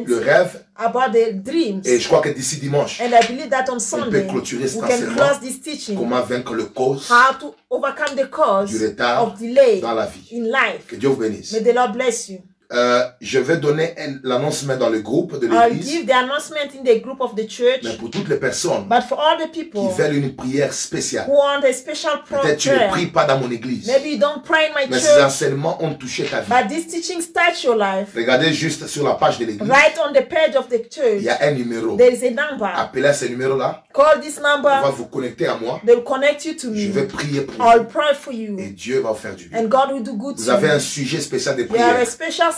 le 0.06 0.18
rêve. 0.18 0.64
About 0.78 1.12
the 1.12 1.32
dreams. 1.34 1.82
Et 1.84 1.98
je 1.98 2.06
crois 2.06 2.20
que 2.20 2.28
d'ici 2.30 2.56
dimanche, 2.58 3.00
And 3.00 3.10
I 3.12 3.26
believe 3.26 3.50
that 3.50 3.64
on 3.70 3.78
Sunday, 3.80 4.26
clôturer 4.26 4.68
cet 4.68 4.80
we 4.80 4.88
can 4.88 4.94
enseignement. 4.94 5.16
close 5.16 5.40
this 5.40 5.60
teaching. 5.60 5.98
comment 5.98 6.22
vaincre 6.22 6.54
le 6.54 6.64
cause 6.66 7.10
How 7.10 7.34
to 7.38 7.54
overcome 7.68 8.14
the 8.16 8.30
cause 8.30 8.70
du 8.70 8.78
retard 8.86 9.24
of 9.24 9.38
delay 9.38 9.80
dans 9.80 9.94
la 9.94 10.06
vie. 10.06 10.28
in 10.32 10.44
life. 10.44 10.86
Que 10.86 10.96
Dieu 10.96 11.08
vous 11.08 11.16
bénisse. 11.16 11.52
May 11.52 11.62
the 11.62 11.74
Lord 11.74 11.92
bless 11.92 12.28
you. 12.28 12.38
Euh, 12.70 13.02
je 13.22 13.38
vais 13.38 13.56
donner 13.56 13.94
un- 13.98 14.18
l'annoncement 14.22 14.76
dans 14.76 14.90
le 14.90 15.00
groupe 15.00 15.40
de 15.40 15.46
l'église. 15.46 15.88
give 15.88 16.06
the 16.06 16.10
announcement 16.12 16.68
in 16.78 16.84
the 16.84 17.00
group 17.00 17.18
of 17.22 17.34
the 17.34 17.48
church. 17.48 17.80
Mais 17.82 17.94
pour 17.96 18.10
toutes 18.10 18.28
les 18.28 18.36
personnes 18.36 18.84
But 18.86 19.04
for 19.08 19.18
all 19.18 19.38
the 19.38 19.50
qui 19.50 19.64
people 19.64 19.88
veulent 19.96 20.16
une 20.16 20.36
prière 20.36 20.74
spéciale, 20.74 21.26
who 21.30 21.32
want 21.34 21.62
a 21.66 21.72
special 21.72 22.20
pro- 22.28 22.40
peut-être 22.42 22.58
tu 22.58 22.68
ne 22.68 22.88
pries 22.90 23.06
pas 23.06 23.24
dans 23.24 23.38
mon 23.38 23.50
église, 23.50 23.86
maybe 23.86 24.12
you 24.12 24.18
don't 24.18 24.42
pray 24.44 24.66
in 24.66 24.78
my 24.78 24.86
mais 24.90 24.98
ces 24.98 25.06
church, 25.14 25.24
enseignements 25.24 25.82
ont 25.82 25.94
touché 25.94 26.24
ta 26.24 26.40
vie. 26.42 26.50
but 26.50 26.68
this 26.68 26.86
teaching 26.88 27.22
starts 27.22 27.62
your 27.64 27.74
life. 27.74 28.08
Regardez 28.14 28.52
juste 28.52 28.86
sur 28.86 29.02
la 29.02 29.14
page 29.14 29.38
de 29.38 29.46
l'église, 29.46 29.66
Right 29.70 29.94
on 30.06 30.12
the 30.12 30.28
page 30.28 30.54
of 30.54 30.68
the 30.68 30.74
il 30.74 30.90
church, 30.94 31.22
y 31.22 31.28
a 31.30 31.38
un 31.48 31.52
numéro. 31.52 31.96
there 31.96 32.12
is 32.12 32.22
a 32.22 32.30
number. 32.30 32.66
Appelez 32.76 33.06
à 33.08 33.14
ce 33.14 33.24
numéro-là, 33.24 33.82
Call 33.94 34.20
this 34.20 34.38
on 34.38 34.42
va 34.42 34.56
number. 34.56 34.92
vous 34.92 35.06
connecter 35.06 35.46
à 35.46 35.56
moi. 35.56 35.80
They'll 35.86 36.04
connect 36.04 36.44
you 36.44 36.52
to 36.52 36.74
Je 36.74 36.88
vais 36.90 37.02
me. 37.04 37.08
prier 37.08 37.40
pour 37.40 37.64
I'll 37.64 37.78
vous. 37.78 37.84
pray 37.86 38.14
for 38.14 38.34
you. 38.34 38.58
Et 38.58 38.66
Dieu 38.68 39.00
va 39.00 39.12
vous 39.12 39.16
faire 39.16 39.34
du 39.34 39.48
bien. 39.48 39.58
And 39.60 39.68
God 39.68 39.92
will 39.94 40.02
do 40.02 40.12
good 40.12 40.36
Vous 40.36 40.44
to 40.44 40.50
avez 40.50 40.68
un 40.68 40.74
you. 40.74 40.80
sujet 40.80 41.20
spécial 41.20 41.56
de 41.56 41.62
prière. 41.62 41.96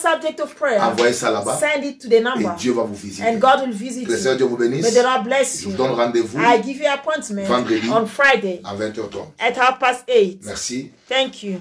Subject 0.00 0.40
of 0.40 0.54
prayer. 0.54 0.80
Envoyez 0.82 1.12
ça 1.12 1.30
là-bas. 1.30 1.58
Send 1.58 1.84
it 1.84 2.00
to 2.00 2.08
the 2.08 2.14
Et 2.14 2.20
number. 2.20 2.54
Dieu 2.58 2.72
va 2.72 2.82
vous 2.84 2.94
visiter. 2.94 3.28
And 3.28 3.38
God 3.38 3.62
will 3.66 3.72
visit 3.72 4.06
Que 4.06 4.12
le 4.12 4.16
Seigneur. 4.18 4.36
Dieu 4.36 4.46
vous 4.46 4.56
bénisse. 4.56 4.82
May 4.82 4.92
the 4.92 5.02
Lord 5.04 5.24
bless 5.24 5.58
Je 5.60 5.64
you. 5.64 5.70
vous 5.70 5.76
donne 5.76 5.92
rendez-vous 5.92 6.38
I 6.40 6.62
give 6.62 6.78
you 6.78 6.86
appointment 6.88 7.46
Vendredi. 7.46 7.88
on 7.90 8.06
Friday 8.06 8.60
à 8.64 8.74
20h30. 8.74 9.26
at 9.38 9.52
half 9.58 9.78
past 9.78 10.04
eight. 10.08 10.40
Merci. 10.44 10.90
Thank 11.08 11.42
you. 11.42 11.60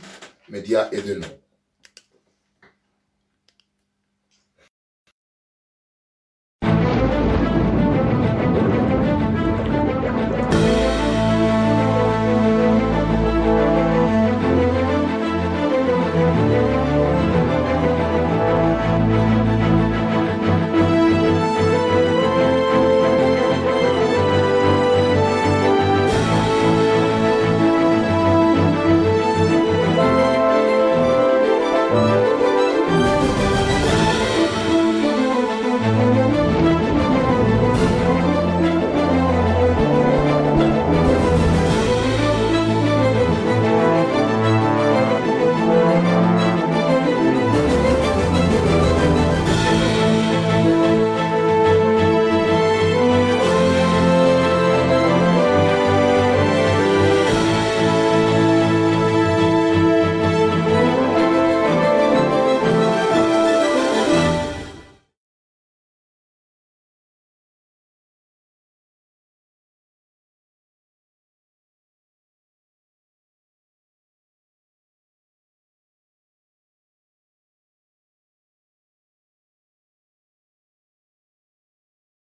Média 0.49 0.87
et 0.91 1.01
de 1.01 1.15
nous. 1.15 1.38